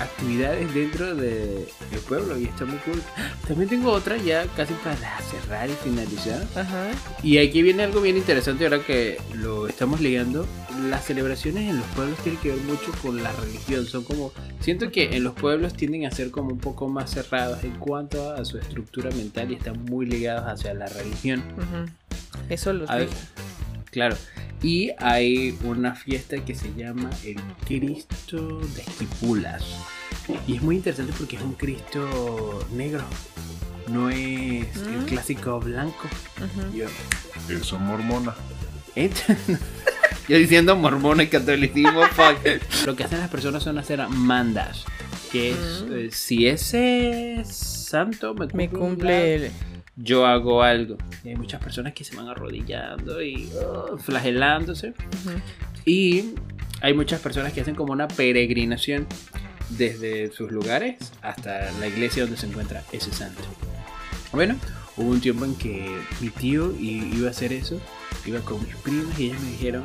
actividades 0.00 0.74
dentro 0.74 1.14
del 1.14 1.66
pueblo 2.06 2.38
y 2.38 2.44
está 2.44 2.64
muy 2.64 2.78
cool. 2.78 3.02
También 3.48 3.68
tengo 3.68 3.90
otra 3.90 4.16
ya 4.16 4.46
casi 4.56 4.74
para 4.74 5.18
cerrar 5.20 5.68
y 5.68 5.72
finalizar. 5.72 6.46
Ajá. 6.54 6.90
Y 7.22 7.38
aquí 7.38 7.62
viene 7.62 7.84
algo 7.84 8.00
bien 8.00 8.16
interesante 8.16 8.64
ahora 8.64 8.80
que 8.80 9.18
lo 9.34 9.66
estamos 9.66 10.00
ligando. 10.00 10.46
Las 10.82 11.04
celebraciones 11.04 11.70
en 11.70 11.78
los 11.78 11.86
pueblos 11.88 12.18
tienen 12.20 12.40
que 12.40 12.48
ver 12.50 12.60
mucho 12.62 12.90
con 13.02 13.22
la 13.22 13.30
religión. 13.32 13.86
Son 13.86 14.02
como. 14.04 14.32
Siento 14.60 14.90
que 14.90 15.16
en 15.16 15.22
los 15.24 15.34
pueblos 15.34 15.74
tienden 15.74 16.04
a 16.06 16.10
ser 16.10 16.30
como 16.30 16.50
un 16.50 16.58
poco 16.58 16.88
más 16.88 17.10
cerrados 17.10 17.62
en 17.64 17.72
cuanto 17.78 18.32
a 18.32 18.44
su 18.44 18.58
estructura 18.58 19.10
mental 19.10 19.52
y 19.52 19.54
están 19.54 19.84
muy 19.84 20.06
ligados 20.06 20.44
hacia 20.48 20.74
la 20.74 20.86
religión. 20.86 21.42
ujú. 21.56 21.90
Eso 22.48 22.72
los 22.72 22.90
A 22.90 22.96
ver, 22.96 23.08
claro. 23.90 24.16
Y 24.62 24.90
hay 24.98 25.56
una 25.64 25.94
fiesta 25.94 26.42
que 26.44 26.54
se 26.54 26.72
llama 26.74 27.10
el 27.24 27.36
Cristo 27.66 28.58
de 28.74 28.80
Esquipulas. 28.82 29.62
Y 30.46 30.56
es 30.56 30.62
muy 30.62 30.76
interesante 30.76 31.12
porque 31.16 31.36
es 31.36 31.42
un 31.42 31.52
Cristo 31.52 32.66
negro. 32.72 33.04
No 33.88 34.08
es 34.10 34.74
el 34.76 35.00
Mm. 35.02 35.04
clásico 35.06 35.60
blanco. 35.60 36.08
Ujú. 36.38 36.74
Yo, 36.76 36.86
Eso, 37.50 37.78
mormona. 37.78 38.34
¿Eh? 38.96 39.10
Yo 40.28 40.36
diciendo 40.38 40.74
mormón 40.76 41.20
y 41.20 41.26
catolicismo, 41.26 42.02
fuck. 42.12 42.86
Lo 42.86 42.96
que 42.96 43.04
hacen 43.04 43.18
las 43.20 43.28
personas 43.30 43.62
son 43.62 43.78
hacer 43.78 44.06
mandas. 44.08 44.84
Que 45.30 45.50
es, 45.50 45.84
Mm. 45.88 45.92
eh, 45.92 46.08
si 46.12 46.46
ese 46.46 47.40
es 47.40 47.48
santo 47.54 48.34
me 48.34 48.46
cumple, 48.48 48.56
Me 48.56 48.68
cumple 48.70 49.34
el... 49.34 49.50
yo 49.96 50.26
hago 50.26 50.62
algo. 50.62 50.96
Y 51.24 51.30
hay 51.30 51.36
muchas 51.36 51.62
personas 51.62 51.92
que 51.92 52.04
se 52.04 52.14
van 52.16 52.28
arrodillando 52.28 53.20
y 53.22 53.50
oh, 53.64 53.98
flagelándose. 53.98 54.90
Ujú. 54.90 55.40
Y 55.84 56.34
hay 56.80 56.94
muchas 56.94 57.20
personas 57.20 57.52
que 57.52 57.60
hacen 57.60 57.74
como 57.74 57.92
una 57.92 58.06
peregrinación 58.08 59.06
desde 59.70 60.30
sus 60.32 60.52
lugares 60.52 60.96
hasta 61.22 61.70
la 61.80 61.86
iglesia 61.88 62.22
donde 62.22 62.36
se 62.38 62.46
encuentra 62.46 62.82
ese 62.92 63.12
santo. 63.12 63.42
Bueno, 64.32 64.56
hubo 64.96 65.10
un 65.10 65.20
tiempo 65.20 65.44
en 65.44 65.54
que 65.56 65.96
mi 66.20 66.28
tío 66.30 66.72
iba 66.78 67.28
a 67.28 67.30
hacer 67.30 67.52
eso, 67.52 67.80
iba 68.26 68.40
con 68.40 68.62
mis 68.64 68.74
primas 68.76 69.18
y 69.18 69.26
ellas 69.26 69.40
me 69.42 69.50
dijeron, 69.50 69.84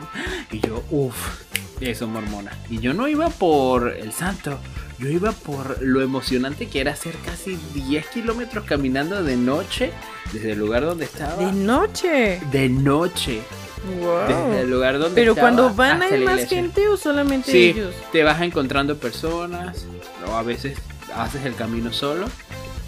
y 0.52 0.60
yo, 0.60 0.84
uff, 0.92 1.16
eso 1.82 2.08
mormona. 2.08 2.52
Y 2.70 2.80
yo 2.80 2.94
no 2.94 3.08
iba 3.08 3.30
por 3.30 3.90
el 3.90 4.12
santo, 4.12 4.58
yo 4.98 5.08
iba 5.10 5.32
por 5.32 5.82
lo 5.82 6.02
emocionante 6.02 6.68
que 6.68 6.82
era 6.82 6.92
hacer 6.94 7.16
casi 7.26 7.58
10 7.74 8.08
kilómetros 8.08 8.66
caminando 8.66 9.24
de 9.24 9.38
noche 9.38 9.92
desde 10.34 10.52
el 10.54 10.60
lugar 10.60 10.84
donde 10.84 11.06
estaba. 11.06 11.36
De 11.44 11.52
noche. 11.52 12.42
De 12.52 12.70
noche, 12.70 13.42
desde 14.28 14.60
el 14.62 14.68
Wow. 14.68 14.76
lugar 14.76 15.00
donde 15.00 15.16
Pero 15.16 15.32
estaba 15.32 15.48
cuando 15.50 15.74
van 15.74 16.02
hay 16.02 16.20
más 16.24 16.46
gente 16.48 16.88
o 16.90 16.98
solamente 16.98 17.52
Sí, 17.52 17.70
ellos. 17.70 17.96
te 18.12 18.24
vas 18.24 18.42
encontrando 18.42 18.98
personas, 18.98 19.86
o 20.28 20.36
a 20.36 20.44
veces 20.44 20.78
haces 21.16 21.46
el 21.46 21.56
camino 21.56 21.94
solo. 21.94 22.26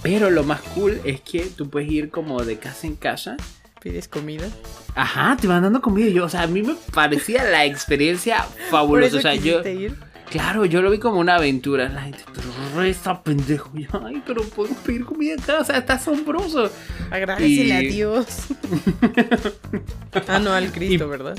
Pero 0.04 0.30
lo 0.32 0.44
más 0.44 0.62
cool 0.76 1.00
es 1.06 1.22
que 1.22 1.42
tú 1.46 1.70
puedes 1.70 1.90
ir 1.92 2.10
como 2.10 2.44
de 2.44 2.58
casa 2.58 2.88
en 2.88 2.96
casa. 2.96 3.38
Pides 3.82 4.08
comida. 4.08 4.48
Ajá, 4.96 5.38
te 5.40 5.48
van 5.48 5.64
dando 5.64 5.82
comida. 5.82 6.08
y 6.08 6.14
Yo, 6.14 6.26
o 6.26 6.30
sea, 6.30 6.44
a 6.44 6.48
mí 6.48 6.62
me 6.64 6.76
parecía 6.94 7.44
la 7.44 7.66
experiencia 7.66 8.44
fabulosa. 8.70 9.18
O 9.18 9.22
sea, 9.22 9.36
yo, 9.36 9.62
ir. 9.68 9.96
claro, 10.30 10.66
yo 10.66 10.82
lo 10.82 10.92
vi 10.92 11.00
como 11.00 11.20
una 11.20 11.36
aventura. 11.36 11.88
La 11.90 12.02
gente, 12.02 12.20
pero 12.34 12.48
re 12.76 12.90
está 12.90 13.22
pendejo. 13.24 13.72
Yo, 13.74 13.88
ay, 14.06 14.22
pero 14.26 14.44
podemos 14.44 14.78
pedir 14.80 15.06
comida 15.06 15.36
acá. 15.42 15.60
O 15.60 15.66
sea, 15.66 15.78
está 15.78 15.94
asombroso. 15.94 16.70
Agradecele 17.10 17.66
Y- 17.66 17.72
a 17.72 17.80
Dios. 17.80 18.26
ah, 20.28 20.40
no, 20.40 20.54
al 20.54 20.72
Cristo, 20.72 21.08
¿verdad? 21.08 21.38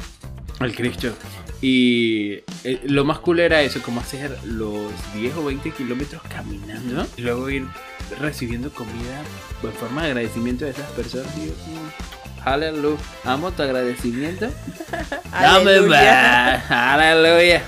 El 0.61 0.75
Cristo. 0.75 1.13
Y 1.61 2.41
eh, 2.65 2.81
lo 2.85 3.05
más 3.05 3.19
cool 3.21 3.41
era 3.41 3.63
eso, 3.63 3.81
como 3.83 4.01
hacer 4.01 4.37
los 4.45 4.91
10 5.15 5.37
o 5.37 5.45
20 5.45 5.71
kilómetros 5.71 6.21
caminando 6.23 7.07
y 7.17 7.23
luego 7.23 7.49
ir 7.51 7.67
recibiendo 8.21 8.71
comida 8.71 9.23
en 9.63 9.73
forma 9.73 10.03
de 10.03 10.09
agradecimiento 10.09 10.65
de 10.65 10.73
esas 10.73 10.91
personas. 10.91 11.29
Y 11.39 11.47
yo, 11.47 11.53
aleluya, 12.45 12.99
amo 13.25 13.51
tu 13.53 13.63
agradecimiento. 13.63 14.49
Dame 15.33 15.77
Aleluya. 16.69 17.63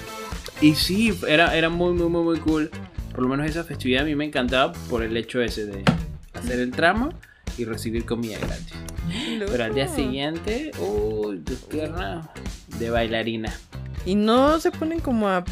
Y 0.60 0.74
sí, 0.74 1.18
era, 1.26 1.56
era 1.56 1.68
muy, 1.68 1.92
muy, 1.92 2.08
muy, 2.08 2.22
muy 2.22 2.38
cool. 2.38 2.70
Por 3.10 3.22
lo 3.22 3.28
menos 3.28 3.46
esa 3.46 3.64
festividad 3.64 4.02
a 4.02 4.04
mí 4.04 4.14
me 4.14 4.24
encantaba 4.24 4.72
por 4.88 5.02
el 5.02 5.16
hecho 5.16 5.40
ese 5.40 5.66
de 5.66 5.84
hacer 6.34 6.58
el 6.60 6.70
tramo 6.70 7.10
y 7.56 7.64
recibir 7.64 8.04
comida 8.04 8.38
gratis. 8.38 8.74
Pero 9.38 9.64
al 9.64 9.74
día 9.74 9.88
siguiente, 9.88 10.72
uy, 10.78 11.38
tus 11.38 11.58
piernas 11.58 12.26
de 12.78 12.90
bailarina. 12.90 13.52
Y 14.04 14.14
no 14.14 14.58
se 14.60 14.70
ponen 14.70 15.00
como 15.00 15.28
a 15.28 15.44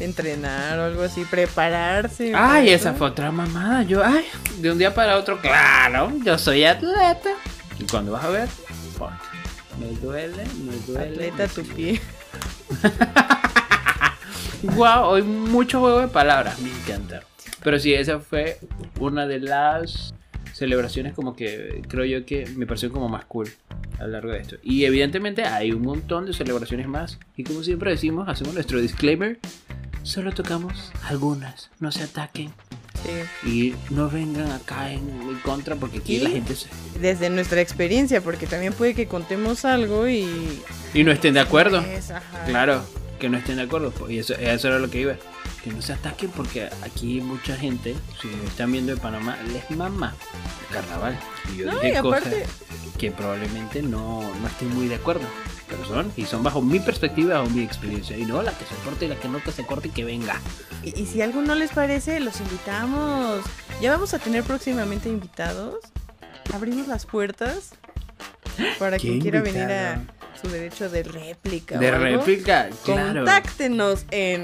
entrenar 0.00 0.78
o 0.78 0.84
algo 0.84 1.02
así, 1.02 1.24
prepararse. 1.24 2.32
Ay, 2.34 2.70
esa 2.70 2.94
fue 2.94 3.08
otra 3.08 3.30
mamada. 3.30 3.82
Yo, 3.82 4.04
ay, 4.04 4.24
de 4.58 4.70
un 4.70 4.78
día 4.78 4.94
para 4.94 5.16
otro, 5.16 5.40
claro, 5.40 6.12
yo 6.24 6.38
soy 6.38 6.64
atleta. 6.64 7.30
Y 7.78 7.84
cuando 7.84 8.12
vas 8.12 8.24
a 8.24 8.28
ver, 8.28 8.48
fuck, 9.08 9.78
me 9.78 9.86
duele, 10.00 10.44
me 10.64 10.76
duele. 10.86 11.28
Atleta 11.28 11.48
tu 11.48 11.62
pie. 11.64 12.00
Wow, 14.74 15.04
hoy 15.10 15.22
mucho 15.22 15.80
juego 15.80 16.00
de 16.00 16.08
palabras, 16.08 16.58
me 16.60 16.70
encanta. 16.70 17.22
Pero 17.62 17.78
sí, 17.78 17.94
esa 17.94 18.18
fue 18.20 18.58
una 18.98 19.26
de 19.26 19.40
las 19.40 20.14
celebraciones 20.52 21.14
como 21.14 21.34
que 21.34 21.82
creo 21.88 22.04
yo 22.04 22.26
que 22.26 22.46
me 22.56 22.66
pareció 22.66 22.92
como 22.92 23.08
más 23.08 23.24
cool 23.24 23.48
a 23.98 24.04
lo 24.04 24.08
largo 24.10 24.32
de 24.32 24.40
esto. 24.40 24.56
Y 24.62 24.84
evidentemente 24.84 25.44
hay 25.44 25.72
un 25.72 25.82
montón 25.82 26.26
de 26.26 26.32
celebraciones 26.32 26.88
más. 26.88 27.18
Y 27.36 27.44
como 27.44 27.62
siempre 27.62 27.90
decimos, 27.90 28.28
hacemos 28.28 28.54
nuestro 28.54 28.80
disclaimer. 28.80 29.38
Solo 30.02 30.32
tocamos 30.32 30.92
algunas, 31.04 31.70
no 31.78 31.92
se 31.92 32.02
ataquen 32.02 32.52
Sí. 33.02 33.48
y 33.48 33.74
no 33.92 34.08
vengan 34.08 34.50
acá 34.52 34.92
en 34.92 35.26
mi 35.28 35.34
contra 35.40 35.76
porque 35.76 35.98
aquí 35.98 36.16
¿Y? 36.16 36.20
la 36.20 36.30
gente 36.30 36.54
se... 36.54 36.68
Desde 37.00 37.30
nuestra 37.30 37.60
experiencia, 37.60 38.20
porque 38.20 38.46
también 38.46 38.72
puede 38.72 38.94
que 38.94 39.06
contemos 39.06 39.64
algo 39.64 40.08
y. 40.08 40.60
Y 40.94 41.04
no 41.04 41.10
estén 41.12 41.34
de 41.34 41.40
acuerdo. 41.40 41.80
Es, 41.80 42.10
ajá. 42.10 42.44
Claro, 42.46 42.82
que 43.18 43.28
no 43.28 43.38
estén 43.38 43.56
de 43.56 43.62
acuerdo. 43.62 43.90
pues, 43.90 44.12
Y 44.12 44.18
eso, 44.18 44.34
eso 44.34 44.68
era 44.68 44.78
lo 44.78 44.90
que 44.90 45.00
iba. 45.00 45.16
Que 45.64 45.70
no 45.70 45.80
se 45.80 45.92
ataquen 45.92 46.30
porque 46.30 46.68
aquí 46.82 47.20
mucha 47.20 47.56
gente, 47.56 47.94
si 48.20 48.28
están 48.46 48.72
viendo 48.72 48.92
de 48.94 49.00
Panamá, 49.00 49.36
les 49.52 49.70
mama 49.76 50.12
el 50.68 50.74
carnaval. 50.74 51.18
Y 51.54 51.58
yo 51.58 51.66
No, 51.66 51.74
dije 51.74 51.92
y 51.92 51.96
aparte- 51.96 52.30
cosas 52.42 52.48
que 52.98 53.10
probablemente 53.12 53.80
no, 53.82 54.22
no 54.40 54.46
estén 54.48 54.74
muy 54.74 54.88
de 54.88 54.96
acuerdo. 54.96 55.22
Pero 55.68 55.84
son, 55.86 56.12
y 56.16 56.24
son 56.26 56.42
bajo 56.42 56.60
mi 56.60 56.80
perspectiva 56.80 57.40
o 57.42 57.46
mi 57.48 57.62
experiencia. 57.62 58.18
Y 58.18 58.24
no 58.26 58.42
la 58.42 58.50
que 58.52 58.64
se 58.64 58.74
corte 58.84 59.04
y 59.06 59.08
la 59.08 59.16
que 59.16 59.28
no 59.28 59.42
que 59.42 59.52
se 59.52 59.64
corte 59.64 59.88
y 59.88 59.90
que 59.92 60.04
venga. 60.04 60.36
Y, 60.82 61.00
y 61.00 61.06
si 61.06 61.22
algo 61.22 61.40
no 61.42 61.54
les 61.54 61.70
parece, 61.70 62.18
los 62.20 62.40
invitamos. 62.40 63.40
Ya 63.80 63.92
vamos 63.92 64.12
a 64.14 64.18
tener 64.18 64.42
próximamente 64.42 65.08
invitados. 65.08 65.76
Abrimos 66.52 66.88
las 66.88 67.06
puertas 67.06 67.70
para 68.78 68.96
¿Qué 68.98 69.08
quien 69.08 69.20
quiera 69.20 69.40
venir 69.40 69.62
a 69.62 70.02
su 70.42 70.48
derecho 70.48 70.90
de 70.90 71.04
réplica. 71.04 71.78
De 71.78 71.90
réplica, 71.92 72.68
claro. 72.84 73.20
Contáctenos 73.20 74.04
en 74.10 74.42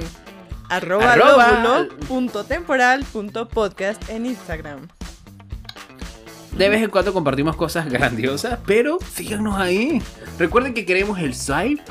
arroba, 0.68 1.12
Arroba. 1.12 1.60
lóbulo 1.62 1.96
punto 2.06 2.44
temporal 2.44 3.04
punto 3.04 3.48
podcast 3.48 4.08
en 4.08 4.26
Instagram. 4.26 4.88
De 6.52 6.68
vez 6.68 6.82
en 6.82 6.90
cuando 6.90 7.12
compartimos 7.12 7.54
cosas 7.56 7.88
grandiosas, 7.88 8.58
pero 8.66 8.98
síganos 9.14 9.58
ahí. 9.60 10.02
Recuerden 10.38 10.74
que 10.74 10.84
queremos 10.84 11.18
el 11.20 11.34
swipe. 11.34 11.82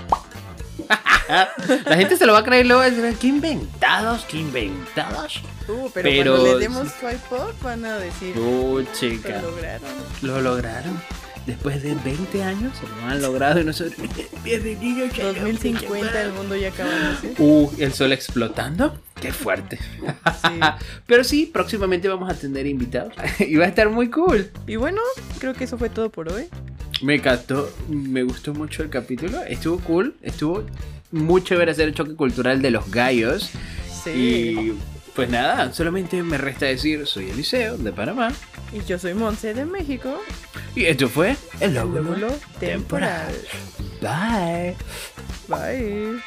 La 1.86 1.96
gente 1.98 2.16
se 2.16 2.26
lo 2.26 2.34
va 2.34 2.40
a 2.40 2.44
creer 2.44 2.66
luego 2.66 2.80
va 2.82 2.86
a 2.88 2.90
decir, 2.90 3.18
¿qué 3.20 3.28
inventados? 3.28 4.24
¿Qué 4.26 4.38
inventados? 4.38 5.42
Uh, 5.68 5.90
pero, 5.94 6.10
Pero- 6.10 6.32
cuando 6.38 6.54
le 6.58 6.60
demos 6.64 6.88
swipe 7.00 7.36
up 7.36 7.54
van 7.62 7.84
a 7.86 7.98
decir 7.98 8.38
Uh, 8.38 8.84
chica, 8.94 9.42
lo 9.42 9.52
lograron. 9.52 9.90
lo 10.22 10.42
lograron. 10.42 11.02
Después 11.48 11.82
de 11.82 11.96
20 11.96 12.44
años 12.44 12.74
lo 13.00 13.08
han 13.08 13.22
logrado 13.22 13.62
y 13.62 13.64
nosotros... 13.64 13.96
Bienvenido, 14.44 15.08
Chayo, 15.08 15.44
2050 15.44 16.22
el 16.22 16.34
mundo 16.34 16.58
ya 16.58 16.68
acabándose. 16.68 17.36
Uh, 17.38 17.72
el 17.80 17.94
sol 17.94 18.12
explotando. 18.12 19.00
Qué 19.22 19.32
fuerte. 19.32 19.78
Sí. 19.78 20.60
Pero 21.08 21.24
sí, 21.24 21.46
próximamente 21.46 22.10
vamos 22.10 22.30
a 22.30 22.34
tener 22.34 22.68
invitados. 22.68 23.14
y 23.40 23.56
va 23.56 23.64
a 23.64 23.70
estar 23.70 23.90
muy 23.90 24.10
cool. 24.10 24.52
Y 24.68 24.76
bueno, 24.76 25.00
creo 25.40 25.54
que 25.54 25.64
eso 25.64 25.78
fue 25.78 25.90
todo 25.90 26.10
por 26.10 26.30
hoy. 26.34 26.50
Me 27.02 27.16
encantó, 27.16 27.72
me 27.88 28.24
gustó 28.24 28.54
mucho 28.54 28.84
el 28.84 28.90
capítulo. 28.90 29.42
Estuvo 29.44 29.80
cool, 29.80 30.18
estuvo 30.24 30.66
muy 31.12 31.42
chévere 31.46 31.72
hacer 31.72 31.88
el 31.88 31.94
choque 31.94 32.16
cultural 32.16 32.62
de 32.62 32.72
los 32.72 32.92
gallos. 32.92 33.52
Sí. 34.04 34.10
Y 34.10 34.74
pues 35.18 35.32
nada, 35.32 35.74
solamente 35.74 36.22
me 36.22 36.38
resta 36.38 36.68
decir, 36.68 37.08
soy 37.08 37.32
Eliseo 37.32 37.76
de 37.76 37.92
Panamá. 37.92 38.32
Y 38.72 38.86
yo 38.86 39.00
soy 39.00 39.16
Monse 39.16 39.56
de 39.56 39.66
México. 39.66 40.22
Y 40.76 40.86
esto 40.86 41.10
fue 41.10 41.36
el 41.60 41.74
lóbulo 41.74 42.28
temporal. 42.60 43.34
Bye. 44.00 44.76
Bye. 45.48 46.22